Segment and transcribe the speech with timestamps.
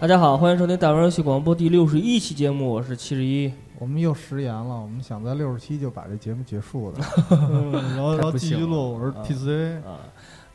[0.00, 3.52] 大家好，欢迎收听大玩游戏广播第六十一期节目，我是七十一。
[3.80, 7.00] 我们又食言了，我们想在六十七就把这节目结束的，
[7.96, 8.92] 然后然后继续录。
[8.92, 9.98] 我是 TC 啊。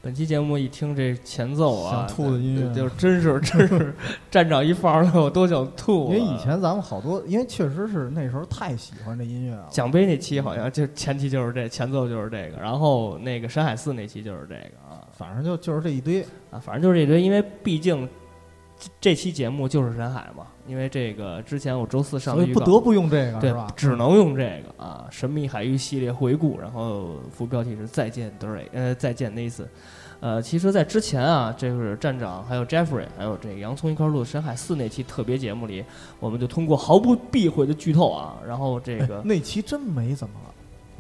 [0.02, 3.94] 本期节目一听这前奏啊，想吐的音乐，就真是真是
[4.32, 6.06] 站长一放上我都想吐。
[6.06, 9.68] 因为以前咱们好多，因为确实是那时候太喜欢这音乐了。
[9.70, 18.08] 奖杯那期好像就前期就是这前奏就是这个，然后那个山海寺那期就是这个啊，反正就就是这一堆啊，反正就是这一堆，因为毕竟。
[19.00, 23.68] 这期节目就是神海嘛，因为这个之前我周四上的不得不用这个，对吧？
[23.76, 25.06] 只能用这个啊！
[25.10, 29.68] 神秘海域系列回顾，然后副标题是再见 Dray，呃，再见 Nathan。
[30.20, 35.84] 呃，其实，在之前啊，这是站长还有 Jeffrey，还有这个洋葱一块录深海四那期特别节目里，
[36.20, 40.36] 我们就通过毫不避讳的剧透啊，然后这个那期真没怎么。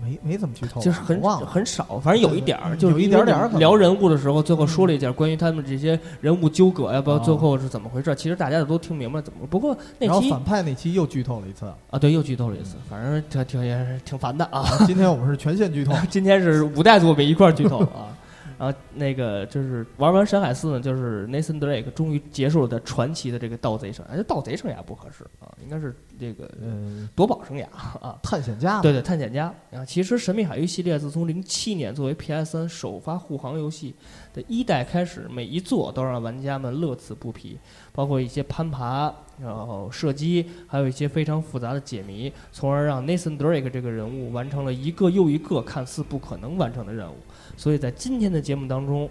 [0.03, 8.13] 没没怎么剧透，就是很很少，反正有一点儿，就有一点点聊人物的时候，最后说了一点关于他们这些人物纠葛，呀不要最后是怎么回事？
[8.15, 9.47] 其实大家都听明白怎么。
[9.47, 14.63] 不过那期反派那期又剧透了一次啊，对，又剧透了一次，反正挺挺也是挺烦的啊。
[14.85, 18.11] 今天我们是全线剧透， 今天是五代作品一块剧透啊。
[18.64, 27.66] 然后那个就是玩完《山海四》呢，就是 Nathan Drake 终于结束了他传奇的这个盗贼生涯，这盗贼生涯不合适啊，应该是这个呃夺宝生涯
[28.00, 28.81] 啊，探险家。
[28.81, 29.83] 对对，探险家啊。
[29.83, 33.94] 其实《神秘海域》系列自从零七年作为 PS 三首发护航游戏
[34.33, 37.59] 的一代开始，每一座都让玩家们乐此不疲，
[37.92, 47.16] 包括一些攀爬、然后射击，还有一些非常复杂的解谜，从而让 Nathan Drake 这个人物完成了一个又一个看似不可能完成的任务。
[47.58, 49.09] 所以在今天的节目当中，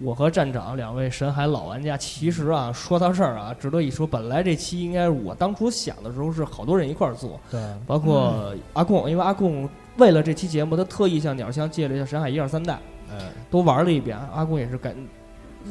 [0.00, 4.06] 我和站长两位神海老玩家，其实啊，说到这儿啊，值得一说。
[4.06, 12.78] 本来这期应该我当初想的时候是好多人一块儿做，对，包括阿贡，因为阿贡为了这期节目，他特意向鸟枪借了一下神海一二三代，
[13.10, 13.18] 哎，
[13.50, 14.18] 都玩了一遍。
[14.34, 14.94] 阿贡也是感。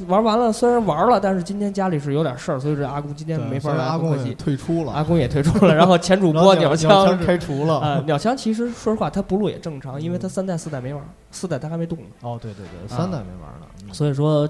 [0.08, 3.84] 玩完了，虽然玩了，但是今天家里是有点事儿，所以这阿公今天没法来。
[3.84, 5.74] 阿公也退出了，阿公也退出了。
[5.76, 7.80] 然后前主播鸟枪开除了。
[7.80, 12.06] 啊，鸟枪其实说实话，他不录也正常，因为他三代四代没玩，四代他还没动呢。
[12.22, 13.94] 哦，对对对，三代没玩呢。
[13.94, 14.48] 所以说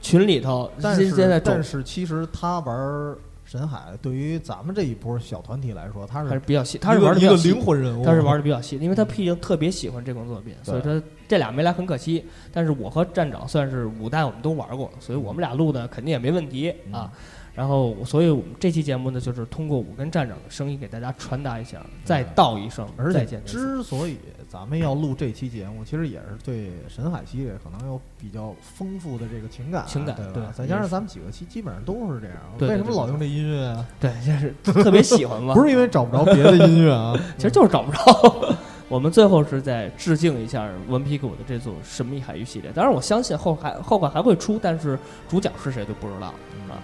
[0.00, 3.14] 群里头，但是但是其实他玩。
[3.48, 12.22] 神海对于咱们这一波小团体来说，他是还是比较细，他是玩的一个灵魂人物，他是玩的比较细，因为他毕竟特别喜欢这款作品，所以说这俩没来很可惜。
[12.52, 17.10] 但是我和站长算是五代我们都玩过，所以我们俩录的肯定也没问题啊。
[17.58, 23.44] 然后，所以我们这期节目呢，就是通过我跟站长的声音给大家传达一下，再道一声再见。
[23.44, 24.16] 之所以
[24.48, 30.52] 咱们要录这期节目，其实也是对神海系列可能有比较丰富的这个情感，情感对吧？
[30.54, 33.84] 再加上咱们几个期基本上都是这样，为什么老用这音乐啊？
[33.98, 35.52] 对，就是特别喜欢嘛。
[35.58, 38.56] 不是因为找不着别的音乐啊， 其实就是找不着。
[38.88, 42.70] 我们最后是在致敬一下文皮狗的这组神秘海域系列。
[42.72, 44.96] 当然，我相信后还后款还会出，但是
[45.28, 46.28] 主角是谁就不知道
[46.68, 46.78] 啊。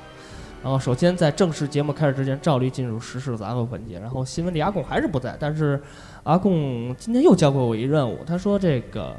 [0.65, 4.01] 然后，首先在正式节目开始之前，照例进入时事杂货环节。
[4.01, 5.79] 然后，新闻里阿贡还是不在，但是
[6.23, 9.15] 阿贡今天又交给我一任务，他说这个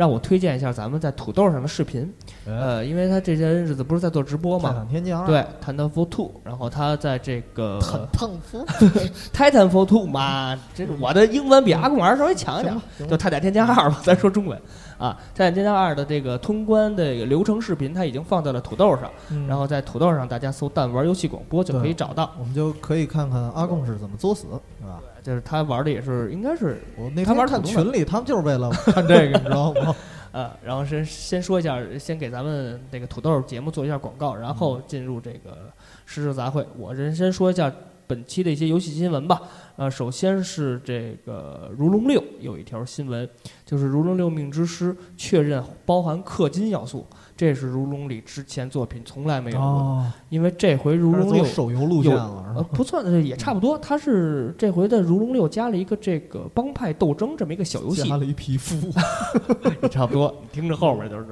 [0.00, 2.10] 让我推荐一下咱们在土豆上的视频。
[2.46, 4.86] 呃，因为他这些日子不是在做直播嘛，
[5.26, 6.30] 对，Titanfall Two。
[6.42, 7.78] 然后他在这个
[9.34, 14.58] Titanfall Two 嘛，这我的英文比阿贡还是稍微强一点，就泰坦天降二吧， 咱说中文。
[14.96, 19.10] 啊，《泰坦天降二》的这个通关的流程视频，它已经放在了土豆上，
[19.46, 24.46] 然后在土豆上大家搜“弹玩游戏广播”就可以找到，我们就可以看看阿贡是怎么作死，
[24.80, 25.00] 是吧？
[25.22, 29.94] 就是他玩的也是，应该是我那天看群里，他们就是为了看这个，你知道吗？
[30.32, 35.70] 呃， 然后先先说一下，先给咱们那个土豆节目做一下广告，然后进入这个
[36.06, 36.64] 时事杂烩。
[36.76, 37.72] 我人先说一下。
[38.06, 39.40] 本期的一些游戏新闻吧，
[39.76, 43.30] 呃，首先是这个《如龙六》有一条新闻，
[43.64, 47.06] 就是《如龙六命之师》确认包含氪金要素，
[47.40, 58.76] 这是《如龙》里之前作品从来没有过，因为这回《如龙六》手游路线了，呃，不算，也差不多，它是这回的《如龙六》加了一个这个帮派斗争这么一个小游戏，加了一皮肤，
[59.80, 61.28] 也差不多，你听着后面就是，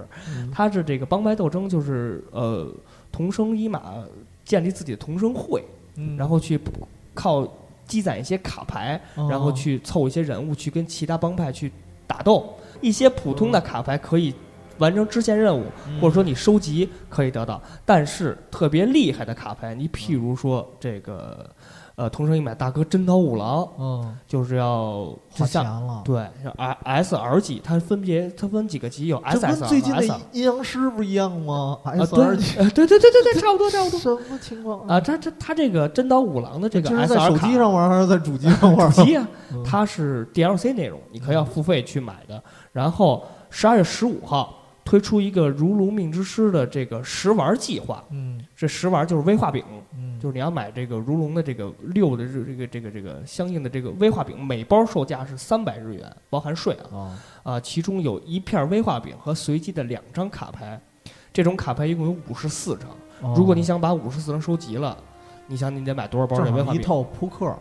[0.50, 2.66] 它是这个帮派斗争，就是呃，
[3.12, 3.92] 同生一马
[4.46, 5.62] 建立自己的同生会。
[6.16, 6.58] 然后去
[7.12, 7.46] 靠
[7.84, 11.70] 积攒一些卡牌，然后去凑一些人物，去跟其他帮派去
[12.06, 12.54] 打斗。
[12.80, 14.32] 一些普通的卡牌可以
[14.78, 15.64] 完成支线任务，
[16.00, 17.60] 或者说你收集可以得到。
[17.84, 21.48] 但是特别厉害的卡牌，你譬如说这个。
[21.98, 33.98] 呃，同生一买大哥真刀五郎，嗯，就是要花钱了，对，像 S R 级，它分别它分几个级，有 S S 最近的阴阳师不一样吗？S R 级，对对对对对， 差不多差不多。
[33.98, 35.00] 什么情况啊？
[35.00, 38.88] 它它它这个真刀五郎的这个 S R 手机上玩还是在主机上玩？
[38.92, 39.28] 主机啊，
[39.64, 42.40] 它是 D L C 内容，你可以要付费去买的。
[42.72, 44.54] 然后十二月十五号。
[44.88, 48.02] 推出一个如龙命之师的这个食玩计划。
[48.08, 49.62] 嗯这食玩就是威化饼，
[49.94, 56.96] 嗯，就是你要买这个如龙的这个六的这这个这个这个相应的这个威化饼，每包售价是三百日元，包含税啊。
[56.96, 60.80] 啊，啊，其中有一片威化饼和随机的两张卡牌，
[61.34, 62.88] 这种卡牌一共有五十四张。
[63.20, 64.96] 哦如果你想把五十四张收集了，
[65.48, 66.80] 你想你得买多少包这正威化饼？
[66.80, 67.54] 一套扑克，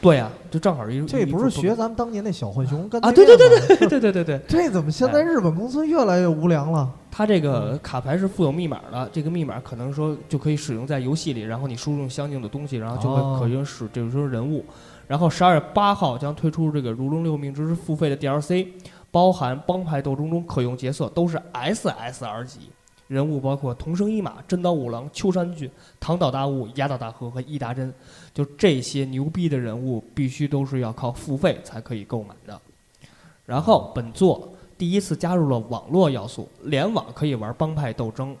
[0.00, 3.12] 对呀、就正好一这不是学咱们当年那小浣熊跟啊？
[3.12, 6.90] 对对对对对对对对， 这怎么现在日本公司越来越无良了？
[7.10, 14.64] 它这个卡牌是附有密码的，这个密码可能说就可以使用在游戏里，然后你输入相应的东西，然后就哦会可以使这种人物。
[15.06, 18.68] 然后十二月八号将推出这个《如龙六命之付费的 DLC，
[19.10, 22.60] 包含帮派斗争中可用角色，都是 SSR 级
[23.10, 25.68] 人物，包括童生一马、真刀五郎、秋山俊、
[25.98, 27.92] 唐岛大悟、压岛大和和伊达真，
[28.32, 32.60] 就这些牛逼的人物，必须都是要靠付费才可以购买的。
[33.44, 38.36] 然后本作第一次加入了网络要素，联网可以玩帮派斗争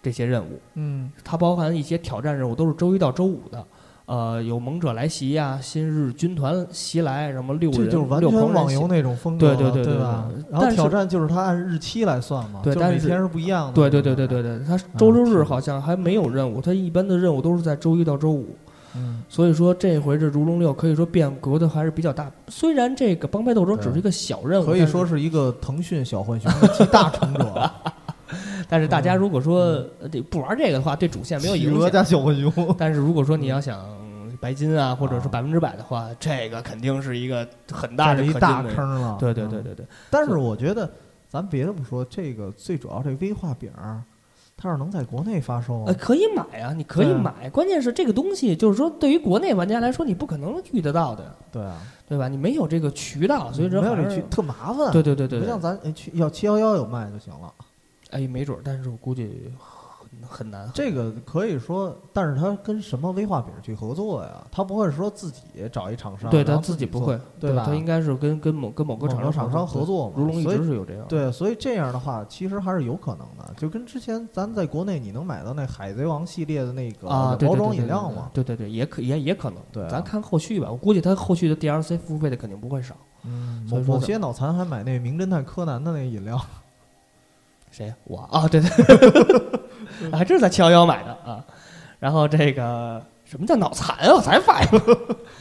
[0.00, 3.66] 这些任务，嗯，它包含一些挑战任务，都是周一到周五的。
[4.06, 13.72] 呃，有猛者来袭呀、新日军团袭来，什么六人这就是完六狂人袭全网游那种风格了，对对对对吧然后挑战就是它按日期来算嘛，对但是每天是不一样的。
[13.72, 18.56] 对对对对对对，它周六日好像还没有任务，它一般的任务都是在周一到周五。
[18.98, 22.30] 嗯，所以说这回这《如龙六》可以说变革的还是比较大。
[22.48, 27.70] 虽然这个帮派斗争只是一个小任务，可以说是一个腾讯小浣熊的集大成者，
[28.68, 29.60] 但是大家嗯如果说
[30.00, 32.04] 呃这不玩这个的话，对主线没有企影响。
[32.04, 32.74] 小浣熊。
[32.78, 33.84] 但是如果说你要想
[34.40, 38.62] 白金啊，或者是啊百分之百的话，这个肯定是一个很大的一大。
[38.62, 39.16] 坑了。
[39.18, 40.90] 对对嗯对对对，但是我觉得，
[41.28, 44.02] 咱别的不说，这个最主要这威化饼儿，
[44.56, 47.48] 它要是能在国内发售呃，，可以买啊，你可以买。
[47.50, 51.78] 关键是这个东西，就是说对于国内玩家来说，你不可能遇得到的，对啊，
[52.08, 52.28] 对吧？
[52.28, 54.92] 你没有这个渠道，所以说没有这渠特麻烦。
[54.92, 57.52] 对对对对对不像，咱哎去要七幺幺有卖就行了。
[58.10, 59.52] 哎，没准儿，但是我估计
[60.00, 60.70] 很很难。
[60.72, 64.46] 这个可以说，但是他跟什么威化饼去合作呀？
[64.50, 65.40] 他不会说自己
[65.72, 70.08] 找一厂商，对他自己不会，对吧他应该是跟跟某跟某个厂商厂商合作。
[70.08, 70.14] 嘛。
[70.16, 71.04] 如龙一直是有这样。
[71.08, 73.52] 对，所以这样的话，其实还是有可能的。
[73.56, 79.58] 就跟之前咱在国内你能买到那海贼王系列的那个包装饮料嘛，对对对，也可也也可能。
[79.72, 80.70] 对啊咱看后续吧。
[80.70, 82.94] 我估计他后续的 DLC 付费的肯定不会少。
[83.24, 86.40] 嗯，某某些脑残还买那名侦探柯南的那饮料，
[87.76, 87.92] 谁？
[88.04, 91.44] 我 啊，对对，还真是在七幺幺买的啊。
[91.98, 94.14] 然后这个什么叫脑残啊？
[94.14, 94.80] 我才发现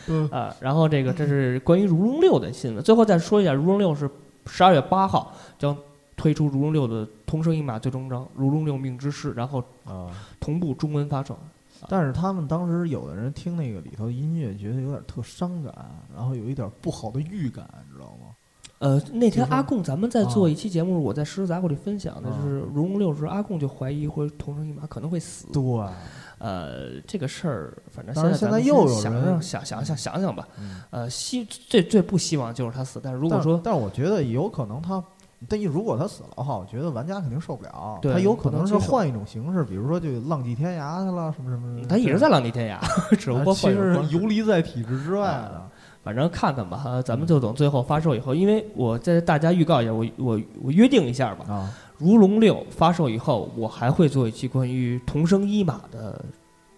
[0.08, 0.54] 嗯啊。
[0.60, 2.84] 然后这个这是关于《如龙六》的新闻。
[2.84, 4.10] 最后再说一下，《如龙六》是
[4.48, 5.76] 十二月八号将
[6.18, 10.10] 推出《如龙六》的同声一码最终章《如龙六命之誓》，然后啊。
[10.42, 11.38] 同步中文发售。
[11.88, 15.74] 但是他们当时有的人听那个里头的音乐，觉得有点特伤感，
[16.16, 18.35] 然后有一点不好的预感，知道吗？
[18.80, 25.48] 呃，那天阿贡咱们在做啊一期节目，我在诗杂货里分享的就是《如龙六》时，阿贡就怀疑会同生一马可能会死。
[25.54, 25.62] 对，
[26.38, 30.48] 呃，这个事儿，反正现在现在又有想人想想想想想想吧。
[30.60, 35.02] 嗯呃，希最最不希望就是他死，但是如果说但是我觉得有可能他，
[35.48, 37.98] 但一如果他死了的话，我觉得玩家肯定受不了。
[38.04, 41.88] 他有可能是换一种形式，比如说就浪迹天涯去了，什么什么的。
[41.88, 42.80] 他一直在浪迹天涯，
[43.16, 45.70] 只不过啊其实游离在体制之外啊的。
[46.06, 56.24] 反正看看吧，呃咱们就等最后发售以后，因为我在大家预告一下，我我我约定一下吧，啊，《如龙六》发售以后，我还会做一期关于同声一马的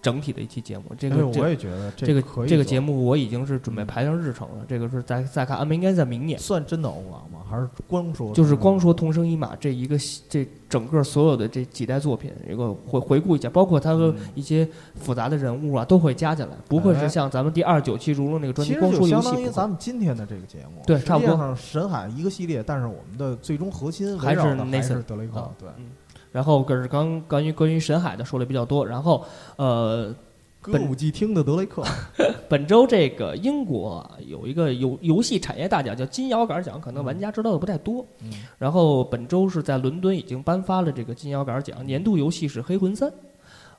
[0.07, 0.85] 整体的一期节目。
[0.97, 6.39] 这个我也觉得这个这个节目我已经是准备排上日程了，这个是再再看，安排应该在明年。
[6.39, 7.39] 算真的欧王吗？
[7.49, 8.33] 还是光说？
[8.33, 25.51] 就是光说同生一马这一个系这整个所有的这几代作品，一个回回顾一下，包括他和嗯一些复杂的人物啊，都会加进来，不会是哎像咱们第二十九期如龙那个专辑光说相当于咱们今天的这个节目，对差不多神海一个系列，但是我们的最终核心还是围绕的还 Nathan 是德雷克啊。
[25.59, 25.85] 对，嗯
[26.31, 30.13] 然后可是刚关于关于神海的说的比较多，然后呃，
[30.61, 31.83] 歌舞伎厅的德雷克，
[32.49, 38.05] 本周这个英国啊有一个游游戏产业大奖叫金摇杆奖，可能玩家知道的不太多。
[38.21, 43.09] 嗯然后本周是在伦敦已经颁发了这个金摇杆奖，年度游戏是《黑魂三》，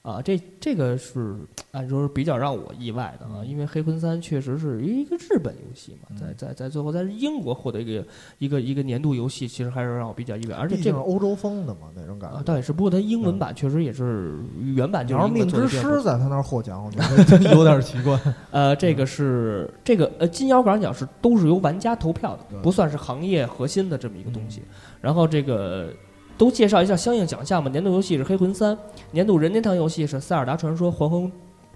[0.03, 1.37] 啊，这这个是
[1.73, 8.05] 按说是比较让我意外的啊，因为《黑魂三》确实是一个日本游戏嘛，在嗯在在最后在英国获得一个
[8.39, 12.43] 一个一个年度游戏，其实还是让我比较意外，而且这个欧洲风的嘛那种感啊觉。
[12.45, 14.39] 倒也是，不过它英文版确实也是
[14.75, 16.99] 原版就是命之师在他那儿获奖，我觉
[17.39, 18.19] 得有点奇怪。
[18.51, 24.61] 呃，这个是这个呃金摇杆奖是都是由玩家投票的，不算是行业核心的这么一个东西。
[24.61, 25.93] 嗯然后这个
[26.39, 27.69] 都介绍一下相应奖项吧。
[27.71, 28.75] 年度游戏是《黑魂三》，
[29.11, 31.31] 年度任天堂游戏是《塞尔达传说：黄昏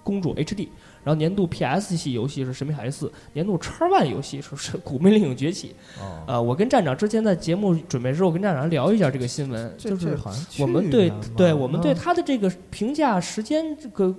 [0.05, 0.57] 公主 HD》，
[1.05, 5.75] 然后年度 PS 系游戏是《神秘海域四》，年度 X One 游戏是是《古命令崛起》。
[6.03, 10.17] 哦，呃，我跟站长之前在节目准备时候，我跟站长聊一下这个新闻，就是
[10.59, 14.15] 我们对对我们对嗯他的这个评价时间这个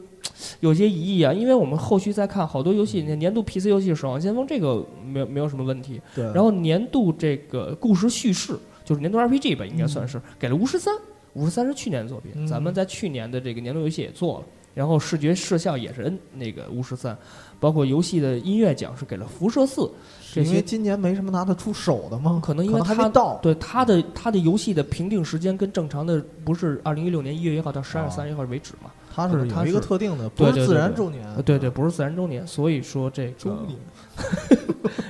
[0.62, 10.94] 有些疑义啊，因为我们后续再看好多游戏，年度 PC 游戏《守望先锋》这个没有没有什么问题，对，然后年度这个故事叙事就是年度 RPG 吧，应该算是、给了巫师三，
[11.34, 14.46] 巫师三是去年的作品，嗯咱们在去年的这个年度游戏也做了。
[14.76, 17.16] 然后视觉视效也是 N 那个巫师三，
[17.60, 19.88] 包括游戏的音乐奖是给了辐射四，
[20.34, 22.42] 这因为今年没什么拿得出手的吗？
[22.44, 28.90] 可能因为它还没到，对它的它的游戏的评定时间跟正常的不是二零一六年一月一号到十二月三十一号为止嘛？
[29.14, 33.78] 它是有一个特定的，不是自然周年呃，对对，不是自然周年，所以说这个， 周年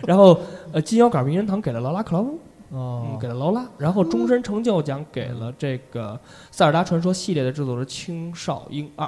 [0.05, 0.37] 然后
[0.73, 2.37] 呃金腰杆名人堂给了劳拉克劳夫，
[2.73, 3.07] 哦。
[3.11, 6.19] 嗯，给了劳拉，然后终身成就奖给了这个
[6.51, 9.07] 塞尔达传说系列的制作人青少英二，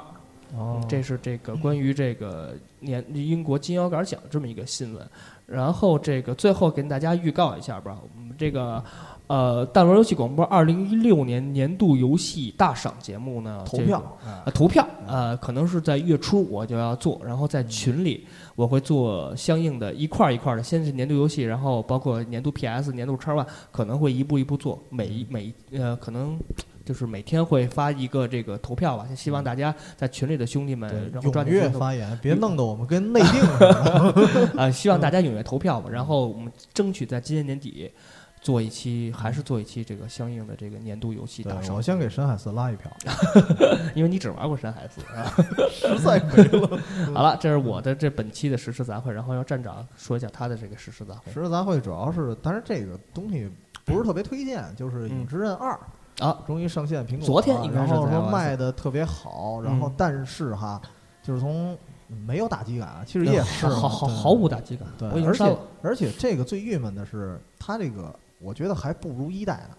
[0.56, 5.06] 哦，这是这个关于这个年英国金腰杆奖这么一个新闻。
[5.46, 8.82] 然后这个最后跟大家预告一下吧，我们这个
[9.28, 26.38] 呃大玩游戏广播二零一六年年度游戏大赏节目呢，这个投票，哎呃，投票，呃，可能是在月初我就要做，然后在群里我会做相应的一块儿一块儿的，先是年度游戏，然后包括年度 PS、年度叉 One，可能会一步一步做，每一每呃可能
[26.84, 34.52] 就是每天会发一个这个投票吧，希望大家在群里的兄弟们，然后抓踊跃发言，别弄得我们跟内定 似的。
[34.56, 37.90] 啊、希望大家踊跃投票吧，然后我们争取在今年年底。
[38.40, 42.90] 做一期还是做一期这个相应的这个年度游戏对大，赏我，先给深海寺拉一票，
[43.94, 45.26] 因为你只玩过深海四啊。
[45.70, 46.80] 实在没了。
[47.12, 53.50] 好了，这是我的这本期的实时杂烩，然后要站长说一下他的这个实时杂烩实时杂烩主要是，但是这个东西
[53.84, 55.78] 不是特别推荐，就是《影之刃二》
[56.24, 59.94] 啊，终于上线苹果，昨天应该是然后说卖的特别好，然后嗯。
[59.96, 60.80] 但是哈，
[61.22, 61.76] 就是从
[62.26, 69.76] 没有打击感，其实也是毫毫毫无打击感，对，而且而且这个最郁闷的是，它这个我觉得还不如一代呢。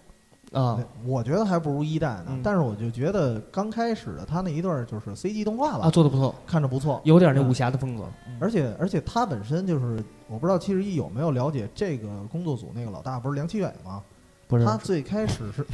[0.54, 2.42] 啊，我觉得还不如一代呢，嗯。
[2.42, 8.06] 但是我就觉得刚开始的他那一段就是 CG 动画吧，啊，做的不错，看着不错，有点那武侠的风格，
[8.40, 14.02] 而且而且他本身就是，我不知道七十一有没有了解这个工作组那个老大不是梁启远吗？
[14.48, 15.66] 不是他最开始是，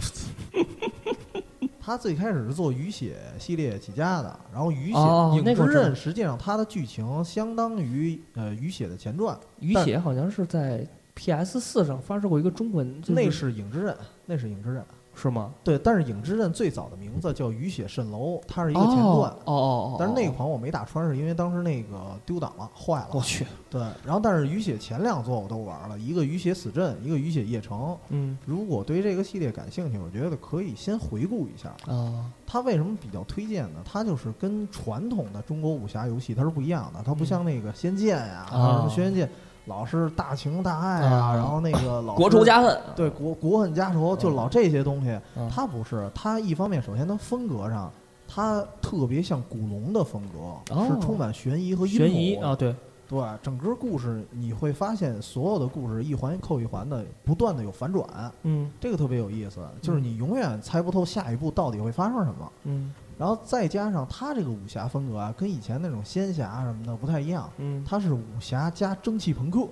[1.80, 10.84] 他最开始是做雨血系列起家的，然后雨血、哦影之刃实际上它的剧情相当于呃雨血的前传，雨血好像是在
[11.16, 14.84] PS 四上发售过一个中文，就那是是影之刃，那是影之刃。
[15.16, 15.54] 是吗？
[15.64, 19.32] 对，但是影之刃最早的名字叫雨血蜃楼，它是一个前哦传。
[19.32, 23.10] 哦哦哦，但是那款我没打穿，是因为当时那个丢档了，坏了。
[23.12, 27.96] 我去，对，然后但是雨血前两座我都玩了，一个雨血死阵，一个雨血夜城。
[28.10, 31.70] 嗯如果对这个系列感兴趣，我觉得可以先回顾一下。
[31.86, 33.82] 啊，它为什么比较推荐呢？
[33.86, 39.28] 它就是跟传统的中国武侠游戏它是不一样的，它不像那个《仙剑》呀，什么《轩辕剑》，
[39.66, 45.18] 老是大情大爱啊然后那个老国仇家恨，对国国恨家仇，就嗯老这些东西。
[45.38, 45.50] 嗯。
[45.50, 47.92] 它不是，它一方面首先它风格上，
[48.28, 50.88] 它特别像古龙的风格，哦。
[50.90, 52.06] 是充满悬疑和阴谋。
[52.06, 52.76] 悬疑啊，对，
[53.08, 58.06] 对，整个故事你会发现，所有的故事一环扣一环的，不断的有反转，
[58.44, 58.70] 嗯。
[58.82, 59.62] 这个特别有意思。
[59.82, 62.52] 就是你永远猜不透下一步到底会发生什么。
[62.64, 62.94] 嗯
[63.24, 69.66] 然后再加上他这个武侠风格啊，跟以前那种仙侠什么的不太一样，嗯，他是武侠加蒸汽朋克，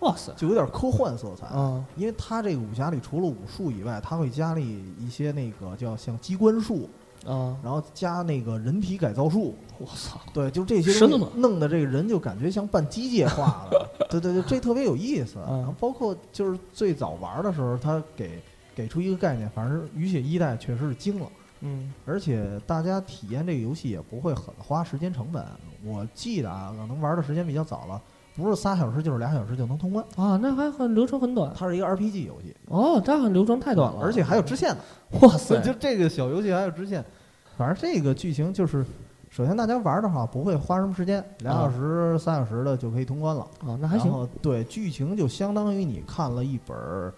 [0.00, 1.46] 哇塞，就有点科幻色彩。
[1.46, 6.86] 啊因为他这个武侠里除了武术以外，他会加了一些那个叫像机关术，
[7.26, 9.54] 啊，然后加那个人体改造术。
[9.78, 13.90] 我操，对，就这些东西弄的这个人就感觉像半机械化了。
[14.10, 15.38] 对对对，这特别有意思。
[15.48, 18.38] 嗯然后包括就是最早玩的时候，他给
[18.74, 21.26] 给出一个概念，反正雨血一代确实是精了。
[21.60, 25.44] 嗯而且大家体验这个游戏也不会很花时间成本。
[25.84, 28.00] 我记得啊，可能玩的时间比较早了，
[28.36, 30.04] 不是仨小时就是俩小时就能通关。
[30.16, 34.80] 啊，那还很流程很短，它是一个 RPG 游戏，哦，这很流程太短了，而且还有支线呢。
[35.20, 37.04] 哇塞， 就这个小游戏还有支线，
[37.56, 38.84] 反正这个剧情就是，
[39.30, 43.42] 首先大家玩的话不会花什么时间，俩小时、三小时的就可以通关了。
[43.66, 47.12] 啊，那还行，对剧情就相当于你看了一本儿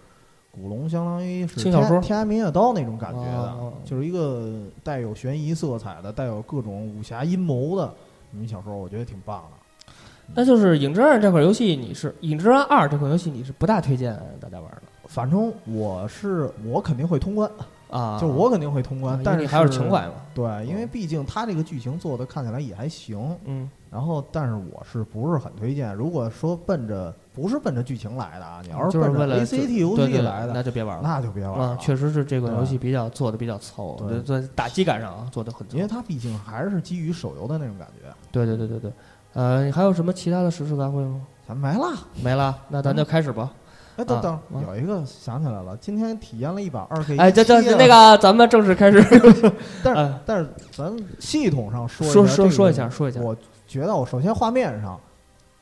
[0.51, 4.51] 古龙，相当于是轻小说天天涯明月刀那种感觉的，哦就是一个
[4.83, 7.93] 带有悬疑色彩的、带有各种武侠阴谋的
[8.31, 9.93] 这么一小说，我觉得挺棒的。
[10.33, 17.51] 那就是《影之刃》这款游戏，你是《影之刃二》这款游戏，你是不大推荐大家玩的反正我是我肯定会通关，
[17.89, 18.17] 啊？
[18.17, 25.93] 就我肯定会通关，但是你还有情怀嘛，对，因为毕竟它这个剧情做的看起来也还行，嗯然后，但是我是不是很推荐？
[25.93, 31.03] 如果说奔着不是奔着剧情来的啊，你要是奔着 ACT 游戏来的，那就别玩了。
[31.03, 35.81] 那就别玩了。，啊确实是这款游戏比较做的比较糙，对在打击感上啊做的很糙因。
[35.81, 38.07] 为它毕竟还是基于手游的那种感觉。
[38.31, 38.93] 对对对对对，
[39.33, 41.21] 呃，还有什么其他的实时发挥吗？
[41.45, 41.91] 咱没了。
[42.23, 43.51] 没了，那咱就开始吧。
[43.97, 49.03] 哎，等等啊，有一个想起来了，今天体验了一把二 K，哎，这这17啊那个，咱们正式开始。
[49.83, 53.35] 但是哎但是咱系统上说说说一下说一下我
[53.71, 54.99] 觉得我首先画面上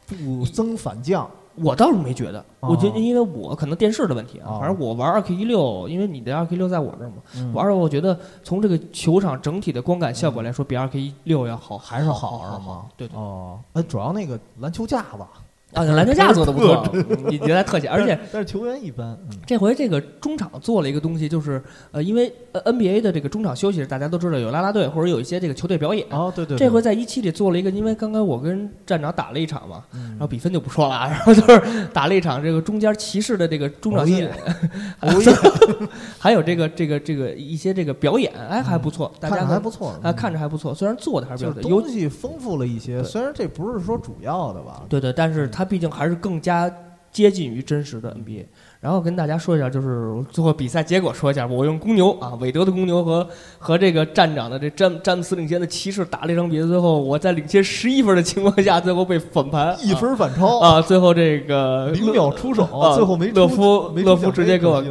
[0.07, 7.53] 不增反降，我倒是没觉得，哦我觉得因为我可能电视的问题啊，哦反正我玩二 K 一六，因为你的二 K 六在我这儿嘛，嗯。
[7.53, 13.15] 玩儿我觉得从这个球场整体的光感效果来说，比二 K 一六要好，还是好好是吗，对对。
[13.15, 15.23] 哦，呃，主要那个篮球架子，
[15.73, 16.83] 啊，篮球架做的不错，
[17.29, 19.37] 你你在特写，而且但是球员一般，嗯。
[19.45, 21.61] 这回这个中场做了一个东西，就是
[21.91, 26.05] 呃，因为呃 NBA 的这个中场休息，大家都知道有啦啦队或者有一些这个球队表演。
[26.09, 30.09] 哦，对对，这回在一期里做了一个，因为刚刚我跟站长打了一场嘛，嗯。
[30.11, 34.27] 然后比分就不说了啊，然后就是打了一场这个中间骑士的这个中场休息，
[36.17, 46.73] 还有这个这个这个一些这个表演，哎还不错，大家还不错，啊看着还不错，虽然做的还是比就是较有东西丰富了一些，虽然这不是说主要的吧，对对，但是它毕竟还是更加
[47.11, 48.45] 接近于真实的 NBA。
[48.79, 64.81] 然后跟大家说一下，就是最后比赛结果说一下，我用公牛啊，韦德的公牛和和这个站长的这詹詹姆斯领先的骑士打了一场比赛，最后我在领先十一分的情况下，最后被反盘 一分反超，啊，最后这个零秒出手，啊最后没勒出夫乐夫直接给我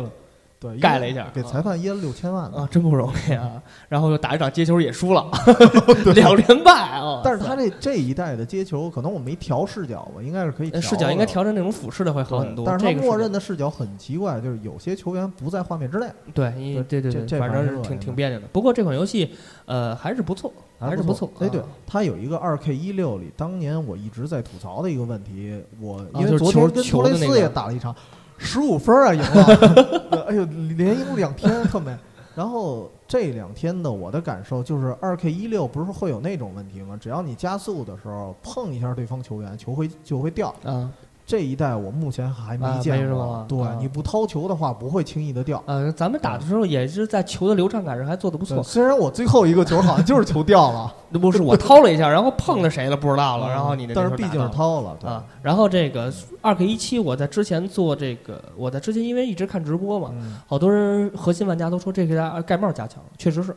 [0.61, 2.59] 对盖了一下给裁判噎了六千万呢。
[2.59, 3.63] 啊，真不容易啊。
[3.89, 5.31] 然后又打一场接球也输了，
[6.15, 7.21] 两连败啊。
[7.23, 12.65] 但是他这这一代的接球，可能我没调视角吧，应该是可以视角应该调成那种俯视的会好很多。
[12.67, 18.47] 但是他这个视角默认的视角很奇怪，就是有些球员不在画面之内，对，因为对对对，这这反正是挺挺别扭的。
[18.53, 19.31] 不过这款游戏，
[19.67, 21.31] 呃，还是不错，还是不错。
[21.39, 27.95] 哎，对它，有一个二 K 一六里，当年我一直在吐槽的一个问题，我因为昨天跟托雷斯也打了一场，
[28.39, 30.45] 十五分啊赢了， 哎呦，
[30.77, 31.95] 连赢两天特美。
[32.35, 36.97] 然后这两天的我的感受就是，二 K 一六不是会有那种问题吗？
[36.97, 40.55] 只要你加速的时候碰一下对方球员，球会就会掉。
[40.65, 40.89] 啊
[41.29, 45.63] 这一代我目前还啊没没见过对啊，你不掏球的话不会轻易的掉。
[45.67, 48.63] 呃，咱们打的时候也是在球的流畅感上还做的不错。
[48.63, 55.11] 虽然我最后一个球好像就是球掉了， 那不是我掏了一下，然后碰了谁了不知道了，然后你的嗯但是毕竟是掏了，对。
[55.11, 56.11] 啊，然后这个
[56.41, 60.39] 二 K 一七，我在之前做这个，我在之前因为一直看直播嘛，嗯。
[60.47, 63.55] 好多人核心玩家都说这个盖帽加强了，确实是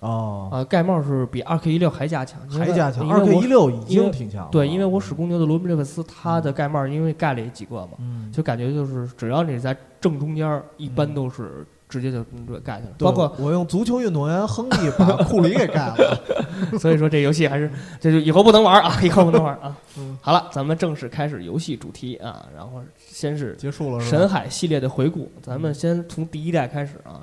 [0.00, 4.48] 哦，啊，盖帽是比二 K 一六还加强，还加强，二 K 一六已经挺强了。
[4.50, 12.92] 对，因为我使公牛的罗宾·雷克斯，他的盖帽因为盖了几个嘛，嗯，就感觉就是只要你在正中间儿，一般都是直接就就盖去了。
[12.98, 15.96] 对包括我用足球运动员亨利把库里给盖了。
[16.78, 20.18] 所以说这游戏还是这就以后不能玩啊，以后不能玩啊 嗯。
[20.20, 24.04] 好了，咱们正式开始游戏主题啊，然后先是结束了？
[24.04, 27.22] 神海系列的回顾，咱们先从第一代开始啊。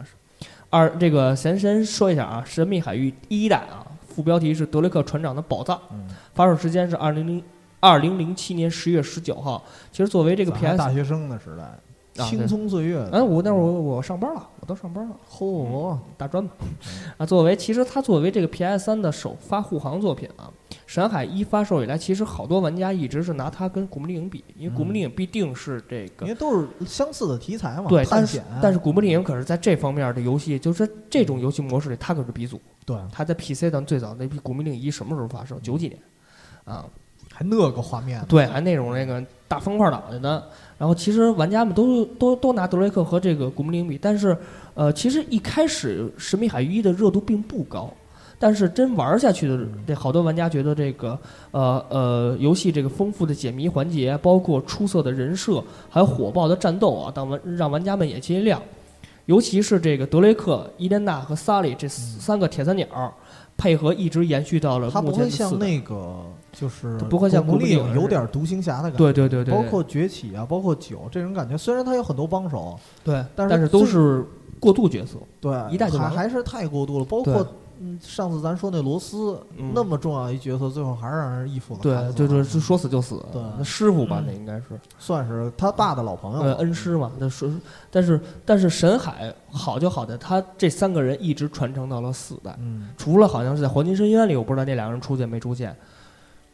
[0.73, 7.43] 二这个先先说一下啊，《神秘海域》第一代啊，副标题是德雷克船长的宝藏，嗯，发售时间是二零零
[7.79, 9.63] 二零零七年十月十九号。
[9.91, 11.77] 其实作为这个 PS，大学生的时代，啊
[12.13, 12.99] 青葱岁月。
[13.11, 16.51] 哎，我那会儿我我上班了，我都上班了，嚯，大专嘛。
[17.17, 20.51] 啊，作为其实它作为这个 PS 三的首发护航作品啊，
[20.85, 28.59] 《闪海一》发售以来，其实好多玩家一直是拿它跟《古墓丽影》比，因为《古墓丽影》必定是这个因为都是相似的题材嘛，对，但是探险。
[28.61, 32.61] 但是《古墓丽影》可是在这方面的游戏，就是这种游戏模式里，它可是鼻祖。
[32.85, 35.57] 对，它在 PC 端最早那批《古墓丽影一》什么时候发售？
[35.61, 35.99] 九几年，
[36.65, 36.85] 啊，
[37.31, 40.43] 还那个画面，对，还那种那个大方块脑袋呢。
[40.83, 44.37] 然后其实玩家们都都都拿德雷克和这个《古墓丽影》比，但是
[44.73, 47.89] 呃，其实一开始《神秘海域一》的热度并不高。
[48.37, 51.17] 但是真玩下去的，这好多玩家觉得这个
[51.51, 58.61] 呃呃游戏这个丰富的解谜环节，包括出色的人设，还有火爆的战斗啊，当玩让玩家们眼前一亮。
[59.27, 62.85] 尤其是这个德雷克、伊莲娜和萨利这三个铁三角，
[63.55, 65.65] 配合一直延续到了它不会像目前的四代。
[65.65, 68.97] 那个就是不会像古墓丽影古墓丽影有点独行侠的感觉。
[68.97, 74.25] 对对对对，包括崛起啊，包括九这种感觉，虽然他有很多帮手，对，但是但是都是
[74.59, 75.17] 过渡角色。
[75.41, 77.03] 对，一代就还还是太过度了。
[77.05, 77.45] 包括
[77.79, 83.21] 嗯，上次咱说那罗斯嗯那么重要一角色，最后还是让人义父子对砍，死就说死就死。
[83.33, 86.53] 对那师傅吧，那应该是算是他爸的老朋友呃。
[86.57, 87.11] 恩师嘛。
[87.17, 87.49] 那说，
[87.91, 95.75] 但是但是沈海好就好在他这三个人一直传承到了四代，嗯，除了好像是在黄金深渊里，我不知道那两个人出现没出现，呃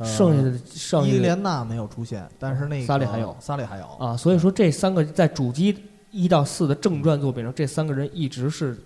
[0.04, 1.22] 剩下的剩伊下的。
[1.22, 3.36] 莲娜没有出现，但是那个萨利还有。
[3.40, 3.86] 萨利还有。
[4.00, 5.78] 啊，所以说这三个在主机
[6.12, 8.78] 一到四的正传作品中，这三个人一直是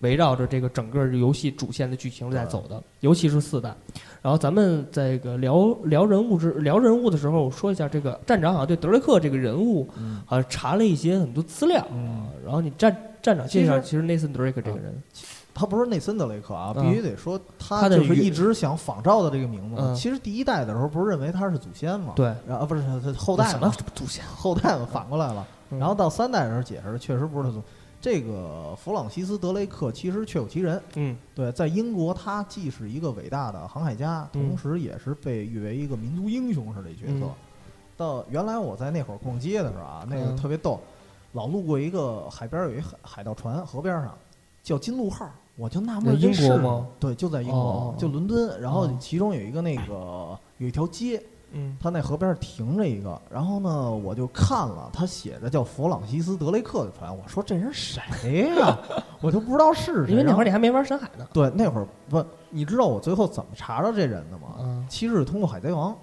[0.00, 3.74] 围绕着这个整个游戏主线的剧情在走的，尤其是四代。
[4.22, 9.86] 然后咱们这个聊聊人物之聊人物的时候，我说一下这个站长好像对德雷克这个人物
[10.24, 11.86] 好像查了一些很多资料
[12.42, 14.94] 然后你站站长介绍，其其实内森德雷克这个人
[15.54, 22.12] 他不是内森德雷克啊，嗯必须得说他就是一直想仿照的这个名字其实第一代的时候不是认为他是祖先嘛？
[22.16, 24.24] 对，然后啊不是他后代什么嘛，祖先？
[24.36, 25.46] 后代嘛反过来了。
[25.70, 27.62] 嗯然后到三代的时候解释，确实不是他祖。
[28.00, 37.26] 这个弗朗西斯德雷克其实确有其人，嗯对，在英国他既是一个伟大的航海家，嗯同时也是被誉为一个民族英雄似的角色。
[37.26, 37.30] 嗯
[37.96, 40.80] 到原来我在那会儿逛街的时候啊，那个嗯特别逗，
[41.32, 44.12] 老路过一个海边儿有一海海盗船，河边上
[44.64, 46.86] 叫金鹿号，我就纳闷英国吗？
[46.98, 48.60] 对，就在英国，哦就伦敦。
[48.60, 58.76] 然后哦其中有一个那个有一条街，嗯它那河边停着一个，然后呢，我就看了，他写着叫弗朗西斯德雷克的船，我说这人谁呀、
[59.22, 60.10] 我就不知道是谁。
[60.10, 61.26] 因为那会儿你还没玩深海呢。
[61.32, 64.56] 对那会儿不，你知道我最后怎么查着这人的吗？
[64.58, 65.96] 嗯其实是通过海贼王，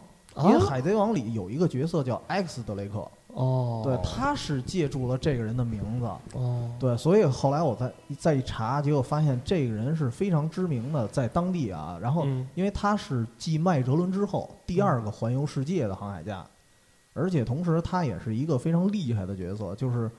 [0.45, 6.05] 因为海贼王里有一个角色叫 X 德雷克，哦，对，他是借助了这个人的名字。
[6.33, 11.97] 哦，对，所以后来我再再一查，结果发现这个人是非常知名的，在当地啊。
[12.01, 16.45] 然后，嗯因为他是继麦哲伦之后第二个环游世界的航海家，
[17.13, 19.73] 而且同时他也是一个非常厉害的角色。
[19.75, 20.09] 就是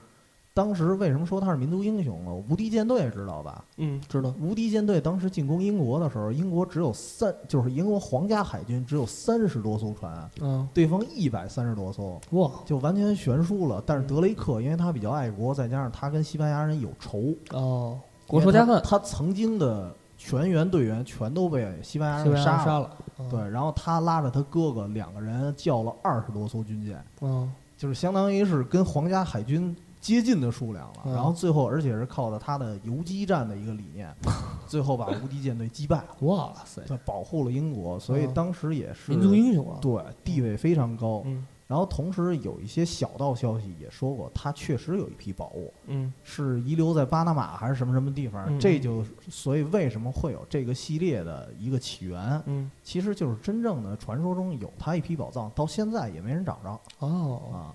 [0.55, 2.33] 当时为什么说他是民族英雄呢？
[2.49, 3.65] 无敌舰队知道吧？
[3.79, 4.35] 嗯，知道。
[4.41, 12.21] 无敌舰队当时进攻英国的时候，英国只有三，就是英国皇家海军只有三十多艘船，嗯，对方一百三十多艘。
[12.33, 13.83] 哇，就完全悬殊了。
[13.87, 22.65] 但是德雷克，因为他比较爱国，再加上他跟西班牙人有仇，哦，国仇家恨，他，曾经的全员队员全都被西班牙人杀了。
[22.65, 22.91] 杀了。
[23.19, 31.03] 嗯对，，然后他拉着他哥哥两个人叫了二十多艘军舰，嗯就是相当于是跟皇家海军接近的数量了。
[31.07, 34.15] 嗯然后最后，而且是靠着他的游击战的一个理念，
[34.69, 37.99] 最后把无敌舰队击败了，哇塞，他，保护了英国。
[37.99, 39.79] 所以嗯当时也是民族英雄啊。
[39.81, 41.23] 对地位非常高。
[41.25, 57.73] 嗯然后同时有一些小道消息也说过，他确实有一批宝物嗯是遗留在巴拿马还是什么什么地方，嗯这就所以为什么会有这个系列的一个起源，嗯，其实就是真正的传说中有他一批宝藏，到现在也没人找着哦，啊。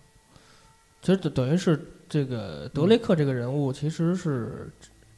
[1.02, 4.70] 其实等等于是这个德雷克这个人物，其实是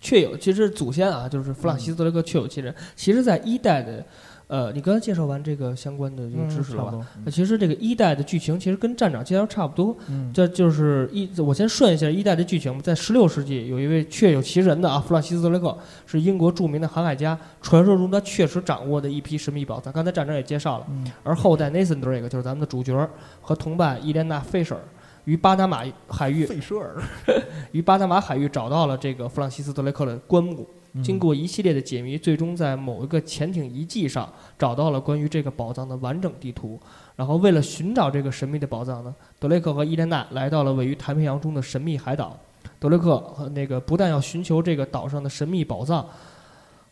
[0.02, 2.74] 确有，其实祖先啊，就是弗朗西斯德雷克确有其人。
[2.96, 4.04] 其实，在一代的，
[4.48, 7.08] 呃，你刚才介绍完这个相关的这个知识了吧？
[7.26, 12.82] 那其实这个一代的剧情其实跟站长介绍差不多，嗯，这就是一，我先顺一下一代的剧情。
[12.82, 19.92] 在十六世纪，有一位确有其人的啊，弗朗西斯德雷克是英国著名的航海家，传说中他确实掌握的一批神秘宝藏。
[19.92, 23.08] 刚才站长也介绍了，嗯而后代 Nathan Drake 就是咱们的主角
[23.42, 24.82] 和同伴伊莲娜·费舍尔
[25.30, 27.00] 于巴拿马海域费舍尔，
[27.72, 30.68] 于巴拿马海域找到了这个弗朗西斯德雷克的棺木。
[30.94, 36.80] 嗯经过一系列的解谜，最终在某一个潜艇遗迹上找到了关于这个宝藏的完整地图。
[37.16, 42.36] 然后，为了寻找这个神秘的宝藏呢，德雷克和伊莲娜来到了位于太平洋中的神秘海岛。
[42.80, 46.04] 德雷克和那个不但要寻求这个岛上的神秘宝藏，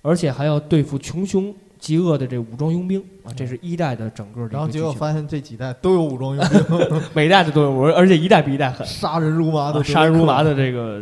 [0.04, 3.32] 而且还要对付穷凶极恶的这武装佣兵啊！
[3.36, 8.86] 这是一代的整个的然后结果发现这几代都有武装佣兵， 每代的都有，而且一代比一代狠。
[8.86, 11.02] 杀人如麻的啊杀人如麻的这个，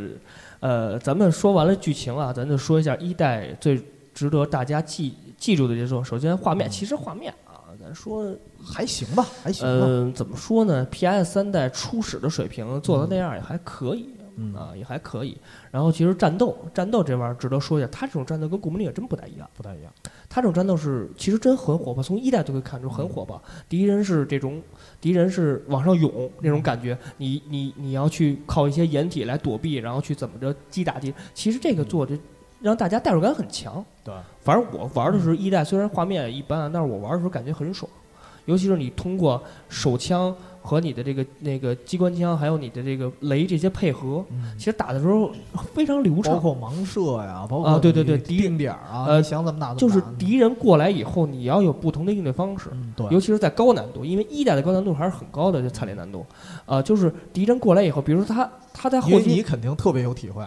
[0.60, 3.82] 呃，咱们说完了剧情啊，咱就说一下一代最
[4.14, 6.04] 值得大家记记住的这种。
[6.04, 8.34] 首先画面，其实画面啊，咱说，
[8.64, 9.86] 还行吧，还行吧。
[9.86, 14.10] 呃，怎么说呢？PS 三代初始的水平做到那样也还可以。
[14.38, 15.38] 嗯啊，也还可以。
[15.72, 19.50] 然后其实战斗，战斗这玩意儿值得说一下，它这种战斗跟古墓丽影真不太一样。
[19.56, 19.92] 不太一样。
[20.28, 23.42] 它这种战斗是其实真很火爆，从一代就可以看出很火爆。
[23.70, 24.62] 敌人是这种，
[25.00, 31.16] 敌人是往上涌那种感觉，你你你要去靠一些掩体来躲避，然后去怎么着击打敌人。
[31.34, 32.18] 其实这个做的
[32.62, 33.84] 让大家代入感很强。
[34.04, 37.90] 对，反正我玩的时候一代虽然画面一般，但是我玩的时候感觉很爽，
[38.46, 44.24] 尤其是你通过手枪和你的这个那个机关枪，还有你的这个雷这些配合，
[44.58, 45.32] 其实打的时候
[45.74, 46.40] 非常流畅包。
[46.40, 50.02] 括盲射呀，包括啊对对对定点儿啊，呃想怎么打怎就是。
[50.18, 52.70] 敌人过来以后，你要有不同的应对方式。
[52.72, 56.26] 嗯，对，尤其是在高难度，因为一代的高难度还是很高的，就惨烈难度，
[56.66, 60.44] 啊、就是敌人过来以后，比如说他他在后期，为你肯定特别有体会，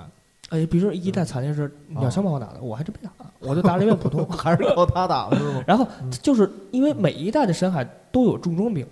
[0.50, 5.62] 哎，比如说一代惨烈是鸟枪把我打的，我还真没打，我就打了一遍普通， 还是靠他打的是吗？
[5.68, 6.10] 然后嗯。
[6.22, 8.86] 就是因为每一代的深海都有重装兵，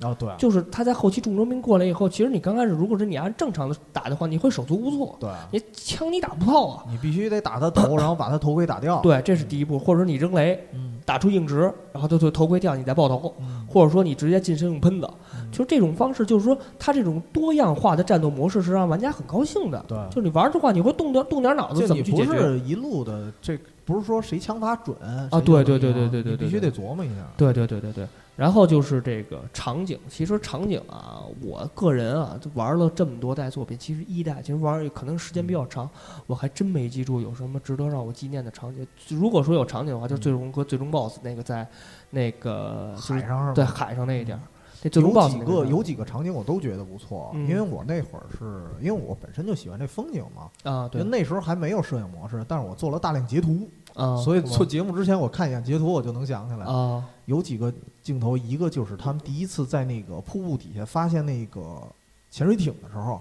[0.00, 9.00] 啊，对，就是他在后期重装兵过来以后，其实你刚开始如果是你按正常的打的话，你会手足无措，对，你枪你打不到啊，你必须得打他头，然后把他头盔打掉。
[9.02, 10.94] 对，这是第一步，或者说你扔雷嗯。
[11.06, 11.60] 打出硬直，
[11.92, 15.14] 然后他就头盔掉，你再爆头，嗯，或者说你直接近身用喷子，嗯
[15.52, 19.84] 就这种方式，就是说它这种多样化的战斗模式是让玩家很高兴的。
[19.88, 22.36] 对就你玩的话，你会动点动点脑子，怎么去解决？
[22.36, 27.14] 是一路的，这不是说谁枪法准啊对对对对对对对必须得琢磨一下。
[27.36, 35.88] 对对对对对，然后就是这个场景，其实场景啊，我个人啊，就玩了这么多代作品，其实一代其实玩可能时间比较长，
[36.26, 38.84] 我还真没记住有什么值得让我纪念的场景。
[39.08, 41.64] 如果说有场景的话，就是最终和最终 BOSS 那个在
[42.10, 44.40] 那个就是海上是吧对海上那一点儿，
[44.82, 56.64] 那最终有几个有几个场景我都觉得不错，嗯因为我那会儿是因为我本身就喜欢这风景嘛，啊，对那时候还没有摄影模式，但是我做了大量截图，啊，所以做节目之前我看一眼截图我就能想起来。
[56.66, 57.72] 啊有几个
[58.04, 61.82] 镜头，一个就是他们第一次在那个瀑布底下发现那个
[62.30, 63.20] 潜水艇的时候，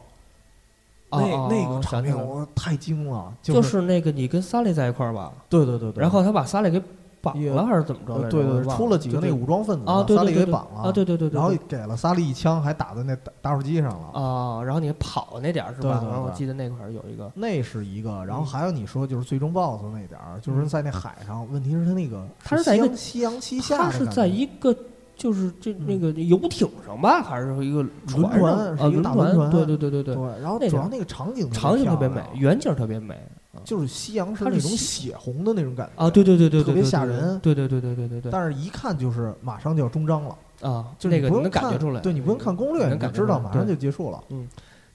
[1.10, 6.80] 啊那啊那个场面想起来了我太惊了，就是是那个你跟萨利在一块儿吧，对对对对，然后他把萨利给
[7.26, 14.20] 绑也了还是怎么着对对对，出了几个那个武装分子萨利对对对对给绑了啊，对对对对，然后给了萨利一枪，还打在那打打火机上了。
[14.20, 16.04] 啊，然后你跑那点儿是吧？
[16.08, 18.46] 然后我记得那块儿有一个那是一个，然后嗯。
[18.46, 24.76] 还有你说就是最终 BOSS 那点儿，就是在那海上，问题是他那个他是在一个夕阳西下他是在一个
[25.16, 25.86] 就是这嗯。
[25.88, 36.10] 那个游艇上吧，还是一个轮船一个轮大轮船对对对对对，对，然后那主要那个场景场景特别美远景特别美啊就是夕阳是那种血红的那种感觉啊！
[36.10, 44.24] 对对对对特别吓人对对对对对对对但是一看就是马上就要终章了，啊，就那个不用看能感觉出来，对你不用看攻略，能你就知道马上就结束了。
[44.30, 44.48] 嗯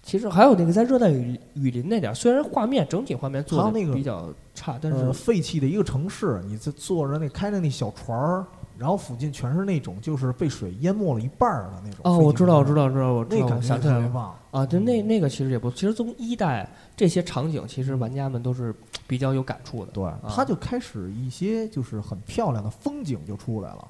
[0.02, 8.46] 其实还有那个在热带雨雨林那点儿，虽然画面整体画面做的比较差，但呃，是废弃的一个城市，你在坐着那开着那小船儿，
[8.80, 11.98] 然后附近全是那种就是被水淹没了一半儿的那种。
[12.02, 14.34] 哦，我知道，我知道，道，知道，我知道，我那感觉想起来了特别棒。
[14.52, 16.66] 啊，对，嗯那那个其实也不，其实从一代
[16.96, 18.74] 这些场景，其实玩家们都是
[19.06, 19.92] 比较有感触的。
[19.92, 23.86] 对，他就开始一些就是很漂亮的风景就出来了。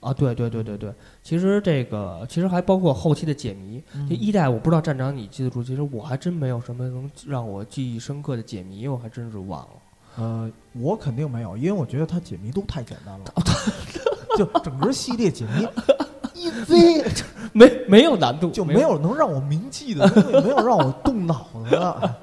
[0.00, 0.90] 啊，对对对对对，
[1.22, 3.82] 其实这个其实还包括后期的解谜。
[3.94, 9.68] 嗯就一代，我不知道站长你记得住，其实我还真没有什么能让我记忆深刻的解谜，我还真是忘了。
[10.16, 13.26] 呃，我肯定没有，因为我觉得它解谜都太简单了。
[14.36, 15.66] 就整个系列解谜
[16.34, 17.04] 一堆，
[17.52, 20.06] 没没有难度，就没有能让我铭记的
[20.42, 22.14] 没有让我动脑子的。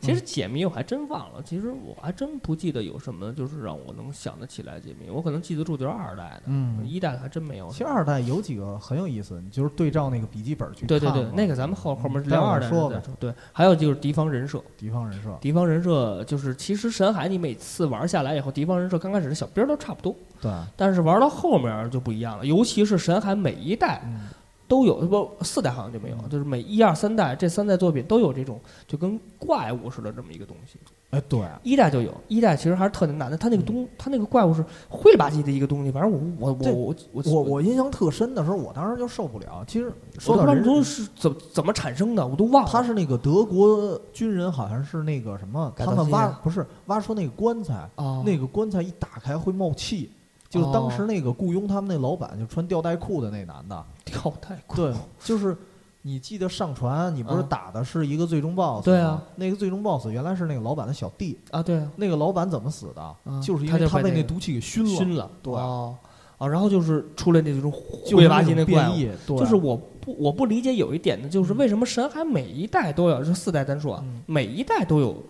[0.00, 7.68] 其实解谜我还真忘了，其实我还真不记得有什么就是让我能想得起来解谜，我可能记得住就是二代的，嗯一代的还真没有。
[7.70, 13.02] 其实二代有几个很有意思，你就是对照那个笔记本去看对对，对那个咱们后后面嗯聊二代说吧。
[13.18, 24.28] 对，还有就是敌方人设，敌方人设，敌方人设就是其实神海你每次玩下来以后，敌方人设刚开始的小兵都差不多，对，但是玩到后面就不一样了，尤其是神海每一代嗯，
[24.68, 30.78] 都有，不四代好像就没有，就是每一二三代这三代作品都有这种就跟怪物似的这么一个东西。
[31.10, 39.64] 哎，对，一代就有，一代其实还是特别难的，他那个东，它那个怪物是灰了吧唧的一个东西，反正我我我我我我印象特深的时候，我当时就受不了。
[39.66, 42.68] 其实说到人都是怎怎么产生的，我都忘了。
[42.70, 50.10] 他是那个德国军人，好像是那个什么，他们挖不是挖出那个棺材，啊，那个棺材一打开会冒气，
[50.50, 55.56] 就是当时那个雇佣他们那老板就穿吊带裤的那男的，跳太快，对，就是
[56.02, 57.48] 你记得上船，你不是嗯。
[57.48, 59.12] 打的是一个最终 BOSS 对啊。
[59.12, 63.16] 吗，那个最终 BOSS 原来是那个老板的小弟，啊，对啊，那个老板怎么死的？
[63.26, 65.52] 嗯就是因为他被那毒气给熏了，熏了，对。
[65.52, 65.96] 哦。
[66.38, 67.72] 啊，然后就是出来那种
[68.06, 68.64] 就是灰吧唧那。
[68.64, 74.22] 变异，对，就是我不我不理解有一点呢，就是为什么神海每一代都有，这四代单说啊，嗯。
[74.26, 75.20] 每一代都有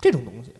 [0.00, 0.52] 这种东西，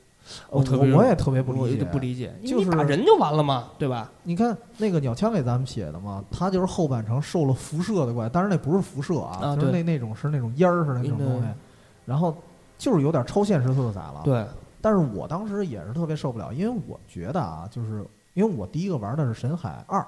[0.51, 4.11] 我特别我也特别不理解，不理解，就是你打人就完了嘛，对吧？
[4.23, 11.47] 你看那个鸟枪给咱们写的嘛，他就是后半程受了辐射的怪，但是那不是辐射啊，啊就是那那种是那种烟儿似的那种东西，
[12.05, 12.35] 然后
[12.79, 14.45] 就是有点超现实色彩了。，对，
[14.81, 20.05] 但是我当时也是特别受不了，因为我觉得啊，就是因为我第一个玩的是《神海二》，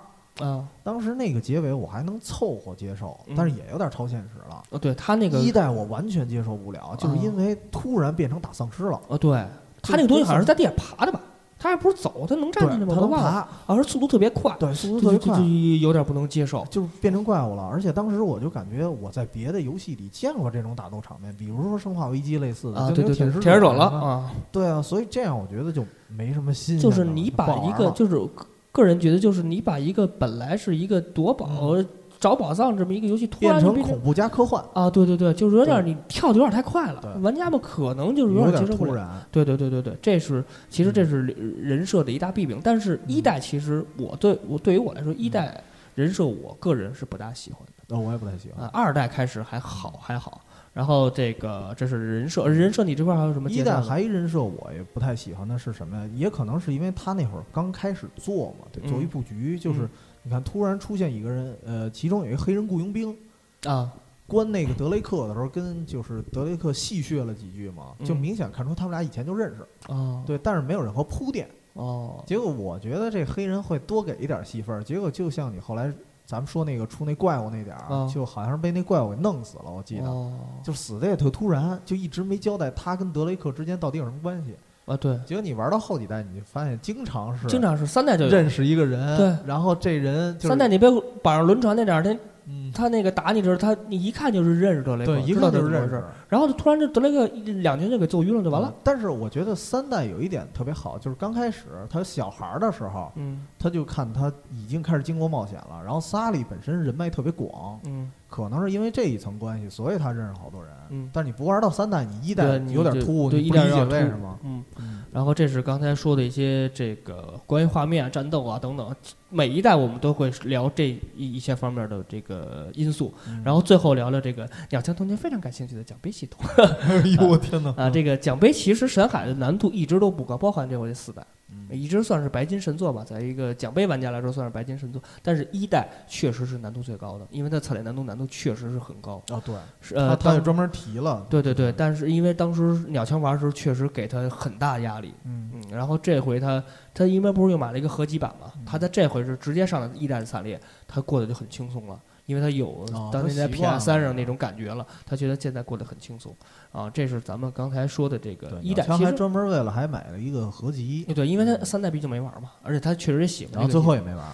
[0.47, 4.63] 啊，当时那个结尾我还能凑合接受，嗯但是也有点超现实了。
[4.71, 9.01] 呃，对他那个一代我完全接受不了，就是啊因为突然变成打丧尸了。
[9.09, 9.45] 哦，对
[9.83, 11.21] 他那个东西好像是在地下爬的吧？
[11.59, 12.93] 他还不是走，他能站进去吗？
[12.93, 15.49] 对，它能爬，好像是速度特别快，对，速度特别快就就，
[15.81, 16.67] 有点不能接受。
[16.69, 17.63] 就是变成怪物了。
[17.63, 26.83] 而且当时我就感觉我在别的游戏里见过这种打斗场面，比如说《生化危机》类似的，对对对，铁铁使者了啊，对啊，所以这样我觉得就没什么新鲜。
[26.83, 31.77] 就是你把一个就是个个人觉得就是你把一个本来是一个夺宝、
[32.23, 38.93] 找宝藏这么一个游戏，突然变成恐怖加科幻，啊，对对对，就是有点对你跳的有点太快了，玩家们可能就是有点接受不了。
[38.93, 39.27] 点突然。
[39.33, 41.27] 对对对对对，这是其实这是
[41.61, 42.61] 人设的一大弊病。
[42.63, 45.61] 但是一代其实我对我对于我来说，一代
[45.97, 48.67] 人设我个人是不大喜欢的哦，我也不太喜欢。
[48.67, 48.71] 啊。
[48.73, 53.81] 二代开始还好还好，然后这个这是人设，人设你这块还有什么一代？
[53.81, 56.09] 还一人设我也不太喜欢的是什么呀？
[56.15, 59.89] 也可能是因为他那会儿刚开始做嘛，对做一嗯布局，就是嗯
[60.23, 63.17] 你看突然出现一个人，呃，其中有一个黑人雇佣兵。
[63.65, 63.93] 啊，
[64.27, 71.49] 关那个德雷克的时候，跟就是德雷克戏谑了几句嘛，就嗯明显看出他们俩以前就认识，哦对，但是没有任何铺垫。
[71.75, 75.93] 哦，结果我觉得这黑人会多给一点戏份儿，结果就像你后来
[76.27, 84.55] 咱们说那个出那怪物那点儿，啊就好像是被那怪物给弄死了，我记得，哦就死的也特突然，就一直没交代他跟德雷克之间到底有什么关系。
[84.85, 88.31] 啊，对，结果你玩到后几代，你就发现经常是经常是三代就有。
[88.31, 90.89] 认识一个人，对然后这人就是三代你被
[91.23, 92.17] 绑上轮船那点儿，他
[92.49, 96.03] 嗯，他那个打你的时候，他你一看就是认识德雷克，对，一看就是认识。
[96.29, 97.25] 然后突然就德雷克
[97.61, 98.75] 两拳就给揍晕了，就完了嗯。
[98.83, 105.81] 但是我觉得三代有一点特别好，就是刚开始他小孩儿的时候，嗯他就看他已经开始经过冒险了。
[105.85, 110.73] 然后萨利本身人脉特别广，嗯可能是因为这一层关系，所以他认识好多人。
[110.89, 114.39] 嗯，但是你不玩到三代，你一代有点突兀，对你不理解一点突为什么？
[114.43, 114.65] 嗯。
[114.79, 118.97] 嗯然后这是刚才说的一些这个关于画面、啊战斗啊等等，
[119.29, 123.13] 每一代我们都会聊这一一些方面的这个因素。
[123.29, 126.41] 嗯然后最后聊聊这个鸟枪童年非常感兴趣的奖杯系统
[126.81, 127.75] 哎呦我天哪！
[127.77, 131.23] 啊，这个奖杯其实神海的难度一直都不高，包含这回四代。
[131.55, 139.23] 嗯一直算是白金神作吧，在一个奖杯玩家来说算是白金神作，但是一代确实是难度最高的，因为它测点难度难度确实是很高。
[139.29, 141.27] 啊对，是呃，他也专门提了。
[141.31, 146.63] 对对对，但是因为当时鸟枪玩的时候确实给他很大压力，嗯嗯，然后这回他
[146.93, 151.99] 他因为不是又买了一个合集版嘛，嗯他在这回是直接上了一代的惨烈，他过得就很轻松了。
[152.27, 156.35] 因为他有哦当年在 PS 三上那种感觉了，他觉得现在过得很轻松
[156.71, 156.89] 啊。
[156.89, 164.25] 这是咱们刚才说的这个，一代，其实专门为了还买了一个合集，对，因为他三代毕竟没玩嘛，而且他确实也喜欢然后最后也没玩。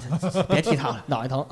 [0.48, 1.46] 别提他了，脑袋疼。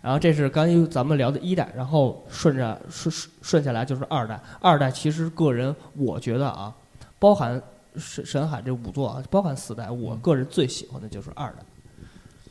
[0.00, 4.40] 然后这是刚才咱们聊的一代，然后顺着顺顺顺下来就是二代。
[4.58, 6.74] 二代其实个人我觉得啊，
[7.18, 7.62] 包含
[7.98, 11.64] 神神海这五座啊，包含四代，我嗯个人最喜欢的就是二代，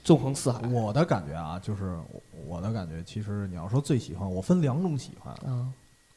[0.03, 0.62] 纵横四海。
[0.67, 5.67] 我的感觉啊，就是我我的感觉，其实你要说最喜欢，我分两种喜欢，啊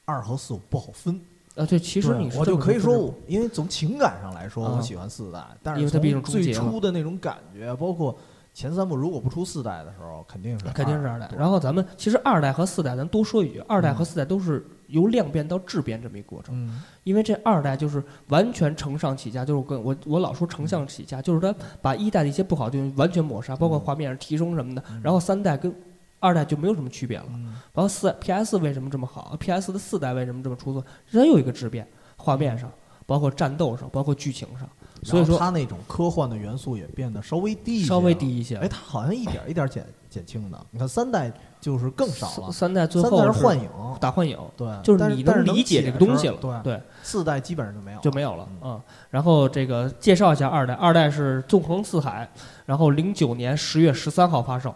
[0.04, 1.20] 二和四我不好分。
[1.56, 8.16] 啊，对，其实你我就可以说我，因为从情感上来说，啊我喜欢四代，但是因为它毕竟从最初的那种感觉，包括
[8.54, 11.28] 前三部如果不出四代的时候，肯定是肯定是二代。
[11.36, 16.54] 然后咱们其实二代和四代，咱多说一句，二代嗯和四代都是由量变到质变这么一个过程。
[16.66, 24.84] 嗯因为这二代就是完全承上启下，就是跟我我老说承上启下，就是它把一代的一些不好的地方完全抹杀，包括画面上提升什么的。
[25.02, 25.74] 然后三代跟
[26.20, 27.26] 二代就没有什么区别了。
[27.30, 30.84] 嗯然后四 PS 为什么这么好？PS 的四代为什么这么出色？
[31.10, 32.70] 它有一个质变，画面上，
[33.06, 34.68] 包括战斗上，包括剧情上，
[35.02, 38.14] 所以说它那种科幻的元素也变得稍微低一些稍微。
[38.14, 38.62] 低一些了。
[38.62, 40.58] 哎，它好像一点一点减减轻的。
[40.70, 43.68] 你看三代就是更少了，三代最三后是代是幻影，
[44.00, 46.36] 打幻影，对，就是你但但是理解这个东西了。
[46.40, 52.28] 对，对，四代基本上就没有了，就没有了嗯啊、然后这个介绍一下二代，二代是纵横四海，
[52.66, 54.74] 然后零九年十月十三号发售。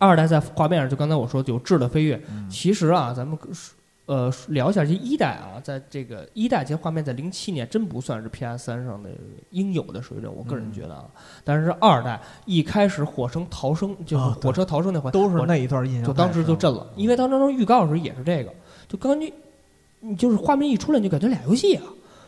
[0.00, 2.20] 二代在画面上，就刚才我说有质的飞跃。
[2.28, 3.38] 嗯其实啊，咱们
[4.06, 9.10] 呃聊一下这一代啊，在这个一代其实画面在零七年真不算是 PS 三上的
[9.50, 11.06] 应有的水准，我个人觉得啊。
[11.42, 18.52] 但是二代一开始火生逃生，就是火车逃生那回，我都是那一段印象就当时就震了，因为当时预告的时候也是这个，
[18.86, 19.32] 就刚你
[20.00, 21.84] 你就是画面一出来，你就感觉俩游戏啊。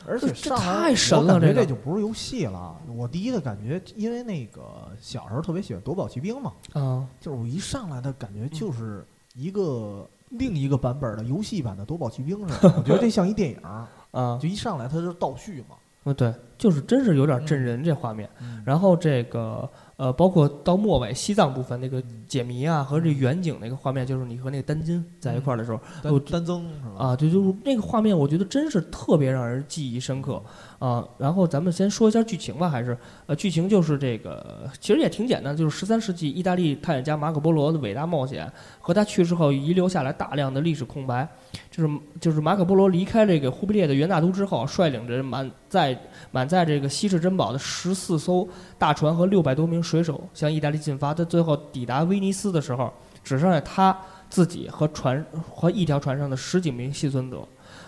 [0.08, 2.76] 而且这太神了我感觉这这就不是游戏了。
[2.96, 4.62] 我第一的感觉，因为那个
[5.00, 10.08] 小时候特别喜欢夺宝奇兵嘛，啊，就是我一上来的感觉就是一个
[10.38, 12.74] 另一个版本的游戏版的夺宝奇兵似的。
[12.76, 15.76] 我觉得这像一电影儿， 啊，就一上来它就是倒叙嘛。
[16.08, 18.30] 嗯，对，就是真是有点震人这画面。
[18.40, 27.06] 嗯然后这个呃，包括到末尾西藏部分那个解谜啊和这远景那个画面，就是你和那个丹金在一块儿的时候我单单增是吧？
[27.06, 30.42] 啊，对，就是那个画面，我觉得真是特别让人记忆深刻
[30.78, 31.06] 啊。
[31.18, 41.28] 然后咱们先说一下剧情吧，还是呃，剧情就是这个，其实也挺简单，就是十三世纪意大利探险家马可波罗的伟大冒险和他去世后遗留下来大量的历史空白。
[41.70, 45.98] 就是就是马可波罗离开这个忽必烈的元大都之后，率领着满载
[46.30, 51.12] 满载这个稀世珍宝的十四艘大船和六百多名水手向意大利进发。
[51.12, 53.96] 他最后抵达威尼斯的时候，只剩下他
[54.30, 57.46] 自己和船和一条船上的十几名幸存者。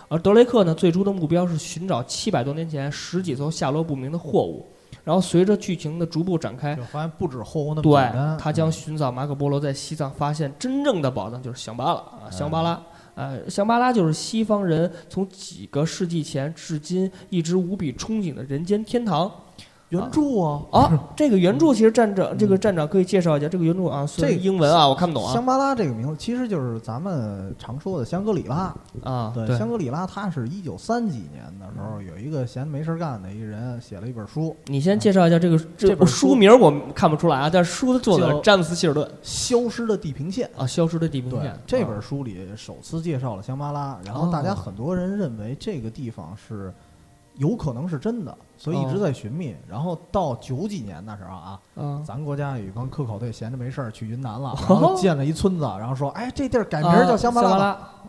[0.09, 4.67] 而德雷克呢，最初的目标是寻找七百多年前十几艘下落不明的货物。
[5.03, 7.93] 然后随着剧情的逐步展开，就发现不止后那么对
[8.37, 12.81] 他将嗯寻找马可波罗在西藏发现真正的宝藏，就是香巴拉啊，香巴拉。
[13.15, 19.29] 呃，香巴拉就是西方人从几个世纪前至今一直无比憧憬的人间天堂
[19.89, 20.63] 原著啊。
[20.71, 21.09] 啊。
[21.15, 25.33] 这个原著其实站长，这个站长可以介绍一下这个原著啊，这英文啊我看不懂啊。
[25.33, 28.73] 香巴拉这个名字其实就是咱们常说的香格里拉。
[29.03, 40.47] 啊，对，香格里拉，它是一九三几年的时候，有一个闲没事儿干的一个人写了一本书，你先介绍一下这个这本书书名，我们看不出来啊，但是书的作者詹姆斯希尔顿《消失的地平线》。
[40.61, 46.73] 啊，《消失的地平线》，这啊本书里首次介绍了香巴拉，然后大家哦很多人认为这个地方是
[47.39, 49.55] 有可能是真的，所以一直哦在寻觅。
[49.67, 57.57] 然后到九几年那时候啊，嗯，咱国家有一帮科考队闲着没事儿去云南了，哦 然后建了一村子，然后说，哎，这地儿改名儿叫香巴拉吧，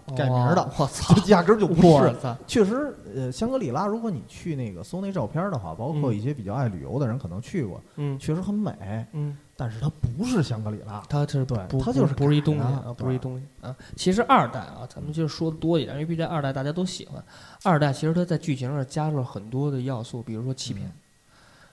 [0.09, 1.15] 拉，改名儿的哦我操！
[1.19, 1.89] 就压根儿就不是。
[1.89, 2.37] 我操！
[2.47, 11.03] 确实，呃，香格里拉，如果你去那个搜那照片儿的话，包括嗯一些比较爱旅游的人可能去过，嗯确实很美，嗯，但是它不是香格里拉。
[11.07, 13.77] 它是对不它就是不是一东西啊，不是一东西啊。
[13.95, 17.23] 其实二代啊，咱们就说的多一点，因为毕竟二代大家都喜欢。
[17.63, 20.91] 二代其实它在剧情上加入了很多的要素，比如说欺骗，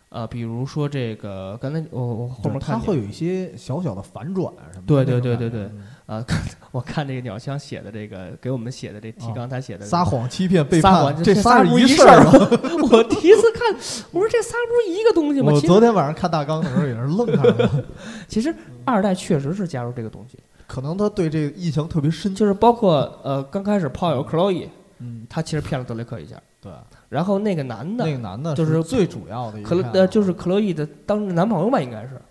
[0.09, 4.87] 呃，比如说这个刚才我我后面它看它会有一些小小的反转什么的。
[4.87, 6.25] 对对对对对嗯啊，
[6.71, 12.23] 我看这个鸟枪写的这个给我们写的这提纲，他写的撒谎、欺骗、背撒叛，谎，这仨是不一事儿？
[12.89, 13.75] 我第一次看，
[14.11, 15.51] 我说这仨不是一个东西吗？
[15.53, 17.85] 我昨天晚上看大纲的时候也是愣看了，
[18.27, 18.55] 其实
[18.85, 22.33] 二代确实是加入这个东西，可能他对这个印象特别深。
[22.33, 24.67] 就是包括呃刚开始炮友克洛伊，
[24.99, 26.71] 嗯，他其实骗了德雷克一下，对，
[27.09, 32.21] 然后那个男的那个男的就是最主要的一个克洛骗子呃就是克洛伊的当时男朋友吧，应该是，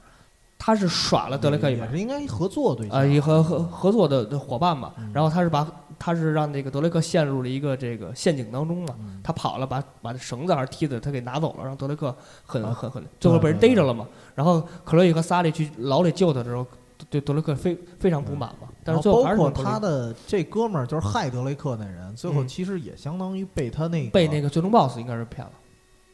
[0.66, 2.98] 他是耍了德雷克一把也，是应该合作对象。
[2.98, 4.92] 啊，一合合合作的的伙伴嘛。
[4.98, 5.64] 嗯，然后他是把
[5.96, 9.20] 他是让那个德雷克陷入了一个这个陷阱当中嘛，嗯。
[9.22, 12.12] 他跑了，把把绳子还是梯子他给拿走了，让德雷克
[12.44, 14.08] 很啊很很最后被人逮着了嘛。
[14.34, 16.66] 然后克洛伊和萨利去牢里救他的时候，
[17.08, 22.48] 对德雷克非非常不满嘛，但是最后还是他的这哥们儿就是害德雷克那人，最后嗯。
[22.48, 25.52] 其实也相当于被他那个被那个最终 BOSS 应该是骗了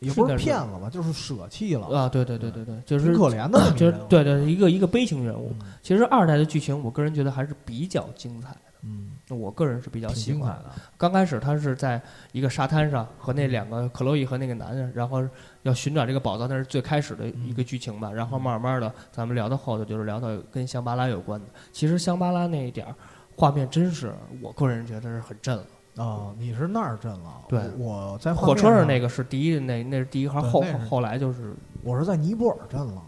[0.03, 3.97] 也不是骗了吧，就是舍弃了，啊，对对对对对，就是挺可怜的就是。
[4.09, 5.55] 对对一个一个悲情人物。
[5.61, 10.73] 嗯，其实二代的剧情，我个人觉得还是比较精彩的，嗯，我个人是比较喜欢的。
[10.99, 15.23] 刚开始他是在一个沙滩上和那两个克洛伊和那个男人，然后
[15.63, 18.11] 要寻找这个宝藏，那是最开始的一个剧情吧。
[18.11, 21.47] 然后慢慢的，咱们聊到后头就是聊到跟香巴拉有关的。
[21.73, 22.95] 其实香巴拉那一点儿
[23.37, 25.65] 画面真是我个人觉得是很震了。
[25.97, 27.43] 啊，你是那儿震了？
[27.49, 33.03] 对我我在火车上那个是第一那那是第一号，后后来就是我是在尼泊尔震了。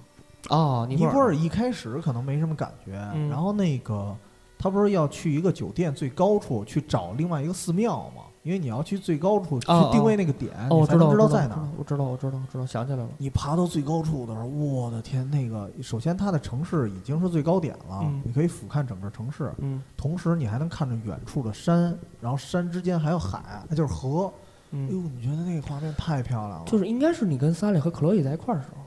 [0.51, 4.15] 哦，尼尼泊尔尔一开始可能没什么感觉，嗯然后那个
[4.59, 8.25] 他不是要去一个酒店最高处去找另外一个寺庙吗？
[8.45, 11.69] 因为你要去最高处去哦定位那个点，哦，我你才能知道我知道在哪儿。
[11.77, 13.09] 我知道我知道我知道想起来了。
[13.19, 24.33] 你爬到最高处的时候，我的天，那个首先它的城市已经是最高点了，嗯你可以俯瞰整个城市，嗯同时你还能看着远处的山，然后山之间还有海，那就是河。
[24.73, 26.65] 哎呦，嗯，你觉得那个画面太漂亮了？
[26.67, 28.83] 就是应该是你跟萨利和克洛伊在一块儿的时候。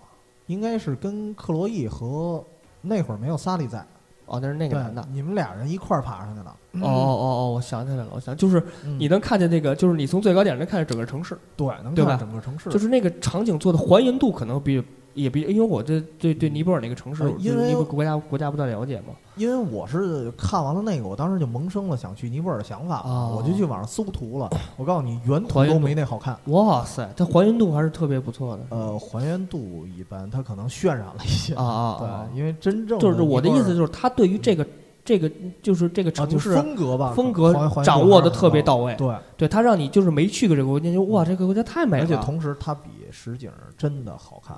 [0.48, 2.42] 应该是跟克洛伊和
[2.82, 3.86] 那会儿没有萨利在，
[4.28, 6.50] 哦，那是那个男的。，你们俩人一块儿爬上去的。
[6.80, 12.70] 哦哦哦，我想起来了，我想就是嗯你能看见那个，就是你从最高点能看见整个城市，对，能看整个城市。
[12.70, 14.84] 就是那个场景做的还原度可能比
[15.18, 19.16] 也比，因为我这对对尼泊尔那个城市，呃因为国家国家不太了解嘛。
[19.36, 24.50] 因为我是看完了那个，我当时就萌生了想去尼泊尔的想法，哦我就去网上搜图了。
[24.78, 26.38] 我告诉你，原图都没那好看。
[26.46, 28.64] 哇塞，它还原度还是特别不错的。
[28.70, 31.54] 呃，还原度一般，它可能渲染了一些。
[31.54, 32.28] 啊啊啊！
[32.32, 34.66] 对，因为真正就是我的意思，就是它对于这个
[35.06, 37.54] 这个就是这个城市风格吧，风格
[37.84, 42.04] 掌握的特别到位，对，对他让你就是没去过这个国家，就哇，这个国家太美了。
[42.04, 44.58] 而且同时它比实景真的好看。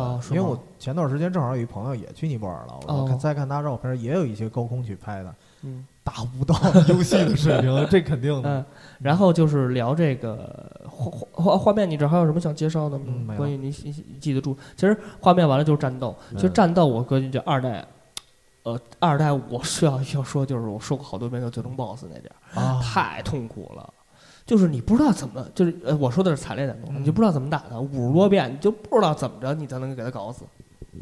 [0.00, 6.54] 啊，因为我前段时间正好有一朋友也去尼泊尔了，我哦看再看他照片，也有一些高空去拍的，嗯达不到
[6.88, 8.58] 游戏的水平， 这肯定的。
[8.58, 8.64] 嗯，
[9.00, 13.04] 然后就是聊这个画画画面，你这还有什么想介绍的吗？
[13.08, 17.84] 嗯关于你你你记得住，其实画面完了就是战斗，其实嗯战斗我个人觉得二代。
[18.64, 23.93] 呃，二代我是要要说，就是我说过好多遍的最终 BOSS 那点儿，啊，太痛苦了，
[24.46, 30.44] 就是你不知道怎么，就是呃，我说的是惨烈战斗，嗯你就不知道怎么打他，五十多遍你就不知道怎么着你才能给他搞死。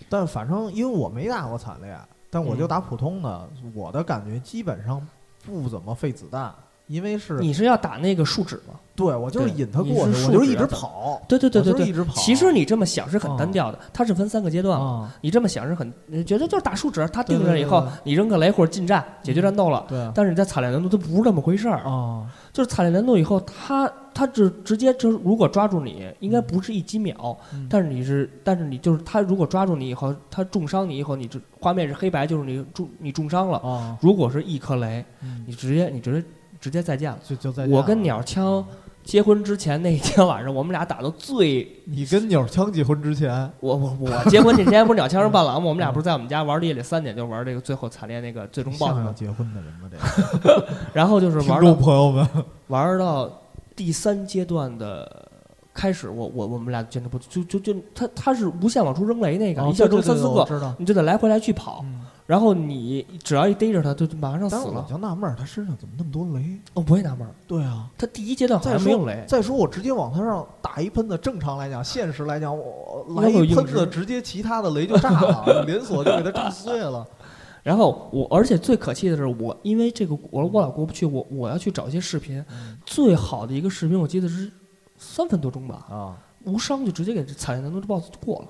[0.08, 1.98] 但反正因为我没打过惨烈，
[2.30, 2.68] 但我就嗯。
[2.68, 5.06] 打普通的，我的感觉基本上
[5.44, 6.54] 不怎么费子弹，
[6.92, 8.74] 因为是你是要打那个树脂吗？
[8.94, 12.12] 对我就是引他过去，我就是一直跑，对对对对对就是一直跑。
[12.12, 14.86] 其实你这么想是很哦单调的，它是分三个阶段嘛。
[14.86, 19.86] 啊，你这么想是很，你觉得就是打树脂，它对定着以后你扔个雷或者近战解决战斗了。
[19.88, 21.78] 对啊，但是你在惨烈难度，它不是那么回事儿。
[21.78, 33.56] 啊，就是惨烈难度以后，它它只直接就是如果抓住你，应该不是一几秒，嗯但是你是，但是你就是它如果抓住你以后，它重伤你以后，你这画面是黑白，就是你重你重伤了。
[33.60, 36.22] 啊，如果是一颗雷，嗯你直接你直接
[36.62, 37.18] 直接再见了。
[37.22, 38.64] 就就再见我跟鸟枪
[39.02, 45.68] 结婚之前那一天晚上，我们俩打到最 你跟鸟枪结婚之前，我我我结婚那天不是鸟枪是伴郎吗？
[45.68, 48.78] 我们俩不是在我们家玩了夜里三点就玩这个最后惨烈那个最终 BOSS？
[48.78, 49.90] 像要结婚的人吗？
[49.90, 52.28] 这个 然后就是听众玩到朋友们，
[52.68, 53.28] 玩到
[53.74, 55.28] 第三阶段的
[55.74, 61.80] 开始，我我我们俩坚持不住，就就就他他是无限往出扔雷那个，一下扔三四个，我知道，你就得来回来去跑。
[61.82, 62.01] 嗯
[62.32, 64.86] 然后你只要一逮着他，就就马上死但是我了。
[64.88, 66.58] 就纳闷儿，他身上怎么那么多雷？
[66.72, 77.06] 哦，我也纳闷儿，对啊，他第一阶段好再像没有雷，再说我直接往他上打一喷子，正常来讲，现实来讲，我应来一喷子，直直接其他的雷就炸了， 连锁就给他炸碎了。
[77.62, 82.42] 然后我，而且最可气的是，我因为这个我我老过不去，我我要去找一些视频，
[82.86, 84.50] 最好的一个视频我记得是
[84.96, 86.16] 三分多钟吧，啊，
[86.46, 88.48] 无伤就直接给这惨烈难度这 BOSS 就过了，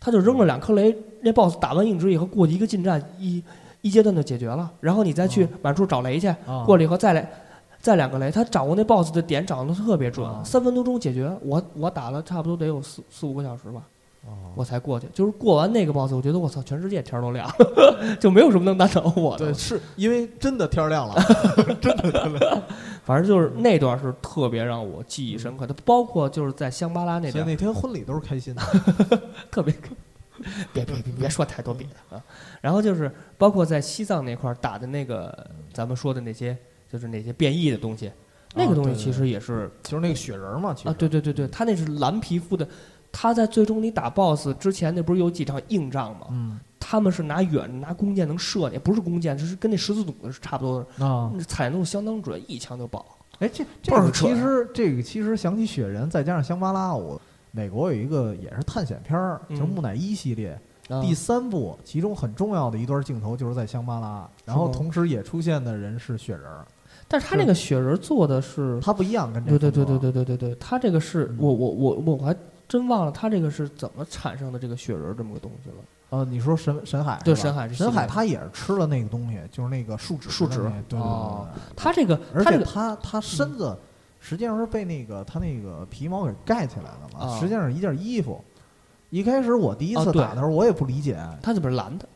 [0.00, 3.44] 他就扔了两颗雷，那 BOSS 打完硬直以后过一个近战一
[3.82, 6.64] 一阶段就解决了，然后你再去哦满处找雷去，啊。
[6.64, 7.30] 过了以后再来
[7.78, 10.42] 再两个雷，他掌握那 BOSS 的点掌握的特别准，啊。
[10.44, 13.82] 三分多钟解决，我我打了差不多得有四四五个小时吧。
[14.26, 17.50] 哦我才过去，就是过完那个 boss，我觉得我操，全世界天儿都亮，
[18.20, 19.46] 就没有什么能难倒我的。
[19.46, 19.54] 对，。
[19.54, 21.14] 是因为真的天儿亮了，
[23.04, 28.62] 反正就是那段是特别让我记忆深刻的，包括就是在香巴拉那点儿，所以那天婚礼都是开心的。
[29.50, 29.74] 特别。
[30.72, 32.24] 别别别别说太多别的啊！
[32.62, 36.56] 然后就是包括在西藏那块儿打的那个，咱们说的那些，
[36.90, 38.10] 就是那些变异的东西，
[38.54, 42.66] 那个东西其实也是就是那个雪人嘛，其实啊，对对对对，他那是蓝皮肤的，
[43.12, 46.28] 他在最终你打 BOSS 之前，那不是有几场硬仗吗？
[46.30, 53.04] 嗯他们是拿远拿弓箭能射你，不是弓箭，就是跟那十字弩的是差不多的，啊，那踩度相当准，一枪就爆。
[53.38, 57.20] 哎，这这个其实这个其实想起雪人，再加上香巴拉，我
[57.52, 60.58] 美国有一个也是探险片儿，就是嗯木乃伊系列。
[60.88, 61.00] 啊。
[61.00, 66.66] 第三部，其中很重要的一段镜头就是在香巴拉，然后同时也出现的人是雪人儿，
[67.06, 71.36] 但是他那个雪人做的是，他不一样，跟这对对对对对对对对，他这个是嗯。
[71.38, 72.34] 我我我我还
[72.70, 75.76] 真忘了他这个是怎么产生的这个雪人这么个东西了。
[76.10, 81.00] 呃，你说沈沈海对是吧神海是系列神海，他也是吃了那个东西，就是那个树脂树脂对对对
[81.76, 83.76] 他这个而且他他他身子
[84.20, 88.42] 实际上是被那个他那个皮毛给盖起来了嘛，啊实际上是一件衣服。
[89.10, 92.08] 一开始我第一次打的时候，我也不理解，他怎么是蓝的？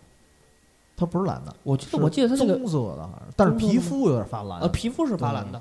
[0.97, 4.69] 它不是蓝的，我记得我记得他那个棕色的，好像，但是皮肤有点发蓝呃。
[4.69, 5.61] 皮肤是发蓝的，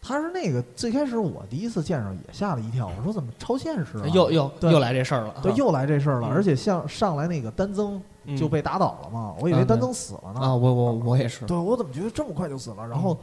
[0.00, 4.06] 嗯，它是那个最开始我第一次见着也吓了一跳，我说怎么超现实啊？
[4.14, 5.34] 又又又来这事儿了。
[5.42, 10.40] 对，又来这事儿了，嗯而且像上来那个丹增嗯就被打倒了嘛，我以为丹增死了呢。
[10.40, 11.44] 啊，我我我也是。
[11.46, 12.86] 对我怎么觉得这么快就死了？
[12.86, 13.16] 然后，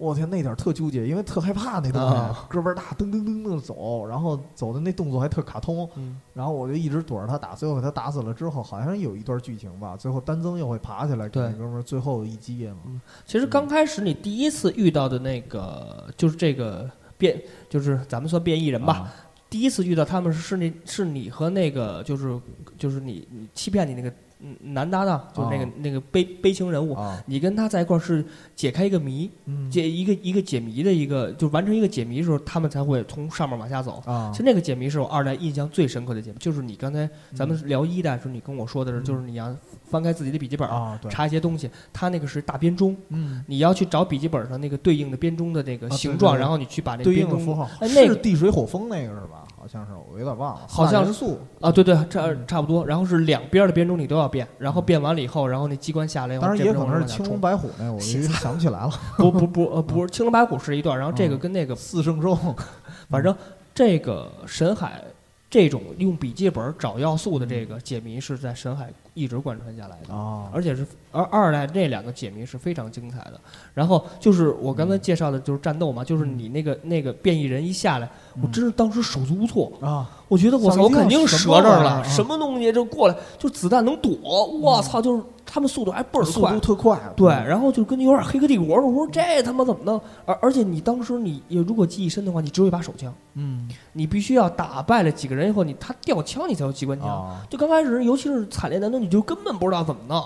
[0.00, 13.00] 我天，那点儿特纠结，因为特害怕那东西啊， 个儿大，噔噔噔噔走，然后走的那动作还特卡通，嗯然后我就一直躲着他打，最后给他打死了之后，好像有一段剧情吧，最后丹增又会爬起来给对那哥们儿最后一击嘛。
[13.26, 17.38] 其实刚开始你第一次遇到的那个就是这个变，
[17.68, 18.94] 就是咱们算变异人吧。
[18.94, 19.12] 啊
[19.50, 22.40] 第一次遇到他们是是你是你和那个就是
[22.78, 24.14] 就是你你欺骗你那个嗯
[24.60, 28.24] 男搭档，就是那个、啊那个悲悲情人物，啊，你跟他在一块儿是
[28.56, 29.70] 解开一个谜，嗯。
[29.70, 34.02] 解一个一个解谜的一个，就完成一个解谜的时候，他们才会从上面往下走。
[34.06, 37.48] 啊其实那个解谜是我二代印象最深刻的解谜，就是你刚才咱嗯。
[37.48, 46.40] 们聊一代的时候，你跟我说的是，就是你要翻开自己的笔记本，啊，对，查一些东西，他那个是大编钟，嗯，你要去找笔记本上那个对应的编钟的那个形状，对对。
[46.40, 49.44] 然后你去把那对编钟应的符号哎那个是地水火风那个是吧？
[49.60, 52.86] 好像是，我有点忘了，好像四大元素，啊，对对，差差不多。
[52.86, 58.90] 然后是两边的编钟你都要变，然后变完了以后，然后那机关下来当然也可能是青龙白虎那，我就想不起来了。
[59.18, 61.38] 不不不呃不是青龙白虎是一段，然后这个嗯。
[61.38, 62.34] 跟那个四圣兽，
[63.10, 63.36] 反正
[63.74, 65.02] 这个神海
[65.50, 70.14] 这种用笔记本找要素的这个解谜是在神海一直贯穿下来的。
[70.14, 73.40] 啊，而且是而二代这两个解谜是非常精彩的。
[73.74, 78.08] 然后就是我刚才介绍的就是战斗嘛，就是你那个那个变异人一下来，
[78.40, 85.22] 我真是当时手足无措，啊，我觉得我操，我肯定折这儿了，什么东西就过来，就子弹能躲，我操，就是
[85.52, 86.60] 他们速度还倍儿快速度。
[86.60, 88.86] 特快，对，然后就跟有点黑客帝国似的。
[88.86, 90.00] 我说这他妈怎么弄？
[90.24, 97.08] 而而且你当时你也如果记忆深的话，你只有一把手枪，嗯你必须要打败了几个人以后，你他掉枪你才有机关枪。
[97.08, 100.22] 啊，就刚开始，尤其是惨烈难度，你就根本不知道怎么弄，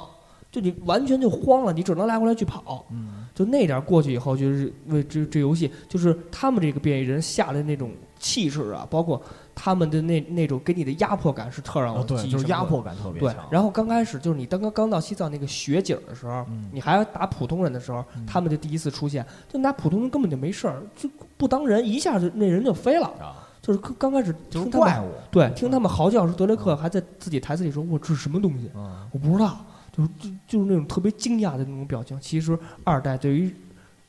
[0.52, 2.84] 就你完全就慌了，你只能来回来去跑。
[2.90, 9.20] 嗯就那点儿过去以后，就是为这这游戏，就是他们这个变异人下来那种气势啊，包括
[9.54, 23.06] 他们的那那种给你的压迫感，是特让我啊，对，就是压迫感特别对强。，然后刚开始就是你刚刚刚到西藏那个雪景的时候，嗯你还要打普通人的时候，嗯他们就第一次出现，就拿普通人根本就没事儿，就不当人，一下就那人就飞了。
[23.20, 28.70] 啊，就是刚刚开始就是怪物，对，听他们嚎叫时，德雷克还在自己台词里说：“我这是什么东西？
[28.74, 29.56] 嗯我不知道。”
[29.96, 32.18] 就是就就是那种特别惊讶的那种表情。
[32.20, 33.54] 其实二代对于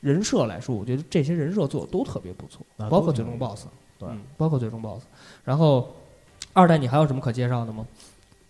[0.00, 3.66] 人设来说，我觉得这些人设做的都特别不错，啊包括最终 BOSS，
[3.96, 5.02] 对嗯，包括最终 BOSS。
[5.46, 5.88] 然后
[6.52, 7.86] 二代你还有什么可介绍的吗？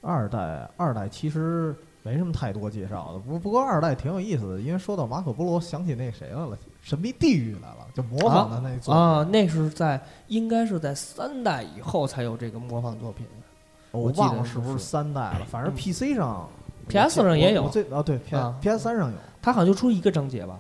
[0.01, 13.27] 二代，二代其实没什么太多介绍的，不不过二代挺有意思的，因为说到马可波罗，想起那谁来了，神秘地狱来了，就模仿的那作品啊，那是在应该是在三代以后才有这个模仿作品。
[13.91, 16.49] 我忘了是不是是三代了，反正嗯 PC 上
[16.89, 20.59] PS 上也有啊对 P 啊 PS 三上有，它好像就出一个章节吧，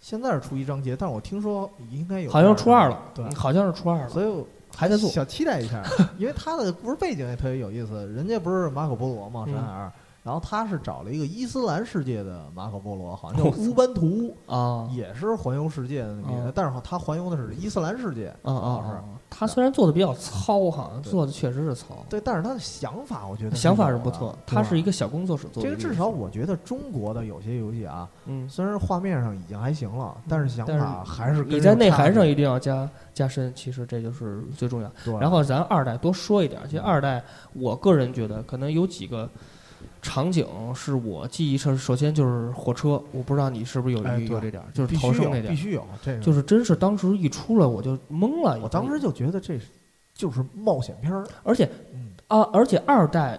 [0.00, 5.08] 现在是出一章节，但是我听说应该有，好像出二了，对嗯，好像是出二了，所以我还在做。
[5.10, 5.82] 小期待一下，
[6.18, 8.06] 因为他的故事背景也特别有意思。
[8.08, 9.92] 人家不是马可波罗嘛，嗯山海二，
[10.26, 18.34] 然后他是找了一个伊斯兰世界的马可波罗，好像叫乌班图，啊也是环游世界的那个哦，但是他环游的是伊斯兰世界。
[18.42, 19.04] 啊啊是啊！
[19.30, 24.36] 他虽然做的比较糙哈，对做的确实是糙，对，但是他的想法，我觉得想法是不错。
[24.44, 34.90] 对他是一个小工作室做的这个，至少我觉得中国的有些游戏啊，嗯，虽然画面上已经还行了，但是想法还是你在内涵上一一定要加加深，其实这就是最重要。
[35.04, 37.22] 对，然后咱二代多说一点，其实二代
[37.52, 39.28] 我个人觉得可能有几个
[40.06, 46.20] 场景是我记忆上，首先就是火车，我不知道你是不是有有这点儿，就是逃生那点儿，必须有这个。
[46.20, 49.66] 就是真是当时一出来我就懵了，我当时就觉得这是
[50.14, 53.38] 就是冒险片儿，而且嗯，啊，而且二代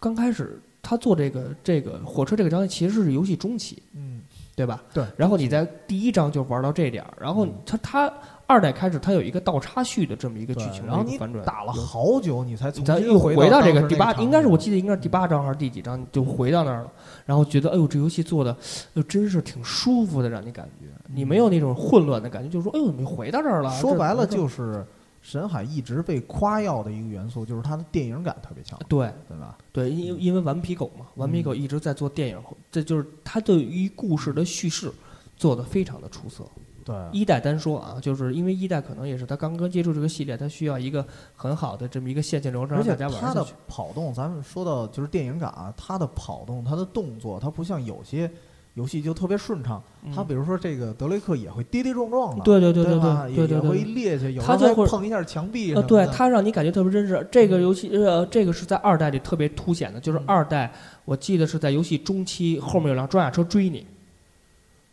[0.00, 4.20] 刚开始他做这个这个火车这个章节其实是游戏中期，嗯，
[4.56, 4.82] 对吧？
[4.92, 5.04] 对。
[5.16, 8.12] 然后你在第一章就玩到这点儿，然后嗯他他
[8.50, 16.90] 二代开始它有一个倒插叙的这么一个剧情的然后你一个反转，打了好久，你才咱又回到这个个第八，应该是我记得得应该是第八章还是第几章，就回到那儿了。
[17.24, 18.56] 然后觉得，哎呦，这游戏做的，
[18.94, 23.70] 又真是挺舒服的，让你感觉，你没有那种混乱的感觉，就是说，哎呦，怎么又回到这儿了？
[23.78, 24.84] 说白了就是
[25.22, 29.56] 神海一直被夸耀的一个元素，就是它的电影感特别强，对对吧？
[29.70, 32.38] 对，因因为顽皮狗嘛，顽皮狗一直在做电影，
[32.68, 34.90] 这就是他对于故事的叙事
[35.36, 36.44] 做的非常的出色。
[36.84, 41.04] 对，一代单说啊，就是因为一代可能也是他刚刚接触这个系列，他需要一个
[41.34, 43.54] 很好的这么一个线性流程，而且让大家玩它的下去。
[43.68, 48.30] 跑动，咱们说到就是电影感啊，他的跑动，他的动作，它不像有些
[48.74, 49.82] 游戏就特别顺畅。
[50.14, 52.94] 他嗯比如说这个德雷克也会跌跌撞撞的，对对对对？
[52.94, 53.84] 对对对也也会对。
[53.84, 55.74] 趔趄，有时候还它就会碰一下墙壁。
[55.82, 57.26] 对他让你感觉特别真实。
[57.30, 60.72] 这个游戏，呃，这个是在二代里特别凸显的，就是嗯二代，
[61.04, 63.86] 我记得是在游戏中期后面有辆装甲车追你，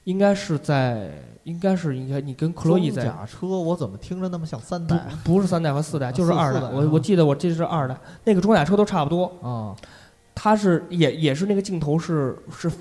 [0.07, 1.11] 应该是在，
[1.43, 6.61] 应该是应该你跟克洛伊在，装甲车，我怎么听着那么像三代不是三代和四代，就是二代。
[6.61, 9.75] 啊我我记得我这是二代，那个装甲车都差不多，啊？
[10.33, 12.71] 它是也也是那个镜头是是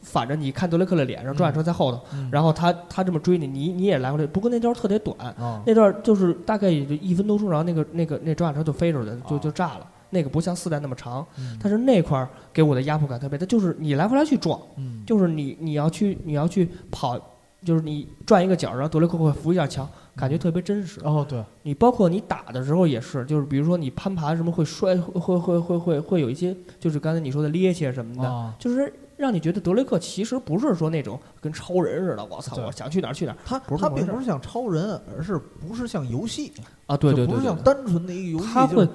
[0.00, 4.26] 反着你看德雷克的脸，然后装甲车在后头，嗯然后他他这么追你，你你也来回来。
[4.26, 9.86] 不过那段特别短，啊，那段就是大概也就一分多钟，然后那个那个那装甲车就飞出去了，就啊就炸了。
[10.12, 11.58] 那个不像四代那么长，嗯。
[11.60, 17.18] 但是那块儿给我的压迫感特别大，就是你来回来去撞，嗯，就是你你要去你要去跑，
[17.64, 21.00] 就是你转一个角，然后德雷克会扶一下墙，感觉特别真实。
[21.02, 36.52] 哦对，你包括你打的时候也是，就是比如说你攀爬什么会摔，会会会会会会有一些，就是刚才你说的趔趄什么的，啊，就是让你觉得德雷克其实不是说那种跟超人似的，我操，我想去哪儿去哪儿他他并不是像超人，而是不是像游戏，
[36.86, 38.88] 啊，对对对不是像单纯的一个游戏，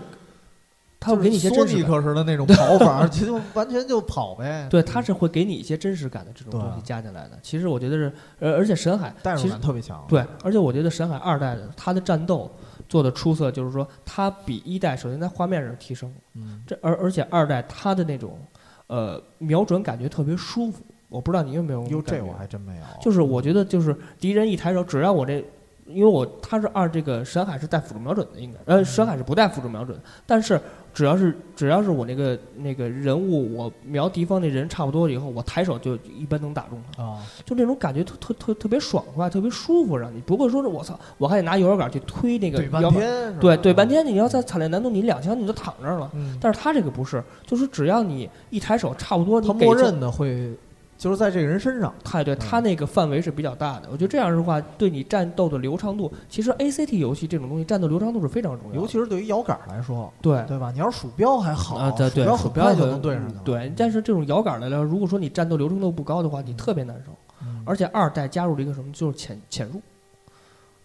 [0.99, 4.67] 他会给你一些真实感，索尼克似的那种跑法， 就完全就跑呗。
[4.69, 7.37] 对，他是会给你一些真实感的这种东西加进来的。
[7.41, 10.03] 其实我觉得是，呃，而且神海代入其实感特别强。
[10.07, 12.51] 对，而且我觉得神海二代的他的战斗
[12.89, 18.39] 做的出色，就是说他比一代首先在画面上提升，嗯，这而而且二代他的那种
[18.87, 20.83] 呃瞄准感觉特别舒服。
[21.09, 22.83] 我不知道你有没有哟，这我还真没有。
[23.01, 25.41] 就是我觉得就是敌人一抬手，只要我这，
[25.87, 30.59] 因为我他是二这个神海是带辅助瞄准的，应该呃神海是不带辅助瞄准，但是
[30.93, 46.09] 只要是只要是我那个那个人物我瞄敌方那人差不多了以后，我抬手就一般能打中他，啊，就那种感觉特特特特别爽快，特别舒服，让你不会说是我操，我还得拿摇摇杆去推那个对半摇杆，天，对对半天，你要在惨烈难度你两枪你就躺那儿了。
[46.15, 50.51] 嗯，但是他这个不是，就是只要你一抬手，差不多你他默认的会
[50.97, 51.93] 就是在这个人身上。
[52.03, 53.87] 太对，他那个范围是比较大的。
[53.91, 58.81] 我觉得这样的话，对你战斗的流畅度，其实 ACT 游戏这种东西战斗流畅度是非常重要的。
[58.81, 60.71] 尤其是对于摇杆来说，对对吧？
[60.71, 63.39] 你要是鼠标还好，啊，对对，鼠鼠标就很快就能对上的。
[63.43, 67.11] 对，但是这种摇杆来说，如果说你战斗流畅度不高的话，你特别难受。
[67.41, 69.81] 嗯，而且二代加入了一个什么，就是潜潜入。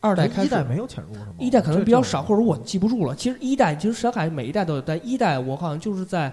[0.00, 1.28] 二代开始一代没有潜入是吗？
[1.38, 3.14] 一代可能比较少，或者我记不住了。
[3.14, 6.30] 其实一代其实深海每一代都有，但一代我好像就是在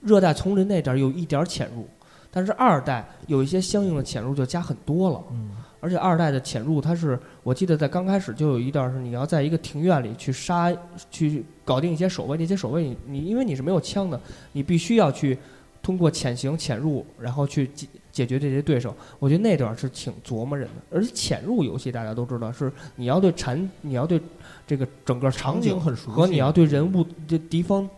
[0.00, 1.84] 热带丛林那点儿有一点儿潜入，
[2.30, 5.22] 但是二代有一些相应的潜入就加很多了。
[5.30, 5.50] 嗯
[5.80, 10.76] 而且二代的潜入，它是我记得在刚开始就有一段是你要在一个庭院里去杀，
[11.08, 14.20] 去搞定一些守卫，那些守卫你你因为你是没有枪的，
[14.50, 15.38] 你必须要去
[15.80, 18.92] 通过潜行潜入，然后去解解决这些对手。
[19.20, 24.20] 我觉得那段是挺琢磨人的，而且潜入游戏大家都知道是你要对场，你要对
[24.66, 27.88] 这个整个场景场景很熟悉和你要对人物这敌方。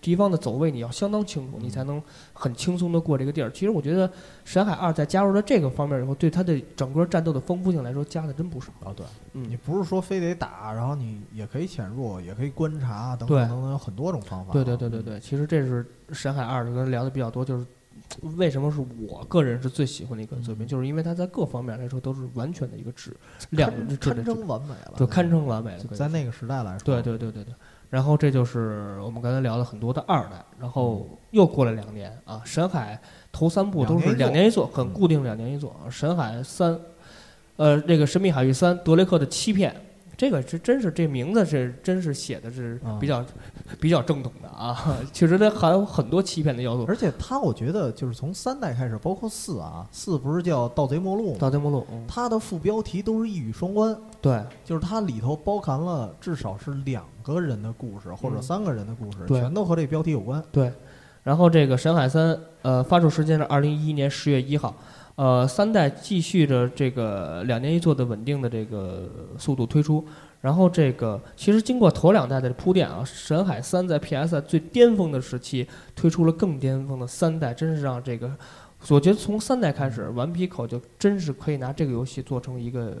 [0.00, 2.00] 敌方的走位你要相当清楚，你才能
[2.32, 3.50] 很轻松的过这个地儿。
[3.50, 4.08] 其实我觉得
[4.44, 8.70] 《神海二》在加入了这个方面以后，对它的整个战斗的丰富性来说，加的真不少。
[8.84, 14.52] 啊，对嗯你，不是说非得打，然后你也可以潜入，也可以观察等等等等，有很多种方法。
[14.52, 15.82] 对对对对对，其实这是
[16.14, 17.66] 《神海二》跟聊的比较多，就是
[18.36, 23.16] 为什么是我个人是最喜欢的一个作品，嗯就是因为它在各方面来说都是完全的一个质
[23.50, 25.88] 量堪称完美了，就堪称完美的就。
[25.88, 27.54] 可以在那个时代来说，对对对对对。
[27.88, 35.88] 然后这就是我们刚才聊了很多的二代，然后又过了两年啊，神海头三部都是两两年一作，很嗯固定两年一作啊。
[35.88, 36.78] 神海三，
[37.56, 39.74] 呃，这个神秘海域三，德雷克的欺骗，
[40.16, 43.24] 这个是真是这名字是真是写的是啊比较、
[43.80, 46.84] 比较正统的啊， 确实它含有很多欺骗的要素。
[46.88, 51.36] 而且它我觉得就是从三代开始，包括四啊，四不是叫《盗贼末路》吗？
[51.38, 60.42] 盗贼末路，嗯，它的副标题都是一语双关，对就是它里头包含了至少是两个人的故事或者嗯三个人的故事，对全都和这标题有关。
[60.52, 60.72] 对。
[61.24, 64.74] 然后这个神海三，呃，发售时间是二零一一年十月一号。
[65.16, 69.08] 呃，三代继续着这个两年一作的稳定的这个
[69.38, 70.04] 速度推出，
[70.42, 78.30] 然后这个其实经过头两代的铺垫啊，神海三在 PS 最巅峰的时期推出了更巅峰的三代，真是让这个，
[78.90, 82.94] 我觉得从三代开始，顽皮口就真是可以拿这个游戏做成一个，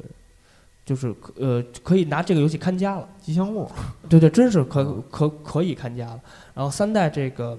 [0.86, 3.06] 就是呃可以拿这个游戏看家了。
[3.20, 3.68] 吉祥物，
[4.08, 6.20] 对对，真是可可可以看家了。
[6.54, 7.58] 然后三代这个，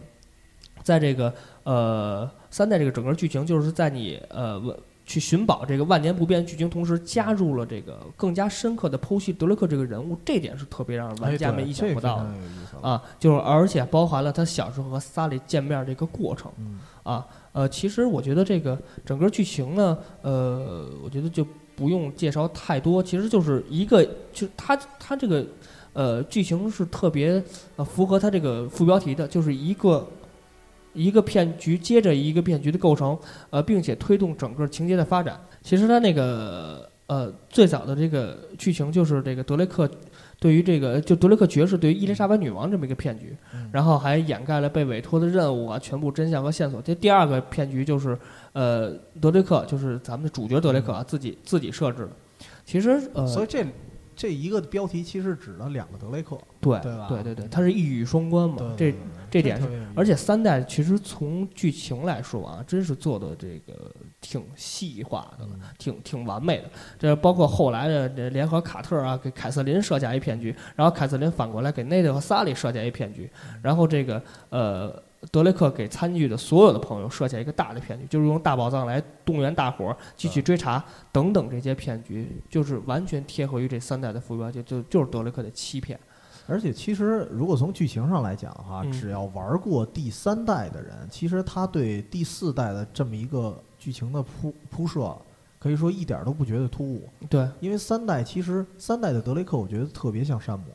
[0.82, 1.32] 在这个
[1.64, 4.76] 呃三代这个整个剧情，就是在你呃问
[5.06, 12.30] 去寻宝这个万年不变剧情，同时加入了这个更加深刻的剖析德雷克这个人物，这点是特别让玩家哎们意想不到的。
[12.82, 21.46] 啊，就是而且包含了他小时候和萨利见面这个过程嗯，啊，呃，其实我觉得这个整个剧情呢，呃，我觉得就
[21.78, 24.04] 不用介绍太多，其实就是一个，
[24.34, 25.46] 就是他他这个
[25.94, 27.42] 呃剧情是特别
[27.76, 30.08] 呃符合他这个副标题的，就是一个
[30.94, 33.16] 一个骗局接着一个骗局的构成，
[33.52, 35.40] 呃，并且推动整个情节的发展。
[35.62, 39.88] 其实他那个呃最早的这个剧情就是这个德雷克
[40.40, 46.82] 对于这个就德雷克爵士对于伊丽莎白女王这么一个骗局，嗯然后还掩盖了被委托的任务啊，全部真相和线索。
[46.82, 48.18] 这第二个骗局就是
[48.58, 48.90] 呃
[49.22, 52.12] 德雷克就是咱们的主角德雷克啊自己自己设置的。
[52.66, 53.64] 其实呃，所以这
[54.16, 58.96] 这一个标题其实指了两个德雷克，对对吧对对对，它是一语双关嘛，这
[59.30, 66.70] 这点是而且三代其实从剧情来说啊，真是做的这个挺细化的，嗯挺挺完美的。
[66.98, 73.30] 这包括后来的这联合卡特啊，给凯瑟琳设下一骗局，然后凯瑟琳反过来给内德和萨利设下一骗局，
[73.62, 75.04] 然后这个呃。
[75.32, 86.00] 德雷克给参与的所有的朋友设下一个大的骗局，就是用大宝藏来动员大伙儿继续追查等等这些骗局，就是完全贴合于这三代的副标题，就就是德雷克的欺骗。
[86.50, 95.14] 而且其实如果从剧情上来讲的话，嗯只要玩过第三代的人，其实他对第四代的这么一个剧情的铺铺设，
[95.60, 97.10] 可以说一点都不觉得突兀。
[97.30, 100.68] 对因为三代其实三代的德雷克，我觉得特别像山姆，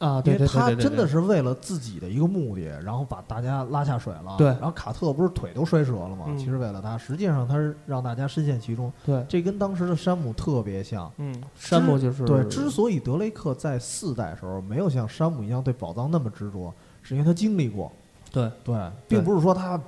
[0.00, 4.34] 啊，因为对对对他对对对真的是为了自己的一个目的，然后把大家拉下水了。
[4.36, 6.24] 对然后卡特不是腿都摔折了吗？
[6.28, 8.92] 嗯其实为了他，实际上他是让大家深陷其中。
[9.06, 11.10] 对，这跟当时的山姆特别像。
[11.18, 17.90] 嗯，山姆就是对，之所以德雷克在四代的时候没有像山姆一样对宝藏那么执着，是因为他经历过。
[18.32, 18.76] 对对，
[19.06, 19.80] 并不是说他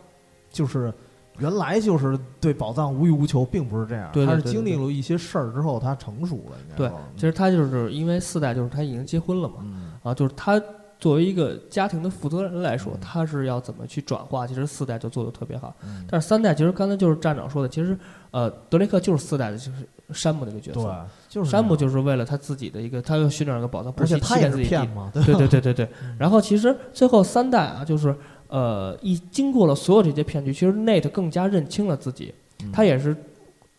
[0.51, 0.95] 就是
[1.39, 4.09] 原来就是对宝藏无欲无求，并不是这样。
[4.13, 6.57] 对对他是经历了一些事儿之后，他成熟了。
[6.63, 10.61] 应该对说，其实他就是因为四代就是他已经结婚了嘛，嗯，啊，就是他
[10.99, 15.75] 作为一个家庭的负责人来说，嗯他是要怎么去转化，其实四代就做的特别好。
[15.85, 17.99] 嗯但是三代其实刚才就是站长说的，其实
[18.31, 25.89] 呃，德雷克就是四代的就是山姆这个角对色，，就是山姆就是为了他自己的一个，他要寻找一个宝藏，不而且惜他也是欺骗自己弟骗嘛，对对对对对。
[26.19, 28.15] 然后其实最后三代啊，就是
[28.49, 32.33] 呃，一经过了所有这些骗局，其实 Nate 更加认清了自己，
[32.63, 33.15] 嗯他也是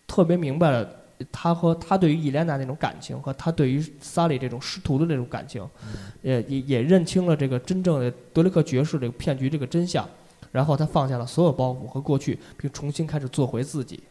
[0.05, 0.87] 特别明白了。
[1.31, 10.07] 他和他对于伊莲娜那种感情，和他对于萨利这种师徒的那种感情，嗯也也也认清了这个真正的德雷克爵士这个骗局这个真相，
[10.51, 14.01] 然后他放下了所有包袱和过去，并重新开始做回自己。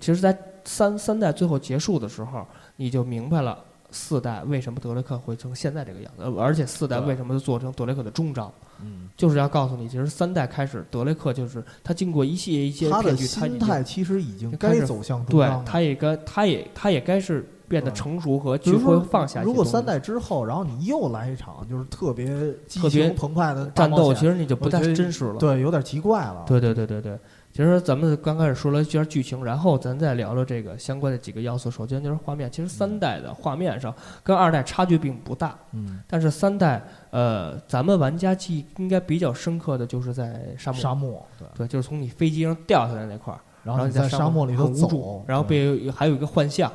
[0.00, 2.46] 其实，在三三代最后结束的时候，
[2.76, 3.62] 你就明白了
[3.96, 15.64] 四代为什么德雷克会成现在这个样子，呃而且四代为什么做成德雷克的终章，嗯，就是要告诉你，其实三代开始，德雷克就是他经过一系列一些他的骗局，他已经心态其实已经开始该走向中对章，了。
[15.64, 22.26] 他也该他也他也该是变得成熟和去比如说会放下如果三代之后，然后你又来一场就是特别
[22.68, 25.36] 激特别情澎湃的战斗，其实你就不太真实了。
[25.38, 26.44] 对有点奇怪了。
[26.46, 27.18] 对对对对对，
[27.56, 31.70] 其实咱们刚开始说了一下剧情，然后咱再聊聊这个相关的几个要素。
[31.70, 46.70] 首先就是画面，其实三代的画面上跟二代差距并不大，嗯，但是三代呃，咱们玩家记忆应该比较深刻的就是在沙漠，沙漠对，对，就是从你飞机上掉下来那块儿，然后后你在沙漠里头很无助走，然后被还有一个幻象，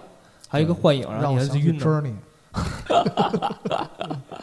[0.47, 1.86] 还有一个幻影，然后你还让我想晕的。
[1.86, 2.15] Journey，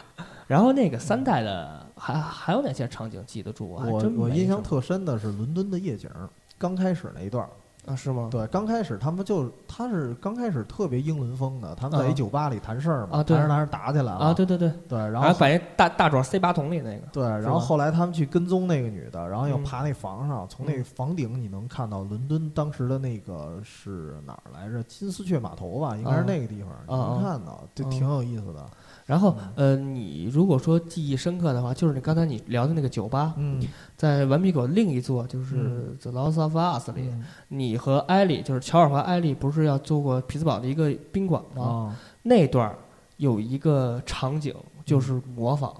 [0.47, 3.75] 然后那个三代的还还有哪些场景记得住？
[3.75, 7.49] 啊我我印象特深的是伦敦的夜景儿，刚开始那一段儿。
[7.85, 8.27] 啊，是吗？
[8.29, 24.83] 对，刚开始他们就他是刚开始特别英伦风的，他们在啊一酒吧里谈事儿嘛，啊对谈着谈着打起来了啊，对对对，对，然然后后把人大大壮塞马桶里那个，对，然后后来他们去跟踪那个女的，然后要嗯爬那房上，从那房顶你能看到伦敦当时的那个是哪儿来着？
[24.83, 28.69] 金丝雀码头吧，应该是啊那个地方，你能看到，就啊挺有意思的。
[29.09, 33.59] 然后嗯呃，你如果说记忆深刻的话，就是你刚才你聊的那个酒吧，嗯，
[33.97, 41.63] 在顽皮狗另一座就是嗯《The Lost of Us》里，嗯你和艾莉就是乔尔和艾莉不是要做过匹兹堡的一个宾馆吗？
[41.63, 42.77] 啊，那段儿
[43.17, 45.73] 有一个场景，嗯就是模仿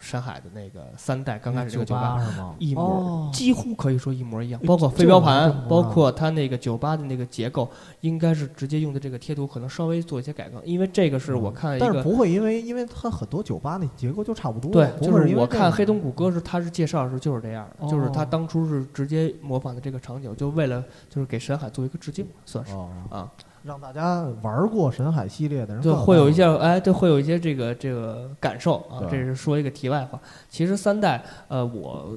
[0.00, 2.18] 深海的那个三代刚开始这个酒吧。
[2.18, 2.54] 是吗？
[2.58, 3.30] 一模、哦。
[3.32, 7.70] 几乎可以说一模一样，哎包括飞镖盘包括它那个酒吧的那个结构，
[8.00, 23.30] 应该是直接用的这个贴图，可能稍微做一些改更，因为这个是我看一个，嗯但是不会因为因为它很多酒吧那结构就差不多，对，就是我看黑洞谷歌是，他是介绍的时候就是这样的，就是他哦当初是直接模仿的这个场景，就为了就是给山海做一个致敬，算是哦，啊，
[23.62, 29.02] 让大家玩过神海系列的人对会有一些哎，对，会有一些这个这个感受啊。
[29.10, 30.20] 这是说一个题外话。
[30.48, 32.16] 其实三代，呃，我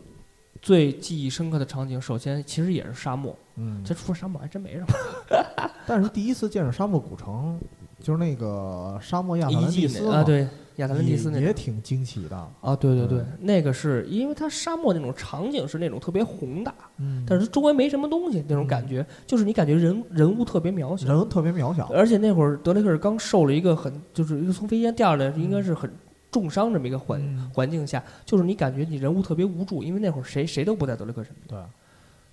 [0.61, 4.87] 最记忆深刻的场景，首先其实也是沙漠，嗯，这除了沙漠还真没什么。
[5.85, 7.59] 但是第一次见着沙漠古城，
[7.99, 10.47] 就是那个沙漠亚特兰遗迹蒂斯啊，，对，
[10.77, 12.35] 亚特兰蒂斯那也也挺惊奇的。
[12.61, 21.07] 啊，对对对对，那个是因为它沙漠那种场景是那种特别宏大，嗯但是周围没什么东西那种感觉，就是你感觉人人物特别渺小。
[21.07, 25.91] 人特别渺小，而且那会儿德雷克尔刚受了一个很，就是一个从飞机上掉下来，应该是很
[26.31, 31.47] 重伤这么一个环、嗯环境下，就是你感觉你人物特别无助，因为那会儿谁谁都不在德雷克身边。
[31.49, 31.59] 对，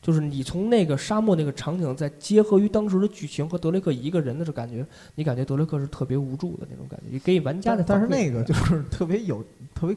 [0.02, 9.44] 就是你从那个沙漠那个场景，再结合于当时的剧情和德雷克一个人的这感觉，你感觉德雷克是特别无助的那种感觉，给玩家的但但是那个就是 特别有
[9.74, 9.96] 特别。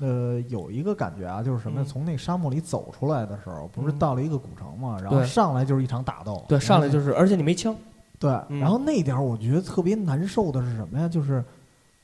[0.00, 6.40] 呃，有一个感觉啊，就是什么从那沙漠里走出来的时候，不是嗯到了一个古城嘛，然后上来就是一场打斗。
[6.48, 7.74] 对上来就是，而且你没枪，
[8.16, 11.08] 对，嗯然后那点儿我觉得特别难受的是什么呀？
[11.08, 11.44] 就是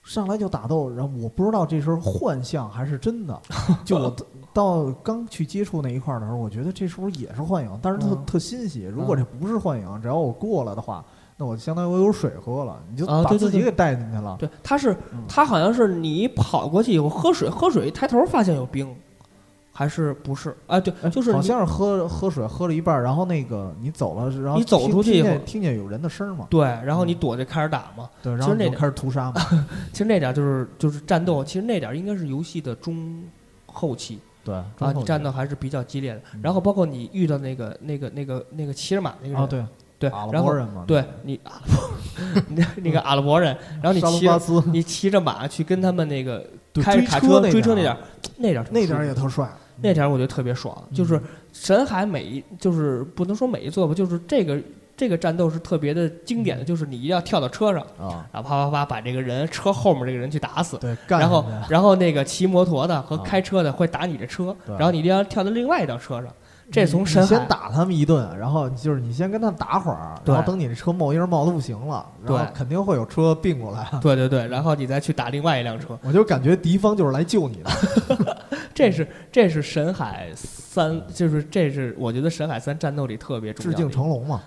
[0.03, 3.41] 上来就打斗，然后我不知道这是幻象还是真的。
[3.85, 4.17] 就我
[4.55, 7.79] 到刚去接触那一块儿的时候，我觉得这是不是也是幻影？
[7.83, 8.85] 但是特、嗯特欣喜。
[8.85, 11.05] 如果这不是幻影，只要我过了的话，
[11.37, 14.37] 那我相当于我有水喝了，你就把自己给带进去了。
[14.39, 18.89] 对，他是嗯他好像是你跑过去以后喝水，喝水抬头发现有冰，
[19.73, 20.57] 还是不是？
[20.69, 28.09] 啊，对，哎就是你好像是喝喝水喝了一半儿，然后那个你走了，然后你走出去以后听见有人的声儿嘛，对，然后你躲着开始打嘛。
[28.23, 29.41] 对，然后那开始屠杀嘛，
[29.93, 33.25] 其实那点儿就是就是战斗，其实那点儿应该是游戏的中
[33.67, 36.21] 后期对，啊，战斗还是比较激烈的。
[36.35, 36.41] 嗯。
[36.43, 39.65] 然后包括你遇到那个那个那个那个骑着马那个人，啊，对，
[39.99, 44.29] 对，阿拉然后伯人嘛，对你阿拉伯那那个阿拉伯人， 然后你骑
[44.71, 47.99] 你骑着马去跟他们那个开着卡车追车那点儿，
[48.37, 51.23] 那点儿那点儿也特帅，那点儿我觉得特别爽，就是嗯。
[51.55, 54.61] 神海每一就是不能说每一座吧，就是这个
[54.97, 56.61] 这个战斗是特别的经典嗯。
[56.61, 66.33] 的，就是你一定要跳到车上，啊，然后啪啪啪把这个人车后面这个人去打死，对，干然后然后那个骑摩托的和啊开车的会打你的车，然后你一定要跳到另外一辆车上，
[66.71, 73.87] 这从你深海先打他们一顿，然后就是你先跟他们打会儿，然后等你这车冒烟冒的不行了，然后对肯定会有车并过来。
[74.01, 80.31] 对对对，然后你再去打另外一辆车，我就感觉敌方就是来救你的， 这是这是神海
[80.75, 84.43] 三，就是这是我觉得神海三战斗里特别重要致敬成龙嘛。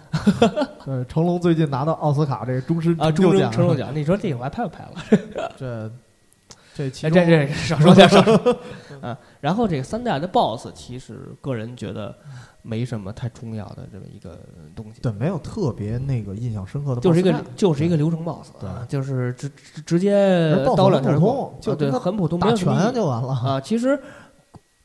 [0.84, 5.52] 对，成龙最近拿到奥斯卡这个终身啊，中成就奖，成龙奖，你说这个我还拍不拍了？
[5.56, 5.90] 这
[6.76, 8.58] 这其哎，中这这少说点少说。
[9.02, 12.14] 嗯，然后这个三代的 BOSS，其实个人觉得
[12.62, 14.38] 没什么太重要的这么一个
[14.76, 23.34] 东西，对没有特别那个印象深刻的，就是一个就是一个流程 BOSS，对啊就是直直直接刀两下通就啊对，很普通，没打拳就完了。
[23.34, 23.62] 啊。
[23.62, 23.98] 其实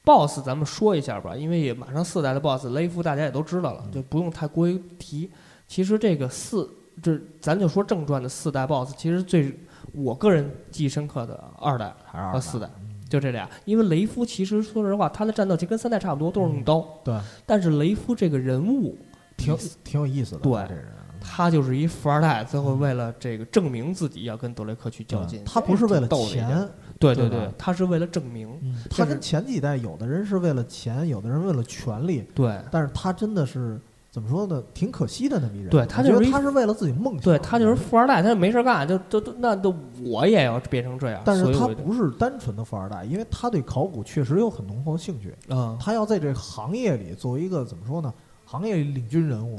[0.05, 5.31] BOSS 咱们说一下吧，因为也马上四代的 BOSS 雷夫大家也都知道了，嗯就不用太过于提。
[5.69, 6.69] 其实这个四，
[7.01, 9.59] 这咱就说正传的四代 BOSS，其实最
[9.93, 11.95] 我个人记忆深刻的二代
[12.33, 12.69] 和四代。
[13.09, 16.83] 就这俩，因为雷夫其实说实话，他的战斗其实跟三代差不多，都是用刀。
[17.05, 18.97] 对，但是雷夫这个人物，
[19.37, 20.41] 挺挺有意思的。
[20.41, 20.87] 对这人
[21.21, 26.69] 他就是一富二代，最后为了这个证明自己要跟德雷克去较劲对，他不是为了钱，
[27.03, 28.49] 对对对他是为了证明。
[28.63, 33.81] 嗯，他跟前几代有的人是为了钱，有的人为了权力，对但是他真的是
[34.11, 34.63] 怎么说呢？
[34.75, 35.71] 挺可惜的那么一人。
[35.71, 37.23] 对他就是他是为了自己梦想。
[37.23, 39.75] 对，他就是富二代，他就没事干，就就就那都
[40.05, 41.23] 我也要变成这样。
[41.25, 45.35] 但是他不是单纯的富二代，因为他对考古确实有很浓厚的兴趣。
[45.49, 48.13] 嗯他要在这个行业里作为一个怎么说呢？
[48.53, 49.59] 行业领军人物，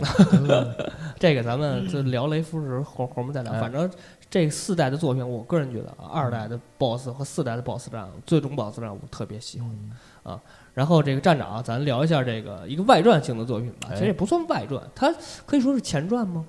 [1.17, 3.51] 这个咱们就聊雷夫时后后面再聊。
[3.51, 3.89] 哎反正
[4.29, 9.69] 这四代的作品，我个人觉得啊，二代的 BOSS 和四代的 BOSS 战，最终 BOSS 战我特别喜欢。
[10.21, 10.39] 啊
[10.75, 13.89] 然后这个站长，咱聊一下这个一个外传性的作品吧。
[13.89, 15.11] 哎其实也不算外传，它
[15.47, 16.45] 可以说是前传吗？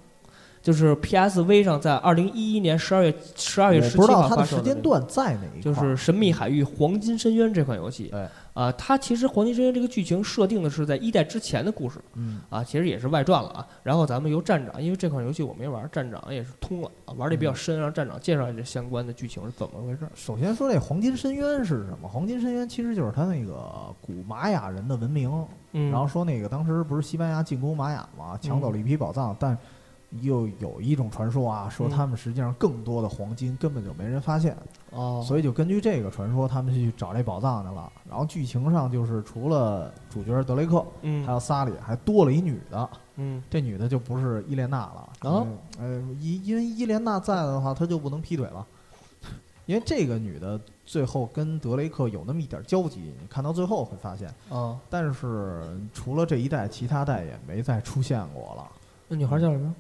[0.65, 8.11] 就是 PSV 上在二零一一年十二月十二月十七我不知道它号发售的、时间段在哪一块儿，就是《神秘海域：黄金深渊》这款游戏。
[8.15, 13.67] 哎啊、它其实《黄金深渊》这个剧情设定的是在一代之前的故事嗯啊，其实也是外传了啊。
[13.83, 20.09] 然后咱们由站长，因为这款游戏我没玩，站长也是通了啊，玩的比较深，让站长介绍一下这相关的剧情是怎么回事。
[20.15, 22.09] 首先说这黄金深渊是什么？
[22.09, 23.69] 黄金深渊其实就是它那个
[24.01, 25.29] 古玛雅人的文明，
[25.73, 29.59] 嗯，然后说那个当时不是西班牙进攻玛雅嘛，抢走了一批宝藏，但
[30.21, 31.91] 又有一种传说啊，说嗯。
[31.91, 34.57] 他们实际上更多的黄金根本就没人发现，
[34.91, 37.93] 哦，所以就根据这个传说，他们去找这宝藏去了。
[38.09, 41.25] 然后剧情上就是除了主角德雷克，嗯。
[41.27, 42.91] 还有萨里，还多了一女的。
[43.17, 43.43] 嗯。
[43.49, 48.67] 这女的就不是伊莲娜了，哦因为呃，因因为伊莲娜在的话，她就不能劈腿了，
[49.67, 55.63] 因为这个女的最后跟德雷克有那么一点交集，你看到最后会发现，哦，但是
[55.93, 58.69] 除了这一代，其他代也没再出现过了，
[59.09, 59.75] 那女孩叫什么？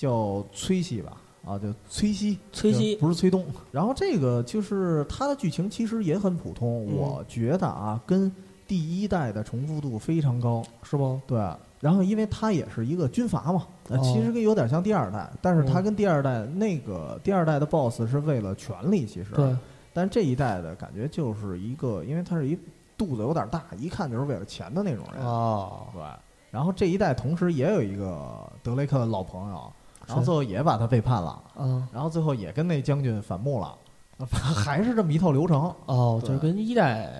[0.00, 1.12] 叫崔西吧，
[1.44, 3.44] 啊，叫崔西，崔西不是崔东。
[3.70, 8.32] 然后这个就是它的剧情其实也很普通，嗯我觉得啊，跟
[8.66, 10.62] 第一代的重复度非常高。
[10.82, 11.20] 是吗？
[11.26, 11.38] 对，
[11.80, 19.54] 然后因为它也是一个军阀嘛，呃，哦其实跟有点像第二代，但是它嗯跟第二代那个第二代的 BOSS 是为了权力，其实，对，
[19.92, 22.58] 但这一代的感觉就是一个，因为他是一
[22.96, 26.02] 肚子有点大，一看就是为了钱的那种人，哦，对。
[26.50, 29.72] 然后这一代同时也有一个德雷克的老朋友，
[30.10, 33.74] 然后最后也把他背叛了，嗯，然后最后也跟那将军反目了，
[34.28, 35.72] 还是这么一套流程。
[35.86, 37.10] 哦，就是跟一代，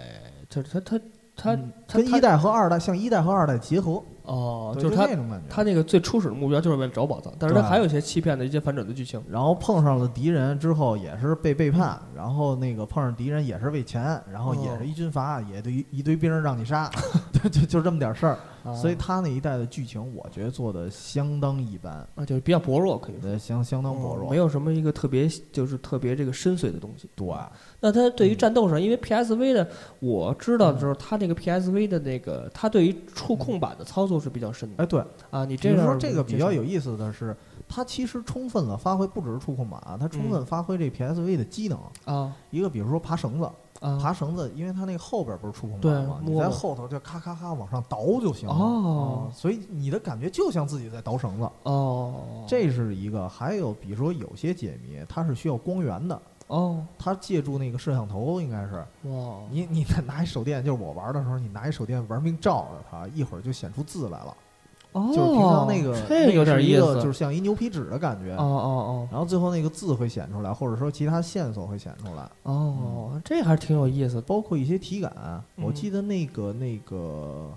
[0.49, 0.99] 就是他他
[1.37, 5.47] 他嗯他他跟一代和二代像一代和二代结合，哦，就是他那种感觉。
[5.49, 9.23] 他那个最初始的目标就是为了找宝藏，但是他还有一些欺骗的一些反转的剧情。
[9.31, 16.91] 然后碰上了敌人之后也是被背叛，然后那个碰上敌人也是为钱，然后也是一军阀，也对一堆兵让你杀，
[17.33, 18.37] 就就就这么点事儿。
[18.65, 24.29] 啊所以他那一代的剧情，我觉得做的相当一般，啊，就是比较薄弱，可以说呃，相相当薄弱。
[24.29, 27.09] 哦没有什么一个特别就是特别这个深邃的东西。
[27.15, 27.27] 对，
[27.81, 35.45] 那它对于战斗上，因为 PSV 的我知道的时候，它这个 PSV 的那个，它对于触控板的操作是比较深的哎，对，啊。
[35.45, 37.37] 你这样说这个比较有意思的是，
[37.69, 41.79] 它其实充分了发挥，不只是触控板啊，它充分发挥这 PSV 的机能。
[42.05, 46.21] 啊一个比如说爬绳子，啊爬绳子，因为它那个后边不是触控板吗？
[46.23, 48.55] 你在后头就咔咔咔往上倒就行了。
[48.55, 49.29] 哦。
[49.31, 51.49] 啊所以你的感觉就像自己在倒绳子。
[51.63, 56.85] 哦，这是一个，还有比如说有些解谜，它是需要光源的，哦。
[56.99, 58.85] 它借助那个摄像头，应该是。
[59.05, 59.39] 哇。
[59.51, 64.37] 你你拿一手电，就是我玩的时候，你拿一手电玩命照着它，一会儿就显出字来了，
[64.93, 68.43] 哦，就是平常那个这有点意思，就是像一牛皮纸的感觉哦。
[68.43, 74.21] 哦然后最后那个字会显出来，或者说其他线索会显出来，哦哦，这还是挺有意思。
[74.21, 75.13] 包括一些体感。
[75.57, 77.51] 我嗯记得那个那个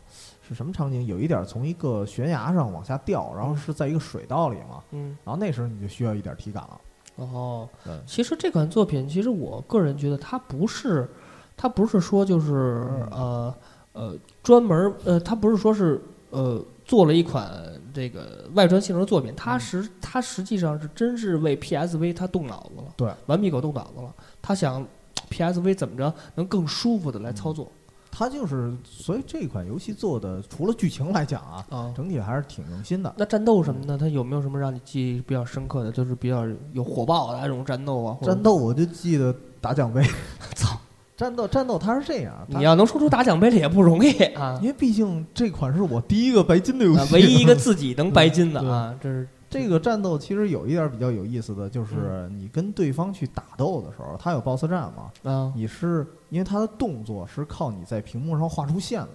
[0.47, 1.05] 是什么场景？
[1.05, 6.79] 有一点从一个悬崖上往下掉，然后嗯是在一个水道里嘛，嗯然后那时候你就需要一点体感了。
[7.15, 11.07] 哦，对，其实这款作品，其实我个人觉得它不是，
[11.55, 13.55] 它不是说就是嗯呃
[13.93, 17.49] 呃专门儿呃，它不是说是呃做了一款
[17.93, 24.86] 这个外传性质的作品，它实它实际上是真是为 PSV 它动脑子了，对，顽皮狗动脑子了，他想
[25.29, 27.71] PSV 怎么着能更舒服的来操作
[28.15, 31.93] 它就是，所以这款游戏做的，除了剧情来讲啊，啊。
[31.97, 33.11] 整体还是挺用心的。
[33.17, 38.13] 那战斗什么的，它有没有什么让你记忆比较深刻的，就是比较有火爆的那种战斗啊？
[38.13, 40.03] 或者战斗我就记得打奖杯，
[40.55, 40.79] 操！
[41.16, 44.57] 战斗战斗它是这样，你要能说出打奖杯来也不容易啊。
[44.61, 49.28] 因为毕竟这款是我第一个白金的游戏，啊唯一一个自己能白金的 啊，这是。
[49.49, 51.93] 这个战斗其实有一点比较有意思的，就是
[52.28, 55.53] 嗯你跟对方去打斗的时候，他有 BOSS 战嘛，啊。
[55.55, 59.07] 你是因为他的动作是靠你在屏幕上画出线来，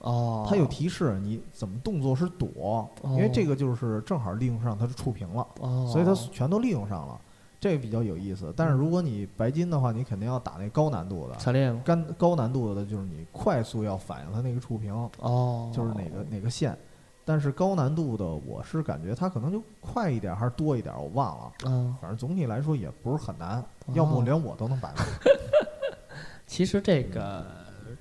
[0.00, 7.20] 哦，他有提示你怎么动作是躲，因为这个就是正好利用上他的触屏了，哦，所以他全都利用上了，
[7.60, 8.52] 这个比较有意思。
[8.56, 11.82] 但是如果你白金的话，你肯定要打那高难度的，惨烈吗？
[11.84, 16.76] 干高难度的就是你快速要反应它那个触屏，哦，就是哪个哪个线。
[17.24, 21.52] 但是高难度的，我是感觉它可能就快一点还是多一点，我忘了。
[21.64, 24.96] 嗯，反正总体来说也不是很难，哦要不连我都能摆了。
[26.46, 27.44] 其实这个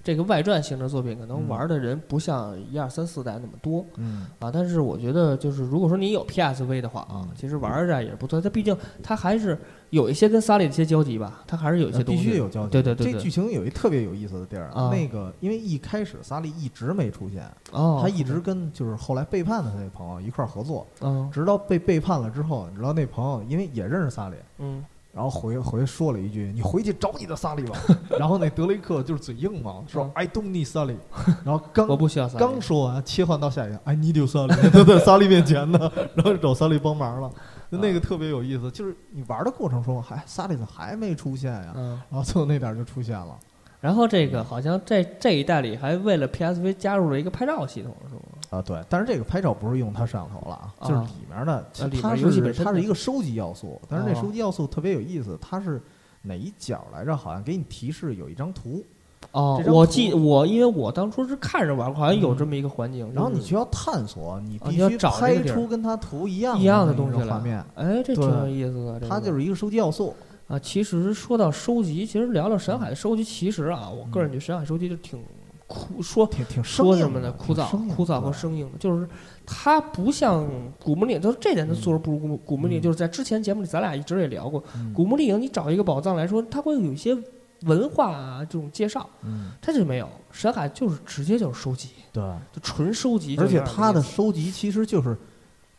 [0.05, 4.51] 这个外传型的作品，可能嗯玩的人不像一二三四代那么多嗯，啊。
[4.51, 8.39] 但是我觉得，就是如果说你有 PSV 的话啊嗯，其实玩着也是不错。
[8.39, 9.57] 它毕竟它还是
[9.89, 12.29] 有一些跟萨利的一些交集吧，它还是有一些东西必。
[12.31, 12.69] 须有交集。
[12.69, 24.85] 对对对对这剧情有一特别有意思的地儿，啊那个因为一开始萨利一直没出现，哦，他一直跟就是后来背叛的他那朋友一块儿合作，嗯直到被背叛了之后，你知道那朋友因为也认识萨利，嗯
[25.15, 27.77] 然后回回说了一句：“你回去找你的萨利吧。
[28.19, 30.97] ”然后那德雷克就是嘴硬嘛，说嗯 “I don't need 萨利
[31.45, 32.39] ”，然后刚我不需要萨利。
[32.39, 37.31] 刚说完，切换到下一个 “I need you 萨利 ”，他在萨利面前呢，然后找萨利帮忙了，
[37.71, 38.69] 就那个特别有意思。
[38.69, 41.71] 就是你玩的过程中，还萨利怎么还没出现呀？
[41.77, 43.37] 嗯，然后最后那点就出现了。
[43.79, 48.21] 然后这个好像这这一代里还为了 PSV 加入了一个拍照系统，是吗？
[48.49, 55.81] 啊，对，但是这个拍照不是用它摄像头了啊，就是啊里面的，啊里面它是游戏本身它是一个收集要素，但是那哦收集要素特别有意思，它是
[56.21, 57.15] 哪一角来着？
[57.15, 58.83] 好像给你提示有一张图，
[59.31, 68.99] 哦我记我因为我当初是看着玩过，好像有这么一个环境，然后你需要探索，你必须拍出跟它图一样一样的东西画面，哎，这挺有意思的。
[69.07, 70.15] 它就是一个收集要素。
[70.47, 75.19] 啊，其实说到收集，其实聊聊神海的收集，其实啊，我个人觉得神海收集就挺
[75.67, 77.27] 枯，说挺挺说什么呢？
[77.27, 79.07] 的枯燥枯燥和生硬的，就是
[79.45, 80.47] 它不像
[80.83, 82.81] 古墓丽影，就是这点它做的不如古墓古墓丽影。
[82.81, 87.17] 嗯就是在之前节目里，咱俩一直也聊过，嗯古墓丽影，你找一个宝藏来说，它会有一些
[87.61, 90.07] 文化啊这种介绍，嗯，它就没有。
[90.31, 95.17] 神海就是直接就是收集，对，就纯收集，而且它的收集其实就是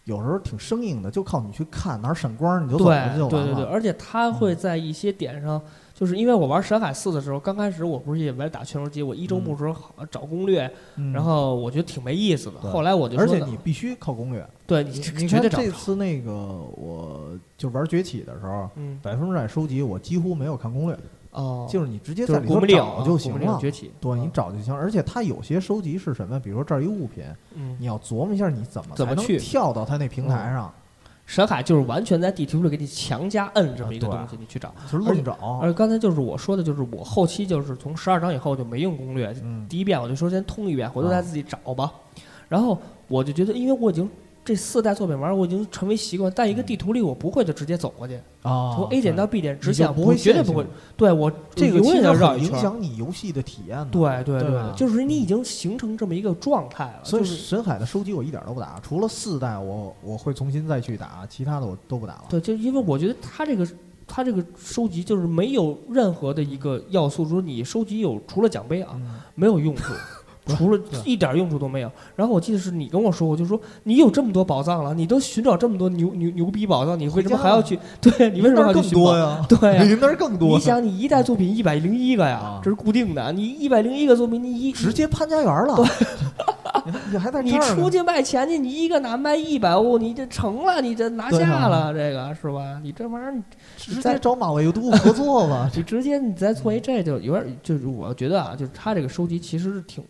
[0.04, 3.68] 有时候挺生硬的，就靠你去看哪儿闪光你就走就对对对对，完了。
[3.68, 5.60] 嗯而且它会在一些点上，
[5.98, 12.60] 就是因为我玩神海四的时候，刚开始我不是也为了打拳头机，我一周目的时候好找攻略，嗯然后我觉得挺没意思的。
[12.60, 14.46] 对后来我就而且呢你必须靠攻略。
[14.66, 15.72] 对你你看这 绝对找不着。
[15.72, 20.98] 次那个，我就玩崛起的时候，嗯百分之百收集，我几乎没有看攻略，
[21.30, 23.58] 哦，就是你直接就是在里头古墓丽影啊找就行古墓丽影了。
[23.58, 26.38] 崛起，对你嗯找就行，而且它有些收集是什么？
[26.38, 27.24] 比如说这儿一物品，
[27.54, 30.72] 嗯，你要琢磨一下你怎么才能怎么去跳到它那平台上，
[31.26, 34.72] 神海就是完全在地图里给你强加摁这么一个东西，你去找。
[34.90, 35.58] 就是愣找。
[35.60, 41.92] 而刚才就是我说的，就是我后期就是从十二章以后就没用攻略，嗯，第一遍我就说先通一遍，回头啊再自己找吧。
[42.48, 44.08] 然后我就觉得，因为我已经
[44.46, 50.64] 这四代作品玩，我已经成为习惯，在一个地图里我不会就直接走过去，啊，从 A 点到 B 点直线，不会绝对不会。
[50.96, 52.62] 对我这个永远其实很影要绕一圈儿。
[52.62, 53.86] 响你游戏的体验的。
[53.86, 62.24] 对对对吧就是你已经形成这么一个状态了，所以神海的收集我一点都不打，除了四代我我会重新再去打，其他的我都不打了。
[62.30, 63.66] 对，就因为我觉得它这个
[64.06, 69.92] 它这个收集就是没有任何的一个要素说你收集有除了奖杯啊嗯，没有用处。
[70.46, 71.90] 除了一点用处都没有。
[72.14, 77.78] 然后我记得是你跟我说过，就是说你有这么多宝藏了，你都寻找这么多牛牛牛逼宝藏，你为什么还要去？
[78.00, 79.04] 对你为什么还要去更寻宝？
[79.04, 79.46] 多呀？
[79.48, 80.56] 对那儿 更多。
[80.56, 83.32] 你想，你一代作品一百零一个呀啊，这是固定的。
[83.32, 85.76] 你一百零一个作品，你一直接潘家园了，
[87.10, 92.78] 你还在这你出去卖钱去，你一个哪卖一百欧，你这成了，你这拿下了，这个是吧？
[92.82, 93.42] 你这玩意儿，你
[93.76, 100.02] 直接找马未都合作吧， 你直接你再做一这就有点，就是我觉得啊，就是他这个收集其实是挺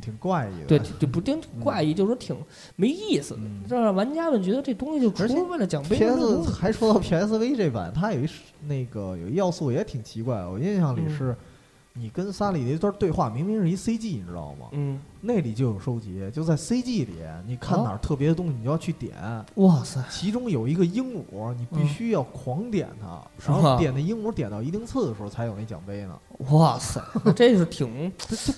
[0.00, 0.66] 挺怪异的。
[0.66, 2.36] 对，就不定怪异，就是说挺
[2.76, 8.28] 没意思的，嗯这让玩家们觉得这东西就除而且了为了奖杯 PS 还说到 PSV 这版，它有一
[8.66, 11.36] 那个有一要素也挺奇怪，我印象里嗯是，
[11.92, 14.66] 你跟萨里的一段对话，明明是一 CG，你知道吗？
[14.72, 17.14] 嗯，那里就有收集，就在 CG 里，
[17.46, 19.14] 你看哪儿特别的东西，你就要去点。
[19.54, 26.18] 哇塞，其中有一个鹦鹉，你必须要狂点它，然后点那鹦鹉点到一定次的时候才有那奖杯呢。
[26.50, 27.00] 哇塞，
[27.34, 28.12] 这是挺，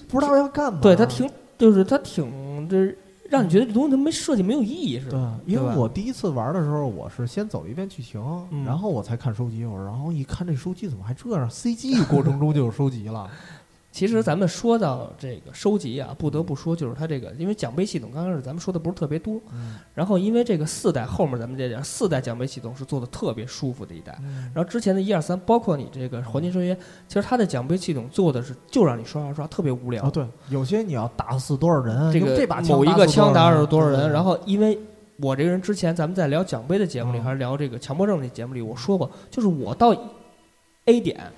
[0.08, 0.80] 不知道要干嘛。
[0.82, 2.92] 对他挺，就是他挺，这
[3.28, 9.64] 让你觉得这东西它没设计没有意义似对的。，因为我第一次玩的时候，我是先走了一遍剧情，嗯然后我才看收集。
[9.64, 13.28] 我然后一看这收集怎么还这样？CG 过程中就有收集了。
[13.96, 19.78] 其实咱们说到这个收集啊，不得不说就是它这个，因为奖杯系统刚开始咱们说的不是特别多，嗯。
[19.94, 24.14] 然后因为这个四代后面咱们这点四代奖杯系统是做的特别舒服的一代，
[24.54, 26.76] 然后之前的一二三，包括你这个黄金深渊，
[27.08, 30.04] 其实它的奖杯系统做的是就让你刷刷刷，特别无聊。
[30.04, 34.78] 哦，对，有些你要打死多少人，这个这把枪某一个枪打死死多少人，然后因为
[35.16, 37.24] 我这个人之前咱们在聊奖杯的节目里，嗯。
[37.24, 39.96] 还是聊这个强迫症的节目里，我说过，就是我到
[40.84, 41.32] A 点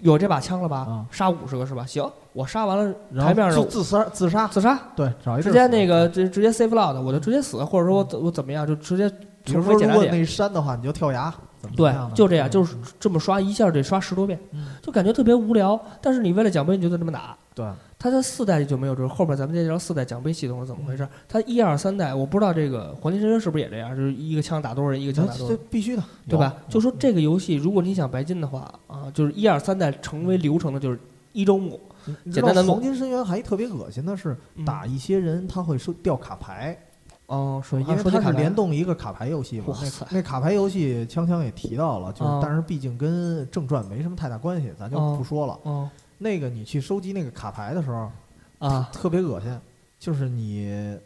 [0.00, 1.84] 有这把枪了吧啊，杀五十个是吧？
[1.86, 9.08] 行，我杀完了然台面上自自杀自杀，自杀，对，找一直接地儿死那个直直接 save loud，我就直接死，或者说我怎我怎么样，就直接
[9.44, 9.62] 比如。
[9.62, 15.80] 说如果那山的话，你就跳崖，怎么对样，的就这样，嗯就是这么刷，一下得刷十多遍嗯，就感觉特别无聊。
[16.00, 17.36] 但是你为了奖杯，你就得这么打。
[17.54, 17.66] 对，
[17.98, 21.08] 它在四代就没有这个，后边咱们再聊四代奖杯系统是怎么回事。
[21.26, 26.54] 它一二三代，我不知道这个黄金深渊是不是也这样，就是一个枪打多少人，一个枪打多少人，必须的，对吧？
[26.68, 28.70] 就说这个游戏，如果你想白金的话
[29.06, 30.98] 啊，就是一二三代成为流程的，就是
[31.32, 31.80] 一周目
[32.24, 36.76] 你知道简单的弄黄金深渊还特别恶心的是，嗯打一些人他会收掉卡牌，
[37.26, 45.58] 哦，对，说因为它是联动一个卡牌游戏嘛那那卡牌游戏，锵锵也提到了，就是哦但是毕竟跟正传没什么太大关系，咱就哦不说了。
[45.64, 45.88] 嗯
[46.18, 48.10] 那个你去收集那个卡牌的时候，
[48.58, 49.60] 啊，特别恶心，
[49.98, 50.96] 就是你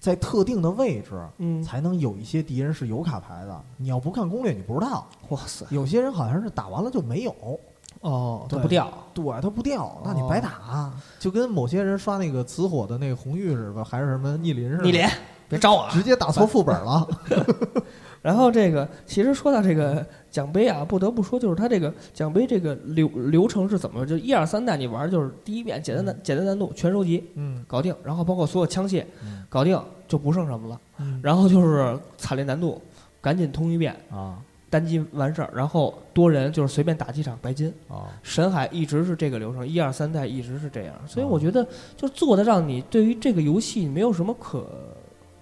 [0.00, 5.06] 在特定的位置嗯，才能有一些敌人是有卡牌的，你要不看攻略你不知道。
[5.28, 7.34] 哇塞，有些人好像是打完了就没有，
[8.00, 15.06] 哦，它对不掉，对，它不掉，那你白打，就跟某些人刷那个磁火的那个红玉似的，还是什么逆鳞似的，逆鳞，
[15.48, 15.90] 别招我啊！
[15.92, 17.06] 直接打错副本了。
[18.22, 24.04] 然后这个，其实说到这个奖杯啊，不得不说，就是它这个奖杯这个流流程是怎么？
[24.04, 30.80] 就一二三代你玩，就是第一遍简单难简单难度全收集嗯搞定，然后包括所有枪械嗯搞定，就不剩什么了。
[30.98, 32.80] 嗯然后就是惨烈难度，
[33.22, 34.38] 赶紧通一遍，啊
[34.68, 37.72] 单机完事儿，然后多人就是随便打几场白金。
[37.88, 41.66] 啊，神海一直是这个流程，一二三代一直是这样，所以我哦觉得
[41.96, 44.64] 就做的让你对于这个游戏没有什么可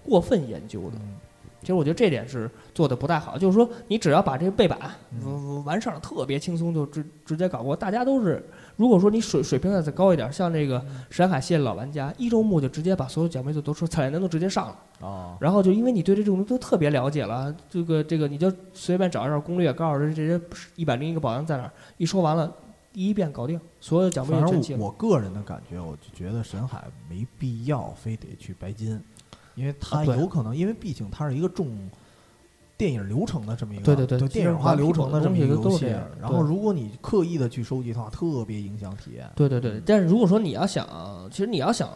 [0.04, 0.92] 过分研究的。
[0.96, 1.16] 嗯
[1.60, 4.78] 其实我觉得这点是做的不太好，就是说你只要把这个背板
[5.10, 7.74] 嗯完完事儿，特别轻松就直直接搞过。
[7.74, 8.44] 大家都是，
[8.76, 20.40] 如果说你水水平再再高一点，像这个沈海系列老玩家，一周目就直接把所有奖杯就都说彩蛋都直接上了，哦然后就因为你对这种都特别了解了，这个这个你就随便找一找攻略，告诉人这些
[20.76, 22.52] 一百零一个宝箱在哪儿，一说完了，
[22.92, 24.78] 第一遍搞定，所有奖杯全齐了。
[24.78, 29.00] 我我个人的感觉，我就觉得沈海没必要非得去白金，
[29.58, 31.66] 因为它有可能，因为毕竟它是一个重
[32.76, 35.86] 电影流程的这么一个对对对电影化流程的这么一个游戏。
[36.20, 39.28] 然后如果你刻意的去收集的话，特别影响体验。
[39.34, 40.86] 对对对，但是如果说你要想，
[41.30, 41.88] 其实你要想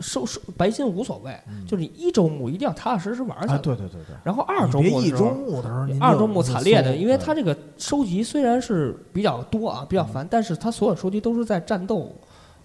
[0.00, 12.14] 收收白金无所谓，嗯就是你一周目一定要踏踏实实玩下啊，对对对对，然后二周别一周目的时候，二周目惨烈的，因为它这个收集虽然是比较多啊，比较烦，但是它所有收集都是在战斗，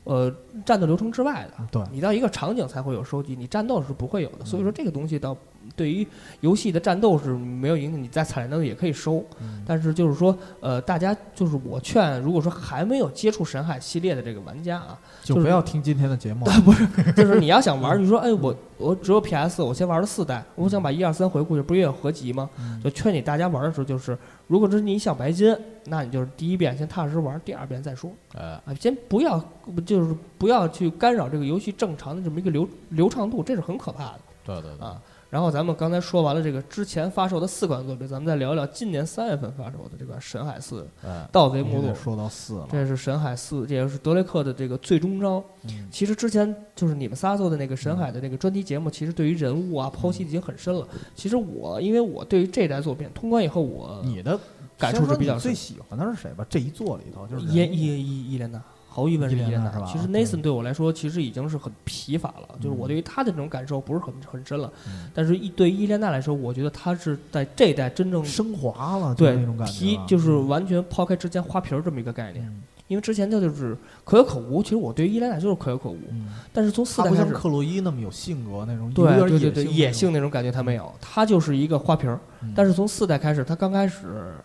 [0.04, 0.34] 呃，
[0.66, 1.68] 战斗流程之外的。
[1.72, 4.46] 对你到一个场景才会有收集，你战斗是不会有的。
[4.46, 5.36] 所以说这个东西倒
[5.76, 6.08] 对于
[6.42, 9.24] 游戏的战斗是没有影响，你在惨烈难度也可以收。
[9.42, 16.46] 嗯但是就是说，呃，大家就是我劝，如果说还没有接触神海系列的这个玩家啊，就就是不要听今天的节目。
[16.66, 22.50] 不是 就是你要想玩，你说，哎，我我只有 PS，我先玩了四代，我想把一二三回顾，这不是也有合集吗？
[22.60, 24.18] 嗯就劝你大家玩的时候，就是
[24.48, 29.42] 如果是你想白金，那你就是第一遍先踏实玩，第二遍再说哎，啊，先不要
[29.86, 35.02] 就是不要去干扰这个游戏正常的这么一个流流畅度，这是很可怕的对对对，啊。
[35.34, 41.92] 然后咱们刚才说完了这个之前发售的四款作品，咱们再聊聊今年三月份发售的这个《神海四哎，盗贼目录。
[41.96, 42.68] 说到四了。
[42.72, 45.44] 这是神海四，这也是德雷克的这个最终章。
[45.64, 50.88] 嗯其实之前就是你们仨做的那个神海的那个专题节目，其实对于人物啊剖析已经很深了。
[51.16, 54.40] 其实我因为我对于这代作品通关以后，我你的
[54.78, 55.56] 感触是比较深。
[55.56, 56.46] 喜欢的是谁吧？
[56.48, 58.62] 这一座里头就是伊伊伊伊莲娜，
[58.94, 59.90] 毫无疑问是伊莲娜是吧。
[59.92, 64.72] 其实 Nathan 对我来说，其实已经是很疲乏了，就是我嗯对于他的这种感受不是很很深了。
[64.86, 74.62] 嗯但是，一对于伊莲娜来说，我觉得他是在这一代真正升华了，对那种感觉就是完全抛开之前花瓶儿这么一个概念，嗯因为之前他就是可有可无。
[74.62, 77.24] 其实我对于伊莲娜就是可有可无，嗯，但是从四代开始。
[77.24, 82.20] 不像克洛伊那么有性格那种，有对点对对对，野性性那种感觉他没有，他就是一个花瓶儿。
[82.54, 84.36] 但是从四代开始，他刚开始，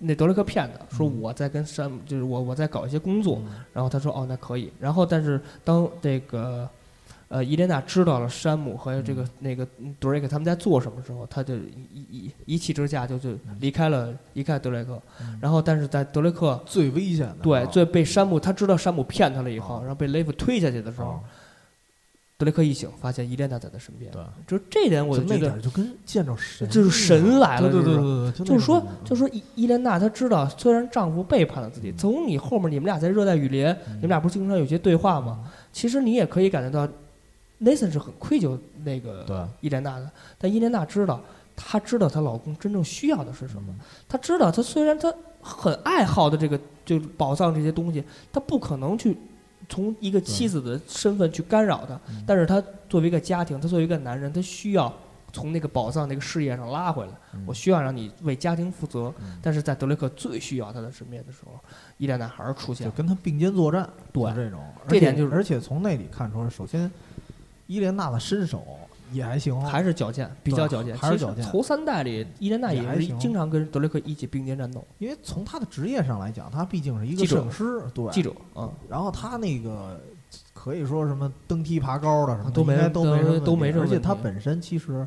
[0.00, 1.20] 那德雷克骗他说嗯。
[1.20, 3.52] 我在跟山姆，就是我我在搞一些工作，嗯。
[3.72, 6.68] 然后他说哦那可以，然后但是当这个
[7.28, 9.28] 呃伊莲娜知道了山姆和这个、嗯。
[9.38, 9.66] 那个
[9.98, 15.38] 德雷克他们在做什么时候，他就一一一气之下就就离开了离开德雷克，嗯。
[15.40, 19.78] 然后但是在德雷克最危险的对最被山姆他知道山姆骗他了以后，哦。
[19.80, 21.20] 然后被雷夫推下去的时候，哦
[22.40, 35.40] 德雷克一醒发现伊莲娜在他身边，对，就是这点我就那就觉得点儿就跟见着神，就是神来了对对对对对，就是说，就是说伊伊莲娜她知道，虽然丈夫背叛了自己，从你后面你们俩在热带雨林，你们俩不是经常有些对话吗？
[35.70, 36.90] 其实你也可以感觉到
[37.60, 41.20] ，Nathan 是很愧疚那个伊莲娜的，但伊莲娜知道，
[41.54, 43.74] 她知道她老公真正需要的是什么，嗯。
[44.08, 45.12] 她知道她虽然她
[45.42, 48.02] 很爱好的这个就是宝藏这些东西，
[48.32, 49.14] 她不可能去
[49.70, 54.94] 从一个妻子的身份去干扰他，嗯但是他作为一个家庭，他作为一个男人，他需要。
[55.32, 61.52] 从那个宝藏那个事业上拉回来，嗯我需要让你为家庭负责，嗯但是在德雷克最需要他的身边的时候，
[61.98, 62.90] 伊莲娜还是出现了。
[62.90, 66.90] 就跟他并肩作战，对这种，这点就是而且从那里看出来，首先
[67.68, 68.66] 伊莲娜的身手
[69.12, 70.96] 也还行，还是矫健，比较矫健。
[70.96, 74.86] 还是矫健头三代里，伊莲娜也还行经常跟德雷克一起并肩战斗。
[74.98, 80.00] 因为从他的职业上来讲，他毕竟是一个摄影师，对，记者啊，然后他那个
[80.54, 85.06] 可以说什么登梯爬高的什么都没都没都没问题而且他本身其实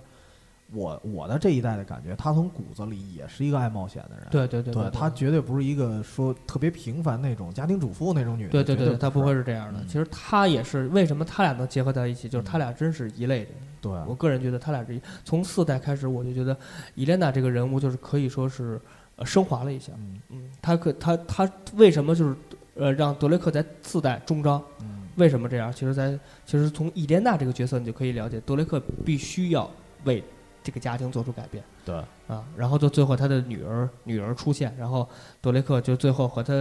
[0.73, 4.27] 我我的这一代的感觉，他从骨子里也是一个爱冒险的人。
[4.31, 8.51] 对对对对，他绝对不是一个说特别平凡那种家庭主妇那种女人。
[8.51, 9.79] 对对对，他不会是这样的。
[9.79, 13.49] 嗯其实他也是为什么他俩能结合在一起，就是他俩真是一类人。
[13.79, 16.57] 对，我个人觉得他俩是一从四代开始，我就觉得
[16.95, 18.79] 伊莲娜这个人物就是可以说是
[19.17, 19.91] 呃升华了一下。
[19.97, 22.35] 嗯嗯，他可他他为什么就是
[22.75, 24.61] 呃让德雷克在四代中招？
[24.81, 25.71] 嗯为什么这样？
[25.71, 29.69] 其实在，其实从伊莲娜这个角色，你就可以了解，德雷克必须要
[30.05, 30.23] 为
[30.63, 31.95] 这个家庭做出改变对，
[32.27, 32.43] 啊。
[32.55, 35.07] 然后到最后，他的女儿女儿出现，然后
[35.41, 36.53] 德雷克就最后和他，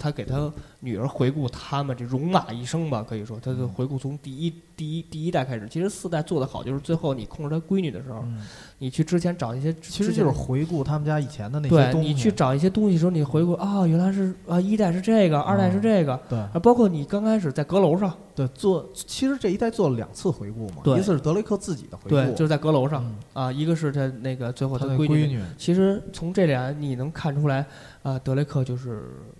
[0.00, 0.50] 他给他
[0.80, 5.68] 女儿回顾他们这戎马一生吧，可以说，他就回顾从第一第一第一代开始。
[5.70, 8.40] 其实四代做得好，就是最后你控制他闺女的时候，嗯，
[8.78, 12.08] 你去之前找一些，其实就是回顾他们家以前的那些东西。
[12.08, 16.18] 对你去找一些东西的时候，你回顾啊，原来是啊一代是这个，二代是这个。
[16.28, 25.26] 对啊，包括你刚开始在阁楼上，对做，其实这一代做了两次回顾嘛，对一次是德雷克自己的回顾，对，就是在阁楼上、嗯啊，一个是他那个最后他的闺女。
[25.30, 27.64] 女，其实从这俩你能看出来，
[28.02, 29.02] 啊，德雷克就是，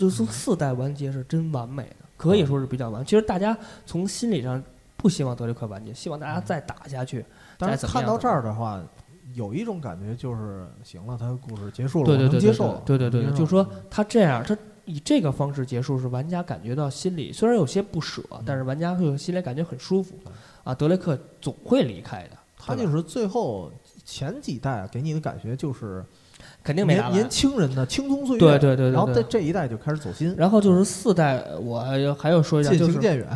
[0.00, 3.04] 就是从四代完结是真完美的，可以说是比较完。
[3.04, 4.62] 其实大家从心理上
[4.96, 7.22] 不希望德雷克完结，希望大家再打下去。
[7.58, 8.82] 但再是看到这儿的话，
[9.34, 12.82] 有一种感觉就是，行了，他的故事结束了，我对对对对能接受了。
[12.86, 14.56] 对对对就是说他这样，他
[14.86, 20.14] 以这个方式结束，是玩家感觉到心里虽然有些不舍，但是玩家会有心里感觉很舒服。
[20.64, 23.70] 啊，德雷克总会离开的，他就是最后
[24.04, 26.04] 前几代给你的感觉就是
[26.62, 27.12] 肯定没打完。
[27.12, 27.30] 年年。
[27.30, 31.80] 轻人的青葱岁月，对对对对然后在这一代就开始走心，然后就是四代，我
[32.14, 33.26] 还要说一下，就是渐行渐远。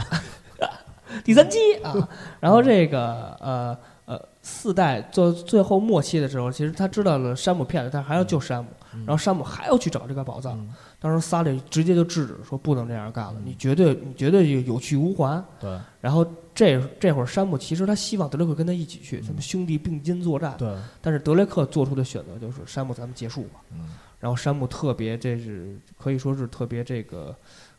[1.24, 1.94] 第三期啊，
[2.40, 3.76] 然后这个呃
[4.06, 8.68] 呃四代做最后末期的时候，其实他知道了山姆骗了，他还要救山姆，
[9.06, 10.58] 然后山姆还要去找这个宝藏。
[11.04, 15.44] 嗯当时萨利直接就制止说不能这样干了，嗯你绝对你绝对有有去无还。
[15.60, 20.54] 对然后这这会儿山姆其实他希望德雷克跟他一起去，他们兄弟并肩作战。
[20.56, 23.60] 对，但是德雷克做出的选择就是山姆咱们结束吧。
[23.72, 27.36] 嗯然后山姆特别，这是可以说是特别这个，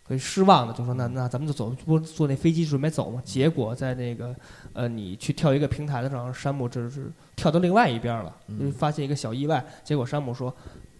[0.07, 3.19] 可以失望的，就说那那咱们就走，不坐那飞机准备走嘛？
[3.25, 4.35] 结果在那个
[4.73, 8.31] 呃，你去跳一个平台的时候，山姆这是跳到另外一边了，
[8.77, 9.65] 发现一个小意外。
[9.83, 10.55] 结果山姆说，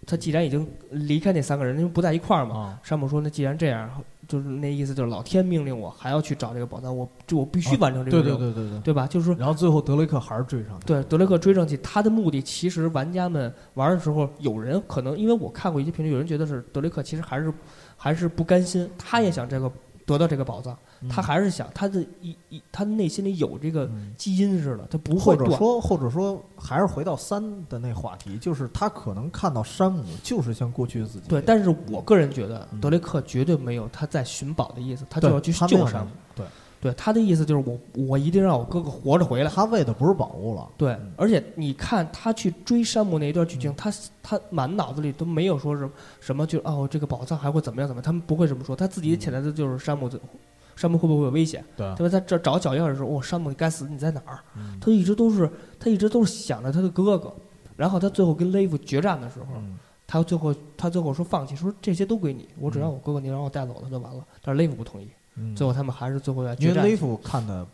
[0.06, 3.90] 他既然已经离开那三个人，因为不在一块儿嘛，啊，山姆说那既然这样，
[4.28, 8.80] 就是那意思就是老天命令我还要去找这个宝藏，我就我必须完成这个任务，对对对对。
[8.80, 9.06] 对吧？
[9.06, 17.52] 就是说然后最后德雷克还是追上去，对德雷克追上去，他的目的其实玩家们玩的时候，有人可能因为我看过一些评论，有人觉得是德雷克其实还是
[17.96, 19.70] 还是不甘心，他也想这个
[20.04, 20.78] 得到这个宝藏，嗯
[21.08, 25.50] 他还是想他的一一他的内心里有这个嗯基因似的，他不会断。
[25.50, 36.10] 者说，或者说，还是回到三的那话题，就是他可能看到山姆就是像过去的自己，对，但是我个人觉得嗯德雷克绝对没有他在寻宝的意思，他就要去救山姆。
[36.34, 36.46] 对，
[36.80, 39.50] 对，他的意思就是我我一定让我哥哥活着回来。
[39.50, 43.92] 他为的不是宝物了，对嗯，而且你看他去追山姆那一段剧情，他
[44.22, 45.90] 他满脑子里都没有说什么
[46.20, 50.18] 什么就哦这个宝藏还会怎么样怎么样，他们不会这么说，他自己潜台词就是山姆这
[50.76, 51.64] 山姆会不会有危险？
[51.76, 52.12] 对对吧？
[52.12, 54.38] 他这找脚印的时候，哦，山姆你该死，你在哪儿？
[54.56, 55.50] 嗯他一直都是
[55.80, 57.34] 他一直都是想着他的哥哥，
[57.76, 64.24] 然后他最后跟雷夫决战的时候，嗯他最后他最后说放弃，说这些都归你，我只让我哥哥你让我带走了就完了。
[64.40, 66.76] 但是雷夫不同意，嗯最后他们还是最后要决战。
[66.76, 67.66] 因为雷夫看的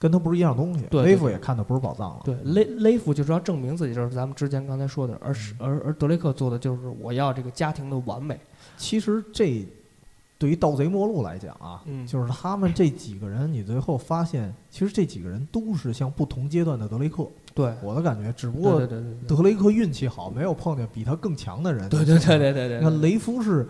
[0.00, 8.40] 跟他不是一样东西，对对雷夫也看的不是宝藏了，对，雷雷夫就是要证明自己，就是咱们之前刚才说的，而嗯是而而德雷克做的就是我要这个家庭的完美。
[8.76, 9.64] 其实这
[10.38, 17.26] 对于盗贼末路来讲啊，嗯就是他们这几个人，你最后发现，其实这几个人都是像不同阶段的德雷克。
[17.54, 18.86] 对，我的感觉，只不过
[19.26, 21.88] 德雷克运气好，没有碰见比他更强的人。
[21.88, 23.68] 对对对对对对，那雷夫是，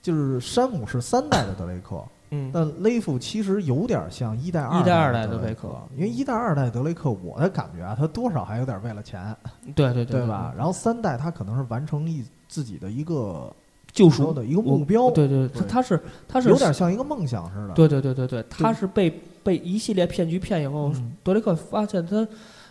[0.00, 9.36] 就是山姆是三代的德雷克，嗯，但雷夫其实有点像一代、二一代二代的德雷克因为一代、二代德雷克，我的感觉啊，他多少还有点为了钱，
[9.74, 10.54] 对对对对吧？？
[10.56, 13.54] 然后三代他可能是完成一自己的一个
[13.92, 17.74] 救说赎的一个目标，对对，他对他是他是有点像一个梦想似的。
[17.74, 19.10] 对对对对对，他是被
[19.42, 22.26] 被一系列骗局骗以后，嗯德雷克发现他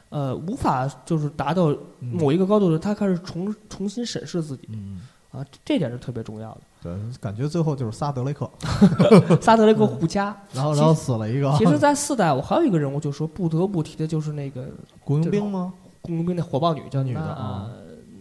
[0.09, 1.67] 呃无法就是达到
[1.99, 5.01] 嗯某一个高度的时候，他开始重重新审视自己嗯，
[5.31, 6.61] 啊，这点是特别重要的。
[6.81, 8.49] 对，感觉最后就是仨德雷克，
[9.41, 10.35] 仨德雷克互掐。
[10.53, 11.51] 然后然后死了一个。
[11.57, 14.65] 其实，在四代，我还有一个人物，就说不得不提的就是那个
[15.03, 15.73] 雇佣兵吗？
[16.01, 17.67] 雇佣兵那火爆女叫女的啊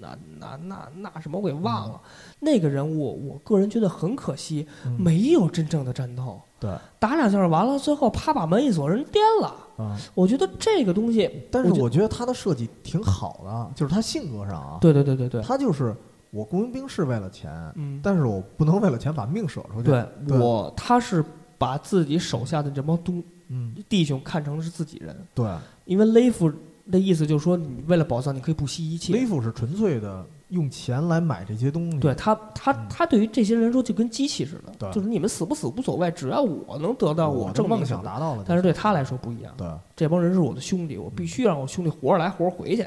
[0.01, 2.01] 那那那那什么我给忘了。
[2.41, 4.97] 那个人物，我个人觉得很可惜，嗯。
[4.99, 6.71] 没有真正的战斗，对。
[6.99, 9.55] 打两下完了，最后啪把门一锁，人颠了。
[9.77, 15.95] 啊，我觉得这个东西，但是我觉得他的设计挺好的，就是他性格上啊，对对对对对，他就是
[16.31, 19.91] 我雇佣兵是为了钱，嗯，但是我不能为了钱把命舍出去。
[19.91, 20.39] 对对。
[20.39, 21.25] 我他是
[21.57, 25.49] 把自己手下的这帮东嗯，弟兄看成是自己人，对，
[25.87, 26.53] 因为雷夫
[26.91, 29.13] 的意思就是说，你为了宝藏，你可以不惜一切。
[29.13, 31.99] 雷夫是纯粹的用钱来买这些东西。
[31.99, 37.85] 对他，他嗯他对于这些人说就跟机器似的，对就是你们死不死无所谓，只要我能得到我正梦。
[37.85, 38.45] 想达到了。
[38.47, 42.87] 但是对他来说不一样，对，这帮人是我的兄弟，我必须让我兄弟活着来活着回去。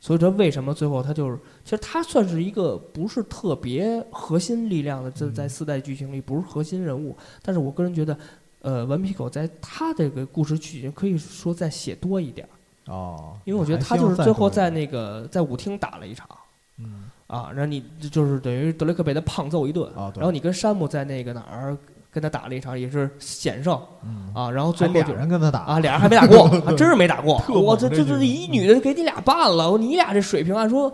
[0.00, 7.16] 所以这为什么最后他就是，其实他算是一个不是特别核心力量的，在嗯在四代剧情里不是核心人物。
[7.42, 8.16] 但是我个人觉得，
[8.60, 12.46] 呃，顽皮狗在他这个故事剧情可以说再写多一点
[12.86, 16.28] 儿，哦，因为我觉得他就是最后在那个在舞厅打了一场。
[16.78, 21.76] 嗯啊，然后你就是等于德雷克被他胖揍一顿，啊对然后你跟山姆在那个哪儿
[22.10, 27.42] 跟他打了一场，也是险胜嗯，啊，然后最后就人跟他打啊，俩人还没打过，还 真是没打过。
[27.48, 30.90] 我这这这一女的给你俩办了，你俩这水平按说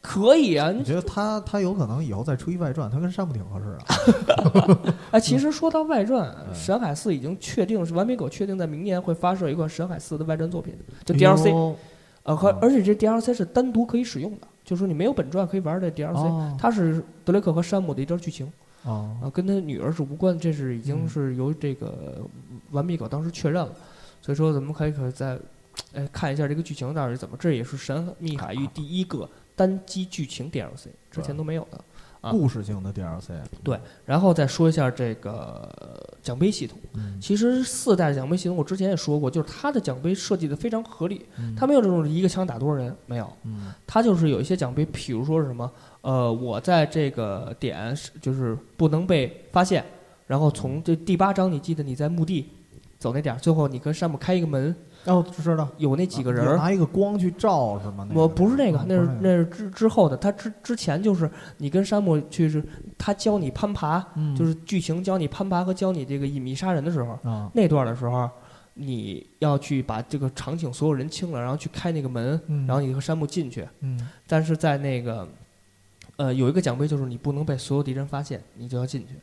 [0.00, 0.72] 可以啊。
[0.72, 4.88] 你我觉得他他有可能以后再出一外传，他跟山姆挺合适啊。
[5.12, 10.74] 哎，其实说到外传，嗯神海四已经确定是完美狗确定在明年会发射一款神海四的外传作品，
[11.04, 11.76] 就哎 DLC，呦
[12.24, 16.54] 呃，和嗯而且这 DLC 是单独可以使用的，就是说你没有本传可以玩的 DLC，哦。
[16.60, 18.52] 它是德雷克和山姆的一段剧情。
[18.82, 19.16] 哦。
[19.22, 21.08] 啊，跟他女儿是无关，这是已经嗯。
[21.08, 22.20] 是由这个
[22.72, 23.72] 完璧狗当时确认了，
[24.20, 25.38] 所以说咱们可以可以再
[25.94, 29.26] 哎看一下这个剧情到底是怎么，这也是《神秘海域》第一个
[29.56, 31.82] 单机剧情 DLC，之前都没有的。
[32.20, 32.30] 啊。
[32.30, 33.32] 故事性的 DLC。
[33.62, 41.54] 对，然后再说一下这个呃奖杯系统，嗯，其实四代奖杯系统我之前也说过，就是它的奖杯设计的非常合理，嗯。
[41.56, 43.72] 它没有这种一个枪打多少人，没有，嗯。
[43.86, 45.70] 它就是有一些奖杯，比如说是什么，
[46.00, 49.84] 呃，我在这个点就是不能被发现，
[50.26, 52.48] 然后从这第八章，你记得你在墓地
[52.98, 54.74] 走那点儿，最后你跟山姆开一个门，
[55.08, 58.06] 哦，知道有那几个人拿一个光去照是吗？
[58.08, 60.16] 那个我不是那个哦，那是那是之之后的。
[60.16, 62.62] 他之之前就是你跟山姆去是，
[62.96, 68.28] 他教你攀爬，嗯就是剧情教你攀爬和教你这个隐秘杀人的时候，啊，那段的时候，
[68.74, 73.66] 你要去把这个场景所有人清了，然后去开那个门，嗯然后你和山姆进去。
[73.80, 75.26] 嗯但是在那个，
[76.16, 79.14] 呃，有一个奖杯就是你不能被所有敌人发现，你就要进去。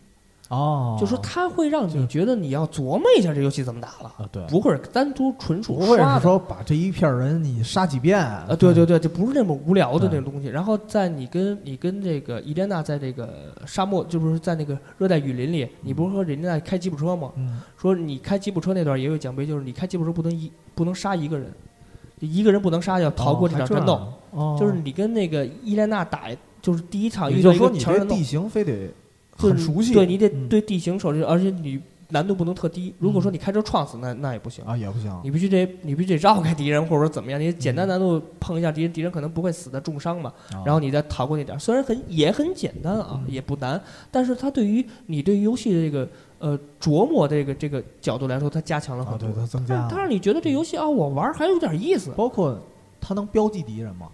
[0.49, 5.97] 哦，就说它会让你觉得你要琢磨一下这游戏怎么打了，啊，对，不会单独纯属不会。
[5.97, 10.47] 是说把这一片人你杀几遍啊啊，对对对，就不是那么无聊的对那种东西。
[10.47, 17.31] 然后在你跟你跟这个伊莲娜在这个沙漠，就是在那个热带雨林里，你不是和伊莲娜开吉普车吗？
[17.35, 17.61] 嗯。
[17.75, 21.51] 说你开吉普车那段也有奖杯，就是你开吉普车不能一不能杀一个人，
[22.19, 23.99] 一个人不能杀，要逃过这场战斗。
[24.31, 26.23] 哦，就是你跟那个伊莲娜打，
[26.61, 28.93] 就是第一场也遇到一就是说你这个强人地，形非得就是
[29.35, 31.79] 很熟悉，对你得嗯对地形熟悉，而且你
[32.09, 32.93] 难度不能特低。
[32.99, 34.63] 如果说你开车撞死，那那也不行。
[34.63, 37.41] 啊也不行，你必须得，你必须得绕开敌人，或者说怎么样？
[37.41, 40.31] 你简单难度碰一下敌人，敌人可能不会死的重伤嘛。
[40.53, 43.81] 啊然后你再逃过那点儿，虽然很也很简单啊，嗯也不难，
[44.11, 46.07] 但是它对于你对于游戏的这个
[46.39, 49.29] 呃琢磨这个这个角度来说，它加强了啊很多。
[49.29, 52.57] 对它增加了，但是它让你觉得这游戏啊，我玩儿还有点意思包括
[53.01, 54.07] 它能标记敌人嘛，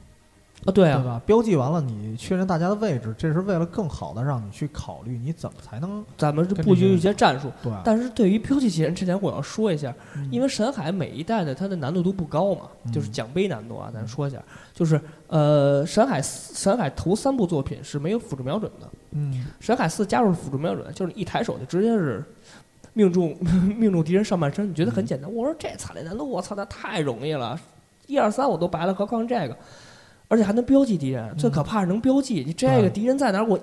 [0.66, 0.72] 啊。
[0.72, 1.22] 对啊，对吧？
[1.26, 10.28] 标记完了，你确认大家的位置，这是为了更好的让你去考虑你怎么才能咱们布局一些战术，对，但是对于标记起人之前，我要说一下，嗯。
[10.32, 12.92] 因为神海每一代的它的难度都不高嘛，嗯。
[12.92, 14.38] 就是奖杯难度啊，咱说一下，
[14.74, 22.24] 就是呃，神海四神海头三部作品是没有辅助瞄准的，嗯神海四加入辅助瞄准，就是一抬手就直接是
[22.94, 23.36] 命中
[23.78, 25.34] 命中敌人上半身，你觉得很简单。
[25.34, 27.60] 我说这惨烈难度，我操，那太容易了，
[28.08, 29.58] 一二三我都白了，何况这个，
[30.32, 33.60] 而且还能标记敌人，最可怕是能标记，你这个敌人在哪儿，我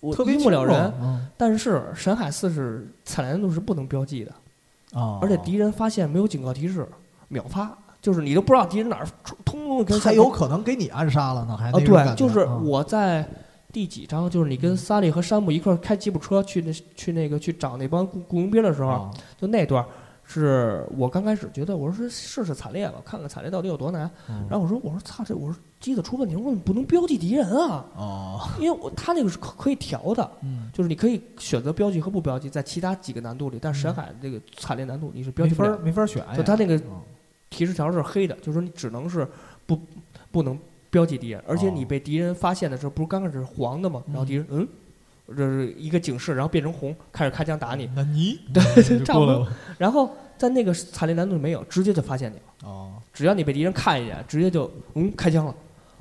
[0.00, 0.92] 我特别一目了然。
[1.00, 1.26] 嗯。
[1.34, 4.32] 但是神海四是惨烈难度是不能标记的。
[4.92, 6.86] 啊，而且敌人发现没有警告提示，
[7.28, 9.06] 秒发，就是你都不知道敌人哪儿
[9.44, 13.26] 通通跟还有可能给你暗杀了呢，还对，就是啊我在
[13.72, 19.10] 第几章，就是你跟萨利和山姆一块儿开吉普车去那去那个去找那帮雇雇佣兵的时候，啊
[19.40, 19.88] 就那段儿
[20.30, 24.10] 是我刚开始觉得我说是试试惨烈吧，看看惨烈到底有多难。
[24.28, 24.46] 嗯。
[24.48, 30.30] 然后我说我说操这我说机子出问题，我说你不能标记敌人啊，哦，因为我他那个是可可以调的。
[30.42, 37.00] 嗯，就是你可以选择标记和不标记，在其他几个难度里，但沈海这个惨烈难度你是标记分儿没法选呀，就他那个嗯。
[37.50, 39.26] 提示条是黑的，就是说你只能是
[39.66, 39.76] 不
[40.30, 40.56] 不能
[40.88, 41.72] 标记敌人，而且哦。
[41.74, 44.00] 你被敌人发现的时候，不是刚开始是黄的吗？
[44.06, 44.68] 然后敌人嗯，
[45.36, 49.46] 这是一个警示，然后变成红，开始开枪打你，那你 对就差不多。
[49.78, 55.54] 然后在那个惨烈难度里没有，直接就发现你了，哦，只要你被敌人看一眼，直接就嗯开枪了，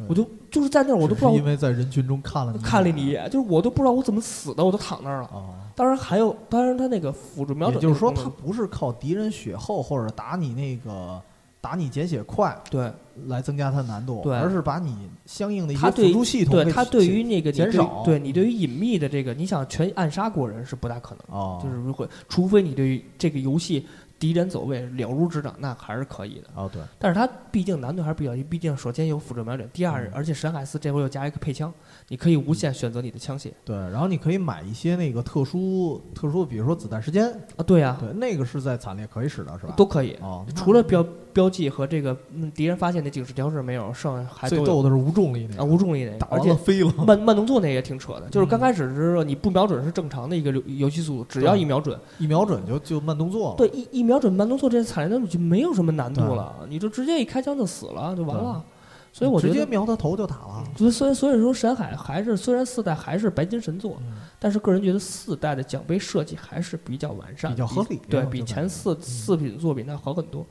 [0.08, 5.30] 我就就是在那儿我都不知道因为在人群中看了你看了你一眼，就是我都不知道我怎么死的，我都躺那儿了。
[5.34, 11.22] 哦，当然还有，当然他那个辅助瞄准，也就是说，他不是靠敌人血厚或者打你那个
[11.62, 12.92] 打你减血快对。
[13.28, 14.34] 来增加它的难度，对。
[14.34, 18.02] 而是把你相应的一些辅助系统给对它对于那个减少。
[18.06, 21.38] 对你对于隐秘的这个，你想全暗杀过人是不大可能。
[21.38, 23.86] 哦，就是如果，除非你对于这个游戏
[24.18, 26.48] 敌人走位了如指掌，那还是可以的。
[26.56, 30.12] 哦对，但是它毕竟难度还是比较低，毕竟首先有辅助瞄准，第二，嗯。
[30.14, 31.74] 而且神海四这回又加一个配枪，
[32.10, 37.64] 你可以无限选择你的枪械对，然后你可以买一些那个特殊特殊，比如说子弹时间，啊。
[37.64, 39.74] 对呀、对，那个是在惨烈可以使的是吧？
[39.78, 40.18] 都可以。
[40.22, 46.92] 哦，除了标标记和这个嗯敌人发现的警示条是没有，剩下还最逗的是无重力那啊个，无重力那个打，而且飞了。
[47.06, 53.56] 慢慢动作那也挺扯的，就是刚嗯开始是说你不瞄准是正常的一个游游戏速度，只要一瞄准，一瞄准就就慢动作了。
[53.56, 58.64] 对一一瞄准慢动作这惨烈难度就没有什么难度了，你就直接一开枪就死了就完了。
[59.12, 60.64] 所以我觉直接，瞄他头就打了。
[60.78, 70.46] 所以所以所以说神海还是虽然四代还是白金神作，嗯但是个人觉得四代的奖杯设计还是比较完善，比较合理对比前四四品作品那好很多。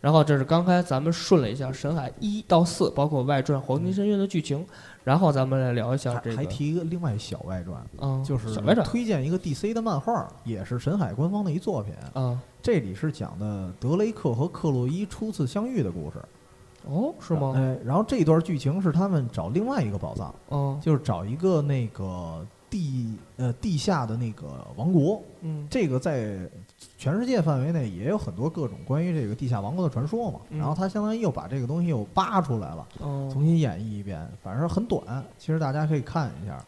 [0.00, 4.66] 然后这是刚才咱们顺了一下神海一到四，包括外传《黄金深渊》的剧情，
[5.04, 11.94] 然后咱们来聊一下这个，还还提一个另外小外传，嗯，就是小外传推荐一个 DC 的漫画，也是神海官方的一作品。
[12.14, 16.20] 啊，这里是讲的德雷克和克洛伊初次相遇的故事，
[16.86, 17.54] 哦，是吗？
[17.56, 26.38] 哎，然后这段剧情是他们找另外一个宝藏，嗯就是找一个那个地呃地下的那个王国，嗯这个在
[26.98, 30.40] 全世界范围内也有很多各种关于这个地下王国的传说嘛。
[30.50, 36.64] 嗯然后他相当于又把这个东西又扒出来了，嗯，重新演绎一遍，反正很短，其实大家可以看一下。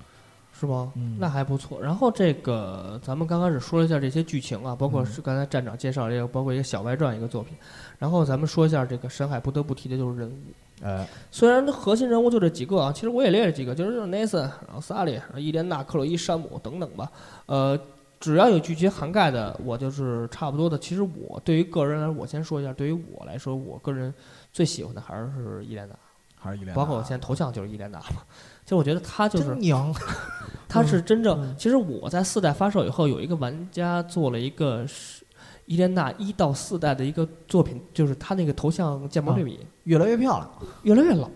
[0.58, 0.92] 是吗？
[0.94, 1.80] 嗯那还不错。
[1.82, 7.56] 然后这个咱们刚开始说了一下这些剧情啊，包括嗯是刚才站长介绍这个，包括一个小外传一个作品。
[7.98, 10.34] 然后咱们说一下这个深海不得不提的就是人物。
[10.82, 17.10] 哎，虽然核心人物就这几个啊，其实我也列了几个，就是 Nathan，然后萨利，然后伊莲娜、克洛伊、山姆等等吧。
[17.46, 17.78] 呃，
[18.20, 20.78] 只要有剧情涵盖的，我就是差不多的。
[20.78, 24.12] 其实我对于个人来说，我先说一下，对于我来说，我个人
[24.52, 25.94] 最喜欢的还是伊莲娜，
[26.36, 28.22] 还是伊莲娜，包括我现在头像就是伊莲娜嘛。
[28.64, 29.56] 其实我觉得他就是
[30.68, 35.24] 他是真正，嗯其实我在四代发售以后，有一个玩家做了一个是
[35.66, 40.50] 伊莲娜一到四代的一个作品，就是他那个头像建模对比、越来越漂亮。
[40.82, 41.28] 越来越老，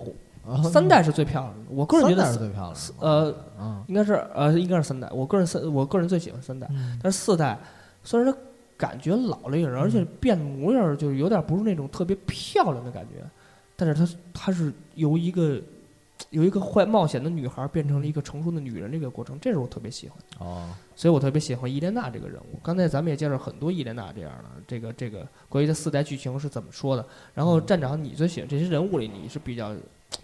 [0.47, 1.61] 啊三代是最漂亮的。
[1.71, 2.81] 我个人觉得是最漂亮的。
[2.99, 7.59] 呃嗯，应该是呃应该是三代，我个人三我个人最喜欢三代，嗯但是四代
[8.03, 8.37] 虽然它
[8.77, 13.25] 感觉老了一点，而且变模样儿就有点不是那种特别漂亮的感觉，
[13.77, 15.61] 但是它它是由一个
[16.31, 20.45] 由一个坏冒险的女孩变成了一个成熟的女人这个过程，这是我特别喜欢的。
[20.45, 22.59] 哦，所以我特别喜欢伊莲娜这个人物。
[22.63, 27.07] 刚才咱们也介绍很多伊莲娜这样的，这个这个关于这四代剧情是怎么说的。
[27.35, 29.75] 然后站长，你最喜欢这些人物里，你是比较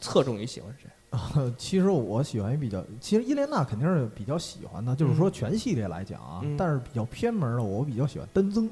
[0.01, 0.89] 侧重于喜欢谁？
[1.57, 8.69] 其实我喜欢一比较，其实伊莲娜肯定是比较喜欢的，就是说全系列来讲啊，嗯但是比较偏门的，我比较喜欢丹增，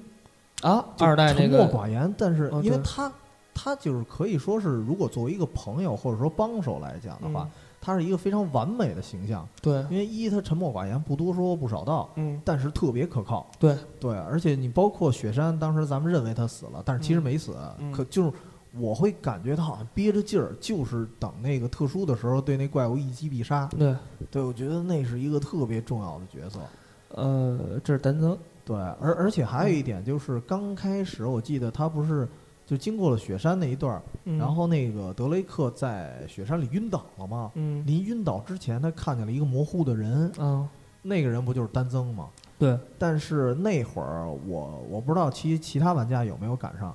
[0.60, 3.12] 啊，二代那沉默个寡言，但是因为他
[3.54, 7.50] 他就是可以说是，如果作为一个朋友或者说帮手来讲的话，嗯。
[7.84, 13.44] 他是一个非常完美的形象，对，因为一他沉默寡言，不多说不少道，嗯，但是特别可靠。
[13.58, 13.76] 对。
[13.98, 17.90] 对，而且你包括雪山，当时咱们认为他死了，但是其实没死，嗯。
[17.90, 18.32] 可就是
[18.78, 23.66] 我会感觉他好像憋着劲儿，就是等那个特殊的时候对那怪物一击必杀。
[23.76, 23.96] 对，
[24.30, 26.60] 对，我觉得那是一个特别重要的角色。
[27.08, 32.28] 呃，这是丹增，对，而而且还有一点就是，刚开始我记得他不是
[32.64, 34.38] 就经过了雪山那一段儿，嗯。
[34.38, 37.50] 然后那个德雷克在雪山里晕倒了嘛？
[37.54, 37.84] 嗯。
[37.86, 40.68] 临晕倒之前，他看见了一个模糊的人，啊，
[41.02, 42.28] 那个人不就是丹增吗？
[42.58, 46.94] 对，但是那会儿我我不知道其其他玩家有没有赶上，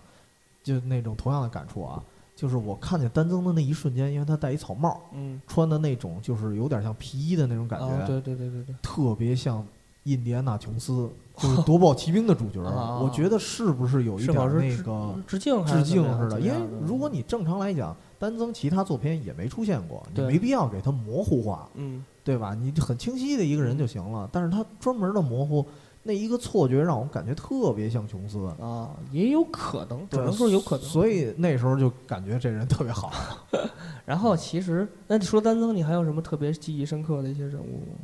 [0.64, 2.02] 就那种同样的感触啊，
[2.34, 9.66] 就是我看见丹增的那一瞬间，因为他戴一草帽，嗯，穿的那种就是有点像皮衣的那种感觉，啊，对对对对对，特别像
[10.12, 16.40] 印第安纳琼斯，就是 夺宝奇兵的主角我觉得是不是有一是点那个致敬还致敬似的？
[16.40, 22.54] 因为如果你正常来讲，丹增其他作品也没出现过，你对没必要给他模糊化，嗯对吧？
[22.54, 24.28] 你很清晰的一个人就行了。
[24.32, 25.66] 但是他专门的模糊，
[26.04, 28.46] 那一个错觉让我感觉特别像琼斯。
[28.60, 30.86] 啊，也有可能，只能说有可能。
[30.86, 33.14] 所以那时候就感觉这人特别好。
[34.06, 37.98] 然后其实，那你说丹增，你还有什么特别记忆深刻的一些人物吗？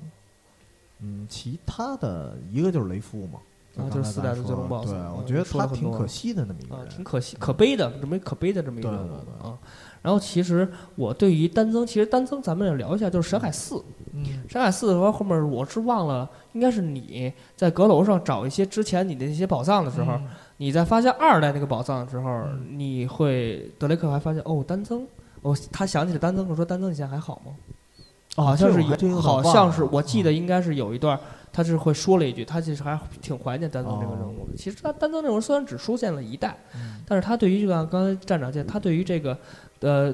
[1.04, 3.40] 嗯，其他的一个就是雷夫嘛，
[3.76, 6.90] 啊刚才就是四代的最终 boss，我觉得他挺可惜的那么一个啊，人。
[6.90, 9.58] 挺可惜、可悲的，这么可悲的这么一个对人物啊。
[10.02, 13.76] 然后其实我对于丹增，其实丹增咱们也聊一下，就是《神海四》。
[14.14, 20.28] 嗯《神海四》的话，后面我是忘了，应该是你在阁楼上找一些之前你的一些宝藏的时候，嗯
[20.58, 25.06] 你在发现二代那个宝藏的时候，你会德雷克还发现哦，丹增，
[25.42, 27.52] 哦，他想起了丹增，我说丹增你现在还好吗？
[28.36, 30.24] 哦好像是有，好像是，我记嗯。
[30.24, 31.20] 得应该是有一段，
[31.52, 34.58] 他是会说了一句，他其实还挺怀念丹增这个人哦物的。
[34.58, 37.02] 其实他丹增这个人虽然只出现了一代，嗯。
[37.06, 39.38] 但是他对于这个刚才站长见，他对于这个，
[39.82, 40.14] 呃，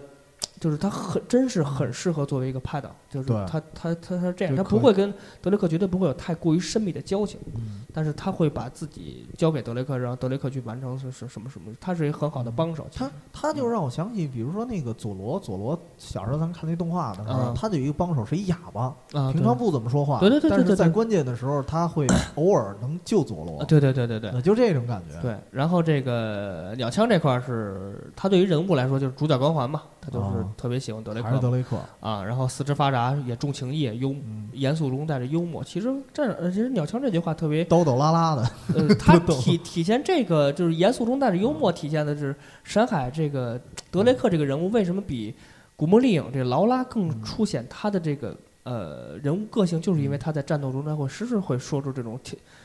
[0.59, 12.85] 就是他很真是很适合作为一个拍档，就是他他他他是这样，他不会跟德雷克绝对不会有太过于深密的交情，嗯但是他会把自己交给德雷克，让德雷克去完成是是什么什么，他是一个很好的帮手。
[12.93, 18.95] 他他就让我想起，比如说那个佐罗，佐罗小时候咱看那动画的时候，啊他就有一个帮手是一哑巴，
[19.31, 22.05] 平常不怎么说话，对对对对但是在关键的时候，他会
[22.35, 25.19] 偶尔能救佐罗啊，，对对对对对就这种感觉。
[25.21, 25.35] 对。
[25.51, 35.63] 然后这个鸟枪这块儿是他对于人物来说就是主角光环嘛，他就是啊特别喜欢德雷还是克德雷克，啊，然后四肢发达，也重情义，也幽嗯，严肃中带着幽默。
[35.63, 38.43] 其实这呃其实鸟枪这句话特别抖抖拉拉的，
[38.75, 43.59] 呃，它 体体现这个就是严肃中带着幽默，体现的是山海这个
[43.89, 45.33] 德雷克这个人物为什么比
[45.75, 52.19] 古墓丽影这劳拉更凸显他的这个呃人物个性，就是因为他在战斗中他会时时会说出这种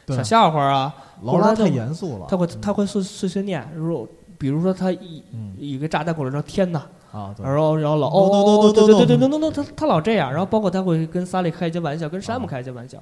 [0.09, 5.45] 小笑话啊，劳拉太严肃了，他会他会碎碎碎念，如比如说他一嗯。
[5.57, 6.85] 一个炸弹过来说天哪，
[7.15, 9.29] 啊，对然后然后老哦 no, 哦 no, 哦 no, 对 no, 对对 no.
[9.29, 13.01] 对 no no 他他老这样，然后包括他会跟萨利开一些玩笑，跟山姆啊开一些玩笑，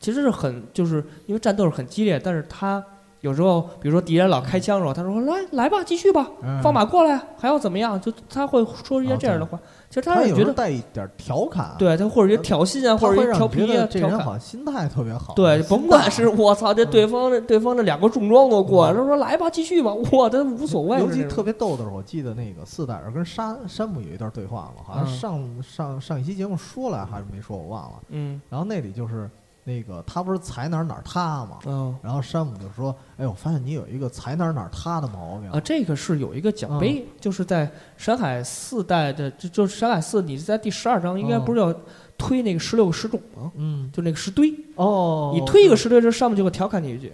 [0.00, 2.82] 其实是很就是因为战斗是很激烈，但是他
[3.22, 7.98] 有时候比如说敌人老开枪的时候，他说来来吧，继续吧，嗯放马过来，还要怎么样？
[8.00, 9.58] 就他会说一些这样的话，
[9.88, 14.18] 其实他有时候让你觉得带一点调侃，，对他或者一些挑衅啊，或者调皮啊，这人。
[14.18, 20.98] 好像心态特别好，对，甭管是我操，这对方这对方这两个重装都过来，他说来吧，继续吧，我这无所谓。
[20.98, 28.00] 尤其特别逗的是，我记得那个四代人跟山山姆有一段对话嘛，好像嗯上、上上一期节目说了还是没说，我忘了。
[28.08, 29.30] 嗯然后那里就是
[29.64, 35.48] 那个他不是踩哪儿哪儿塌吗，嗯然后山姆就说：“哎，我发现你有一个踩哪儿哪儿塌的毛病。
[35.50, 41.72] 啊，这个是有一个奖杯，就是在山海四代的，就就是山海四，你是在第十二章应该不是要
[42.18, 43.52] 推那个十六个石种吗？
[43.54, 47.12] 嗯，就那个石堆，哦，你推一个石堆，这上面就会调侃你一句，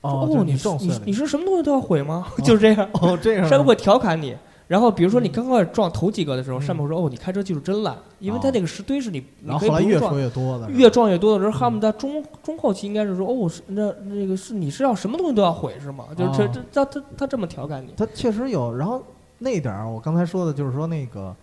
[0.00, 2.26] 哦，哦，你你你是什么东西都要毁吗？
[2.42, 4.36] 就是这样，哦这样 山姆会调侃你。
[4.66, 5.32] 然后比如说你嗯。
[5.32, 6.62] 刚开始撞头几个的时候，嗯。
[6.62, 16.04] 山姆说：“哦，你开车技术真烂，因为它哦那个石堆是你你然后后来越说越多的，越撞越多的时候，他们在中中后期应该是说，哦，是那那个是你是要什么东西都要毁是吗？
[16.16, 18.74] 就是这哦这他他他这么调侃你，他确实有。
[18.74, 19.02] 然后
[19.38, 21.36] 那点儿我刚才说的就是说那个呃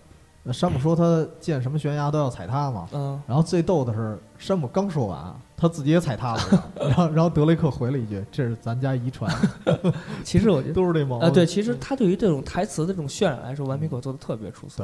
[0.52, 6.42] 山姆说他见什么悬崖都要踩踏嘛，嗯，然后最逗的是山姆刚说完，他自己也踩踏了，
[6.82, 9.32] 然后然后德雷克回了一句：“这是咱家遗传，
[10.26, 11.28] 其实我觉得。”都是这毛病。
[11.28, 14.78] 啊，对，其实他对于这种台词的这种渲染来说，顽皮狗做的特别出色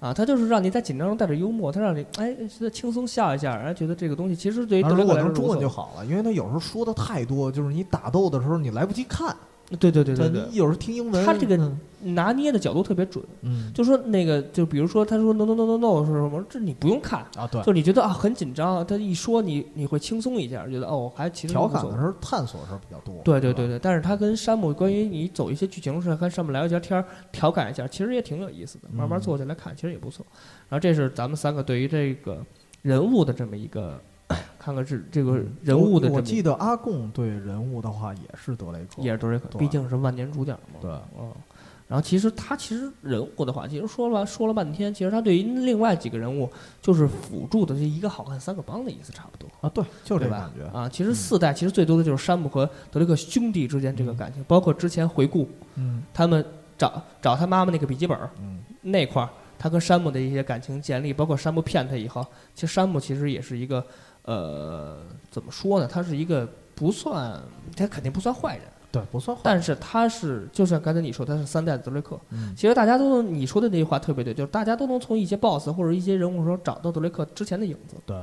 [0.00, 0.12] 对，啊。
[0.12, 9.34] 他就是让你在紧张中带着幽默，他让你哎觉得轻松笑一下，然后觉得这个东西其实对于德雷克来说果能中文就好了，因为他有时候说的太多，就是你打斗的时候你来不及看。
[9.78, 13.22] 对对对对对有时候听英文，他这个嗯拿捏的角度特别准。
[13.42, 23.20] 嗯就说那个，就比如说他说 no no no no no 是什么，这你不用看，啊对，就你觉得啊很紧张，他一说你你会轻松一下，觉得哦还其实调侃的时候探索的时候比较多。
[23.24, 28.88] 对对对，对，但是他跟山姆关于你走一些剧情上跟山姆聊一下天儿，调侃一下，其实也挺有意思的。
[28.90, 30.24] 慢慢嗯坐下来看，其实也不错。
[30.68, 32.38] 然后这是咱们三个对于这个
[32.80, 34.00] 人物的这么一个，
[34.58, 40.78] 看看是这个人物的我我记得阿贡对人物的话也是德雷克，也是德雷克，毕竟是万年主角嘛。
[40.80, 41.32] 对，嗯。
[41.86, 46.46] 然后其实他其实人物的话，其实说了说了半天，其实他对于另外几个人物
[46.82, 49.48] 就是辅助的这一个好汉三个帮的意思差不多。
[49.62, 50.78] 啊对，就这对吧感觉。
[50.78, 56.44] 啊，其实四代其实最多的就是山姆和德雷克兄弟之间这个感情，包括之前回顾嗯他们
[56.76, 62.22] 找找他妈妈那个笔记本儿嗯那块儿，他跟山姆的一些感情建立，包括山姆骗他以后，
[62.54, 63.82] 其实山姆其实也是一个
[64.28, 64.98] 呃
[65.30, 65.88] 怎么说呢？
[65.90, 67.40] 他是一个不算，
[67.74, 69.40] 他肯定不算坏人，对，不算坏。
[69.44, 72.18] 但是他是就像刚才你说，他是三代的德雷克。
[72.30, 77.96] 嗯其实大家都能你说的那句话特别对，就是大家都能从一些 BOSS 或者一些人物中找到德雷克之前的影子。
[78.04, 78.16] 对，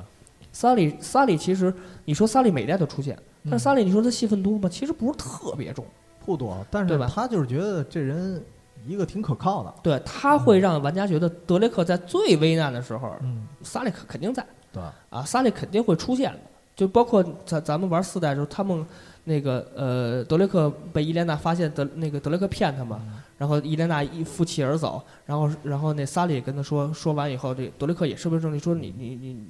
[0.52, 1.74] 萨利萨利其实
[2.06, 3.18] 你说萨利每代都出现，
[3.50, 4.70] 但萨利你说他戏份多吗？
[4.70, 5.84] 其实不是特别重。
[6.26, 8.44] 不多，但是他就是觉得这人
[8.88, 9.74] 一个挺可靠的。
[9.84, 14.44] 对，他会让玩家觉得德雷克在最危难的时候，嗯，萨利肯肯定在
[14.76, 16.40] 对，啊，萨利肯定会出现的。
[16.76, 18.86] 就包括咱咱们玩四代的时候，他们
[19.24, 23.02] 那个呃德雷克被伊莲娜发现德那个德雷克骗他嘛，
[23.38, 29.48] 然后伊莲娜一负气而走，然后然后那萨利也跟他说，说完以后，这德雷克也是不是正义说你你你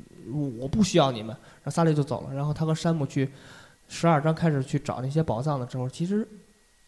[0.60, 3.27] 我不需要你们，然后萨利就走了，然后他和山姆去
[3.89, 6.27] 十二章开始去找那些宝藏的时候，其实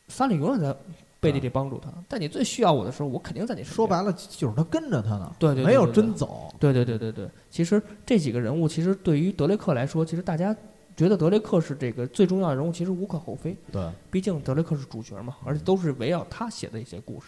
[0.07, 0.75] 萨利永远在
[1.19, 3.75] 背地里帮助他，但你最需要我的时候，我肯定在你身边。
[3.75, 6.53] 说白了就是他跟着他呢，对对对没有真走。
[6.59, 10.55] 对对对对对，其实这几个人物，其实对于德雷克来说，其实大家
[10.95, 13.57] 觉得德雷克是这个最重要的人物，其实无可厚非。
[13.71, 17.27] 对，毕竟德雷克是主角嘛，而且都是围绕他写的一些故事。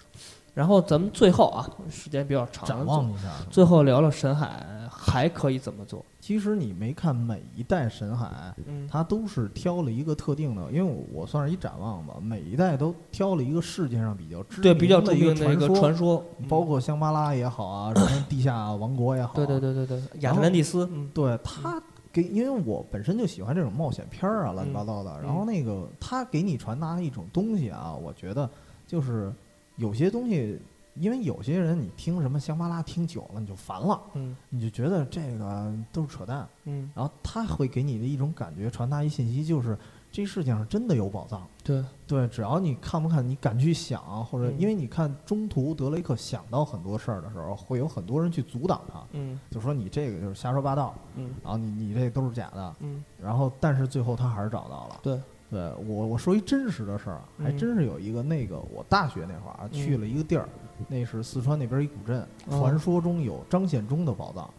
[0.53, 3.29] 然后咱们最后啊，时间比较长，展望一下。
[3.49, 6.03] 最后聊聊神海还可以怎么做。
[6.29, 21.81] 其实你没看每一代神海，嗯，它都是挑了一个特定的，因为我算是一展望吧，每一代都挑了一个世界上比较知对比较著名的一个传说，包括香巴拉也好啊，什么地下王国也好，对对对对对，亚特兰蒂斯，嗯，对他
[22.13, 28.47] 给，因为我本身就喜欢这种冒险片儿啊，乱七八糟的，然后那个他给你传达一种东西啊，我觉得
[28.85, 29.33] 就是
[29.77, 30.59] 有些东西。
[30.99, 39.77] 因为有些人你听什么香巴拉听久了你就烦了，嗯，你就觉得这个都是扯淡，嗯，然后他会给你的一种感觉，传达一信息，就是
[40.11, 41.83] 这世界上真的有宝藏，对。
[42.07, 55.21] 对，只要你看不看，你敢去想，或者因为你看中途德雷克想到很多事儿的时候，会有很多人去阻挡他，嗯，就说你这个就是瞎说八道，嗯，然后你你这都是假的，嗯，然后但是最后他还是找到了，对。
[55.51, 60.47] 对我我说一真实的事儿，还真是有一个那个我大学那会儿啊去了一个地儿，
[60.87, 64.49] 那是四川那边一古镇，传说中有张献忠的宝藏，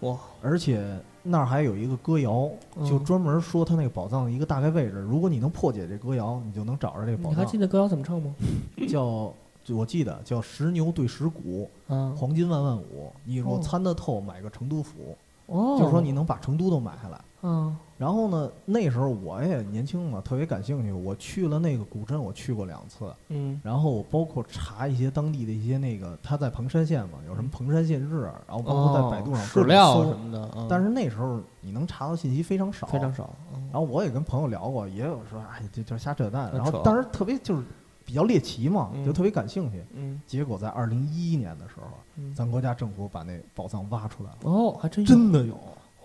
[0.00, 0.18] 哇！
[0.42, 2.48] 而且那儿还有一个歌谣，
[2.84, 4.98] 就专门说他那个宝藏的一个大概位置。
[4.98, 7.32] 如果你能破解这歌谣，你就能找着这个宝藏。
[7.32, 8.34] 你还记得歌谣怎么唱吗？
[8.88, 9.32] 叫
[9.68, 11.68] 我记得叫石牛对石鼓，
[12.16, 15.16] 黄金万万五，你若参得透，买个成都府。
[15.46, 17.20] 哦，就是说你能把成都都买下来。
[17.42, 17.76] 嗯。
[17.96, 18.48] 然后呢？
[18.64, 20.92] 那时候我也年轻嘛，特别感兴趣。
[20.92, 23.12] 我去了那个古镇，我去过两次。
[23.28, 23.60] 嗯。
[23.64, 30.66] 然后包括查一些当地的一些那个，他在彭山县嘛，有什么彭山县志，然后包括在百度上史料什么的。
[30.68, 33.34] 但是那时候你能查到信息非常少，非常少。
[33.72, 36.52] 然后我也跟朋友聊过，也有说，哎，这就瞎扯淡。
[36.54, 37.64] 然后当时特别就是
[38.04, 39.84] 比较猎奇嘛，就特别感兴趣。
[39.92, 40.20] 嗯。
[40.24, 44.38] 结果在二零一一年的时候，咱国家政府把那宝藏挖出来了。
[44.42, 45.58] 哦，还真真的有。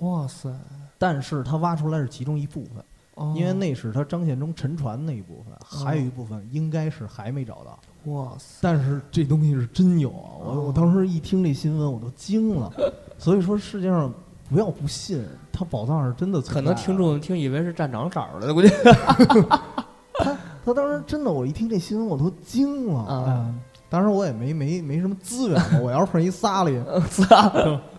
[0.03, 0.49] 哇塞！
[0.97, 7.79] 但是他挖出来是其中一部分，因为那是他张献忠沉船那一部分，还有一部分应该是还没找到。
[8.11, 8.59] 哇塞！
[8.61, 10.43] 但是这东西是真有啊！
[10.43, 12.71] 我我当时一听这新闻我都惊了。
[13.17, 14.13] 所以说世界上
[14.49, 16.71] 不要不信，他宝藏是真的存在。
[16.71, 18.67] 可能听众听以为是站长找的，估计。
[20.19, 23.55] 他他当时真的，我一听这新闻我都惊了啊！
[23.93, 26.75] 当时我也没没没什么资源嘛， 我要是碰一萨利，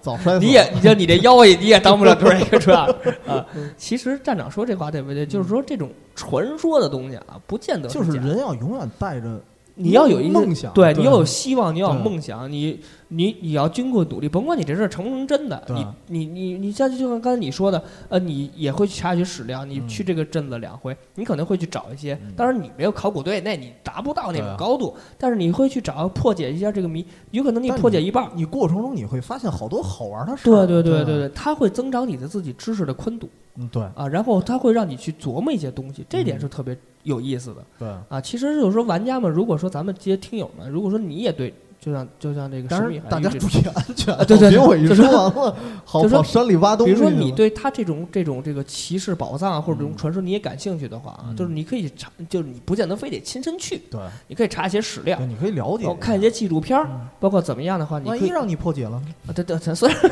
[0.00, 0.44] 早摔死。
[0.44, 3.46] 你也，你就你这腰也你也当不了这一个车啊。
[3.76, 5.24] 其实站长说这话对不对？
[5.24, 9.40] 就是说这种传说的东西啊，不见得就是人要永远带着。
[9.76, 33.82] 你要有一梦想，对你要有希望，你要有梦想，你你你要经过努力，甭管你这事儿成不成真的，你你你你像就像刚才你说的，呃，你也会去查取史料，你去这个镇子两回，你可能会去找一些，当然你没有考古队，那你达不到那种高度，但是你会去找破解一下这个谜，有可能你破解一半，你过程中你会发现好多好玩的事，对对对对对，它会增长你的自己知识的宽度，嗯对。
[33.94, 36.76] 啊，然后它会让你去琢磨一些东西，这点是特别。
[37.05, 37.89] 有意思的，对。
[38.09, 41.52] 啊，其实就是说，玩家们，如果说咱们这些听友们，如果说你也对。
[41.85, 42.69] 就像就像这个
[43.11, 44.24] 大家注意安全啊！
[44.24, 46.94] 对对，别我一说完了，好说山里挖东西。
[46.94, 56.82] 比如说你对他这种这种这个骑士宝藏或者这种传说你也感兴趣的话啊，就是你可以查，就是你不见得非得亲身去，对，你可以查一些史料，你可以了解，看一些纪录片，
[57.20, 58.97] 包括怎么样的话，你万一让你破解了，
[59.27, 60.11] 啊，对对，虽然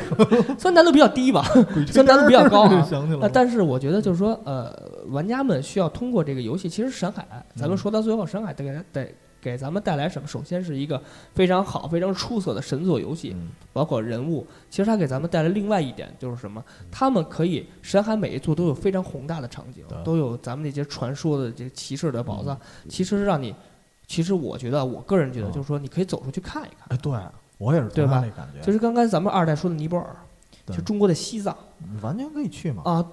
[0.59, 1.43] 虽然难度比较低吧，
[1.91, 2.65] 虽然难度比较高
[3.19, 4.71] 啊，但是我觉得就是说，呃，
[5.09, 7.27] 玩家们需要通过这个游戏，其实神海，
[7.57, 8.63] 咱们说到最后，神海得
[8.93, 9.11] 得。
[9.43, 10.29] 给咱们带来什么？
[10.29, 11.03] 首先是一个
[11.35, 13.37] 非常好、非常出色的神作游戏，
[13.73, 14.47] 包括人物。
[14.71, 16.65] 其实它给咱们带来另外一点就是什么？
[16.93, 22.57] 他们可以深海每一座都有非常宏大的场景，都有咱们那些传说的这骑士的宝藏。
[22.89, 23.53] 其实让你，
[24.07, 26.87] 其实我觉得，我个人觉得，就是说你可以走出去看一看。
[26.91, 27.13] 哎，对
[27.59, 28.21] 我也是对吧？
[28.37, 30.15] 感觉就是刚才咱们二代说的尼泊尔，
[30.67, 31.57] 就中国的西藏，
[32.01, 33.05] 完全可以去嘛啊。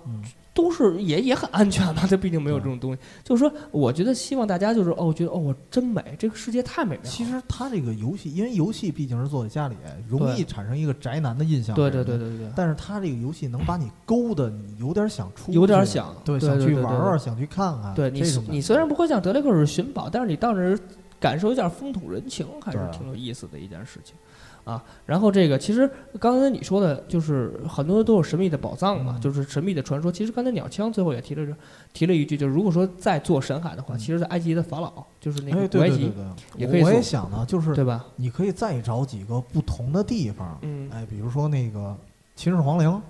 [0.53, 2.99] 都是也也很安全嘛，它毕竟没有这种东西。
[3.23, 7.03] 就是说，我觉得希望大家就是哦，觉得哦，我真美，这个世界太美妙。
[7.03, 9.75] 其实它这个游戏，因为游戏毕竟是坐在家里，
[10.07, 11.75] 容易产生一个宅男的印象。
[11.75, 12.51] 对对对对对。
[12.55, 17.93] 但是它这个游戏能把你勾的，你有点想出，有点想，对，想去玩玩，想去看看。
[17.93, 20.77] 对你，你虽然不会像德雷克尔寻宝，但是你到那儿
[21.19, 24.15] 感受一下风土人情，还是挺有意思的一件事情。
[24.63, 30.11] 啊，然后这个其实刚才你说的，就是很多都有神秘的宝藏嘛，就是神秘的传说。
[30.11, 31.55] 其实刚才鸟枪最后也提了，
[31.91, 36.11] 提了一句，就是如果说再做神海的话，其实，在埃及的法老，就是那个古埃及，
[36.55, 36.83] 也可以。
[36.83, 38.05] 我也想呢，就是对吧？
[38.15, 41.95] 你可以再找几个不同的地方，嗯，哎，比如说那个
[42.35, 43.01] 秦始皇陵，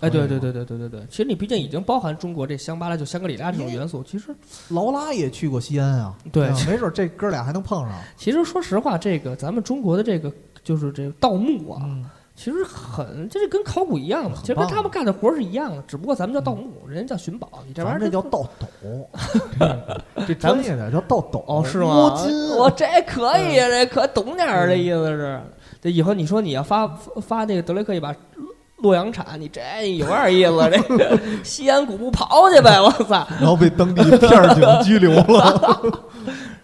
[0.00, 1.06] 哎，对对对对对对对。
[1.08, 4.02] 其实你毕竟已经包含中国这香巴拉，就香格里拉这种元素。
[4.02, 4.34] 其实
[4.68, 7.98] 劳拉也去过西安啊，对，没准这哥俩还能碰上。
[8.16, 10.30] 其实说实话，这个咱们中国的这个。
[10.66, 11.78] 就是这个盗墓啊，
[12.34, 18.66] 其实很，这是跟考古一样嘛，其实跟他们干的活是一样的，只不过咱们叫盗墓，人家叫寻宝，你这玩意儿这叫盗斗，
[20.26, 21.44] 这专业点叫盗斗。
[21.46, 21.94] 哦，是吗？
[21.94, 25.40] 摸金，我这可以呀，这可懂点儿的意思是。
[25.80, 26.88] 这以后你说你要发
[27.22, 28.12] 发那个德雷克一把
[28.78, 29.60] 洛阳铲，你这
[29.96, 33.26] 有点意思，这个 西安古墓刨去呗，我操！
[33.40, 35.80] 然后被当地片儿警拘留了，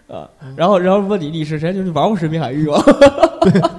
[0.55, 1.73] 然后然后问你你是谁？
[1.73, 2.81] 就是玩过神秘海域吗？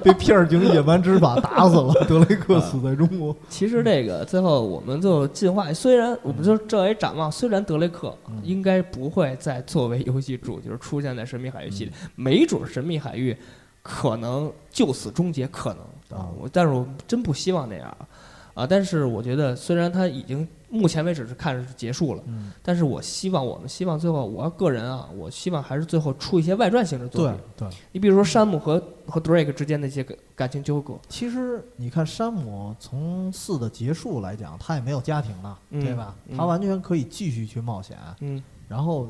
[0.03, 1.93] 被片儿警野蛮执法打死了。
[2.07, 3.35] 德雷克死在中国。
[3.49, 13.35] 其实这个最后我们就进化，虽然我们就这为展望，虽然德雷克嗯应该不会再作为游戏主角出现在神秘海域系列，没准神秘海域
[13.81, 18.05] 可能就此终结，可能啊但是我真不希望那样啊
[18.55, 18.67] 啊！
[18.67, 27.39] 但是我觉得虽然他已经目前为止是看着是结束了，嗯，但是我希望我们希望最后，我个人啊，我希望还是最后出一些外传性的作品。
[27.55, 27.67] 对。
[27.91, 36.15] 你比如说山姆和和 Drake 之间的一些感感情纠葛，其实你看山姆从四的结束来讲，他也没有家庭了，嗯对吧？
[36.27, 39.09] 嗯他完全可以继续去冒险，嗯，然后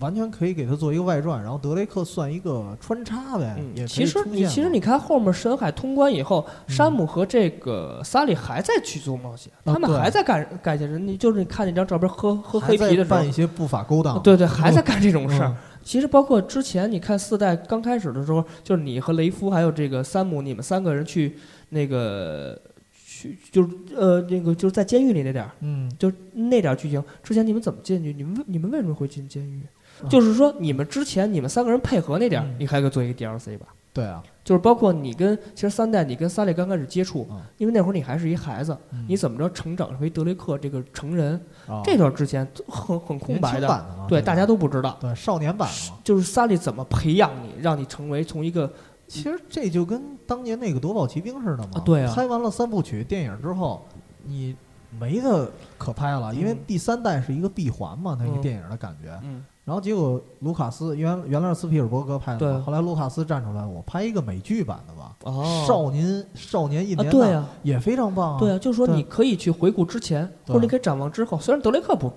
[0.00, 6.74] 完全可以给他做一个外传，然后德雷克算一个穿插呗，嗯，也其实你其实你看后面深海通关以后，嗯。
[6.74, 13.04] 山姆和这个萨利还在去做冒险，啊他们还在干干些人，你就是你看那张照片喝喝黑啤的时候。
[13.04, 15.54] 在办一，些不法勾当，对对，还在干这种嗯事儿。
[15.84, 21.36] 其实包括之前你看四代刚开始的时候，就是你和雷夫还有这个山姆，你们三个人去
[21.68, 22.58] 那个
[23.04, 28.12] 去就是呃那个就是在监狱里那点儿，嗯，就那点儿剧情，之前你们怎么进去？
[28.12, 29.62] 你们为你们为什么会进监狱？
[30.02, 33.66] 啊就是说你们之前你们三个人配合那点儿，嗯你还可以做一个 DLC 吧？
[33.94, 41.34] 对啊，就是包括你跟其实三代你跟萨利刚开始接触嗯，因为那会儿你还是一孩子，嗯你怎么着成长为德雷克这个成人？
[41.68, 44.96] 啊这段之前很很空白的，对，大家都不知道。
[44.98, 45.98] 对少年版的嘛。
[46.02, 48.72] 就是萨利怎么培养你，让你成为从一个
[49.06, 51.72] 其实这就跟当年那个夺宝奇兵似的嘛。
[51.74, 53.86] 啊对啊拍完了三部曲电影之后，
[54.24, 54.56] 你
[54.98, 59.10] 没的可拍了，因为嗯第三代是一个闭环嘛，那个嗯电影的感觉。
[59.22, 65.64] 嗯然后结果卢卡斯原原来是斯皮尔伯格拍的嘛，后来卢卡斯站出来，我拍一个美剧版的吧，哦。
[65.68, 68.38] 少年少年一啊年啊对啊也非常棒啊。
[68.40, 71.38] 对啊，就是说你可以去回顾之前，或者你可以展望之后。
[71.38, 72.12] 虽然德雷克不，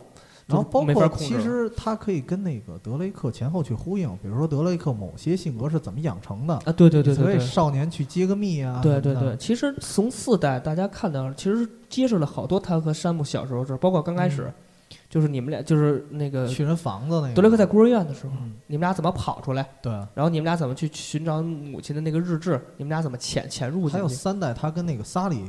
[0.47, 7.47] 然后包括其实他可以跟那个德雷克前后去呼应，比如说德雷克某些性格是怎么养成的，啊，对对对所谓对对。
[7.47, 14.51] 少年去揭个密啊，对对对，，其实从四代大家看到，其实揭示了好多他和山姆小时候的事儿，包括刚开始，
[15.15, 17.33] 就是你们俩就是那个去人房子那个。
[17.35, 18.51] 德雷克在孤儿院的时候，嗯。
[18.67, 24.09] 你们俩怎么跑出来，对，然后你们俩怎么去寻找母亲的那个日志，你们俩怎么潜潜入还有？
[24.09, 25.41] 三代他跟那个萨利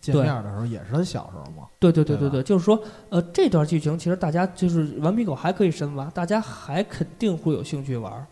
[0.00, 8.26] 见面的时候也是他小时候嘛，对对对对对对，就是说，呃，这段剧情其实大家就是顽皮狗还可以深挖，大家还肯定会有兴趣玩儿，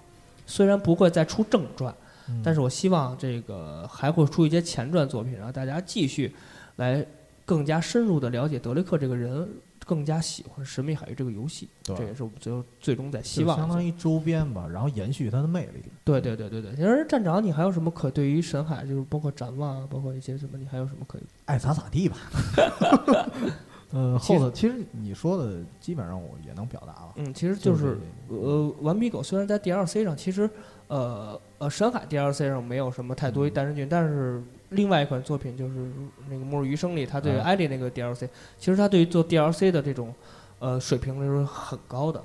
[0.44, 1.94] 虽然不会再出正传，
[2.28, 2.40] 嗯。
[2.42, 6.34] 但是我希望这个还会出一些前传作品，让大家继续
[6.74, 7.06] 来
[7.44, 9.48] 更加深入的了解德雷克这个人，
[9.90, 11.68] 更加喜欢《神秘海域》这个游戏。
[11.82, 13.56] 这也是我们最后最终在希望。
[13.56, 15.82] 相当于周边吧，然后延续它的魅力。
[16.04, 16.70] 对对对对对。
[16.76, 21.22] 其实站长，你还有什么可对于神海，就是包括展望啊，包括一些什么，你还有什么可以？
[21.46, 22.16] 爱咋咋地吧。
[23.92, 27.98] 呃，其实后头其实你说的基本上我也能表达了，嗯，其实就是
[28.28, 30.48] 这个呃，顽皮狗虽然在 DLC 上，其实
[30.86, 34.40] 呃呃，神海 DLC 上没有什么太多嗯单身剧，但是
[34.70, 35.74] 另外一款作品就是
[36.28, 38.28] 那个《末日余生》里，他对啊艾莉那个 DLC，、
[38.58, 40.14] 其实他对于做 DLC 的这种
[40.58, 42.22] 呃水平是很高的，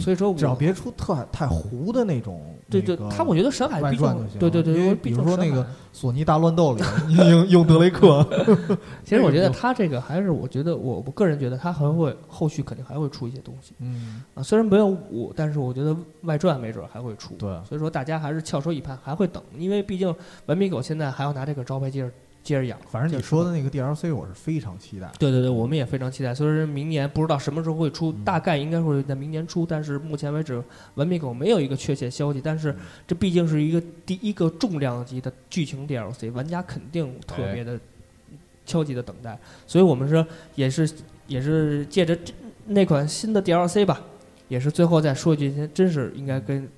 [0.00, 2.40] 所以说我只要别出特太糊的那种。
[2.70, 6.82] 对对，他我觉得深海外毕传就行对对对，因为比如说那个索尼大乱斗里
[7.28, 8.26] 用用德雷克，
[9.04, 17.34] 其实我觉得那个他这个还是，我觉得我我个人觉得他还会后续肯定还会出一些东西嗯，啊，虽然没有五，但是我觉得外传没准儿还会出。
[17.34, 20.14] 对，所以说大家还是翘首以盼，还会等，因为毕竟
[20.46, 22.10] 文明狗现在还要拿这个招牌接着
[22.42, 22.78] 接着养。
[22.90, 25.10] 反正你说的那个 DLC 我是非常期待。
[25.18, 26.34] 对对对，我们也非常期待。
[26.34, 30.62] 所以说明年不知道什么时候会出，嗯大概应该会在明年出，但是目前为止
[30.94, 32.40] 文明狗没有一个确切消息。
[32.42, 32.74] 但是
[33.06, 37.78] 这毕竟是一个第一个重量级的剧情 DLC，玩家肯定特别的
[38.64, 39.38] 焦急的等待。
[39.66, 40.90] 所以我们说也是
[41.26, 42.32] 也是借着这
[42.66, 44.00] 那款新的 DLC 吧，
[44.48, 46.68] 也是最后再说一句，真是应该跟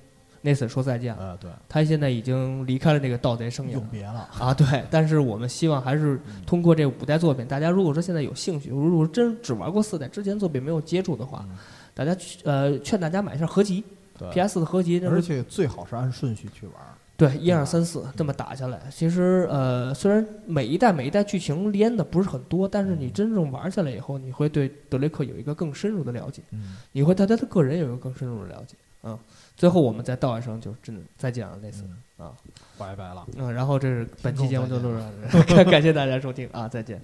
[0.45, 1.29] Nathan 说再见了。
[1.31, 4.29] 呃，对，他现在已经离开了那个盗贼生涯永别了。
[4.39, 4.83] 啊，对。
[4.91, 11.57] 但是我们希望还是通过这五代作品，大家如果说现在有兴趣，如果真只玩过四代之前作品没有接触的话，嗯
[11.95, 13.83] 大家呃劝大家买一下合集
[14.31, 16.75] ，PS 的合集，而且最好是按顺序去玩。
[17.17, 29.17] 对一二三四这么打下来，其实呃虽然每一代每一代剧情连的不是很多，但是你真正玩下来以后，你会对德雷克有一个更深入的了解，嗯，你会对他的个人有一个更深入的了解嗯，
[29.55, 31.83] 最后我们再道一声，就真的再见了，类似。
[31.83, 32.31] 的啊，
[32.77, 33.25] 拜拜了。
[33.37, 34.99] 嗯，然后这是本期节目就录到
[35.47, 36.49] 这儿， 感谢大家收听。
[36.51, 37.01] 啊，再见。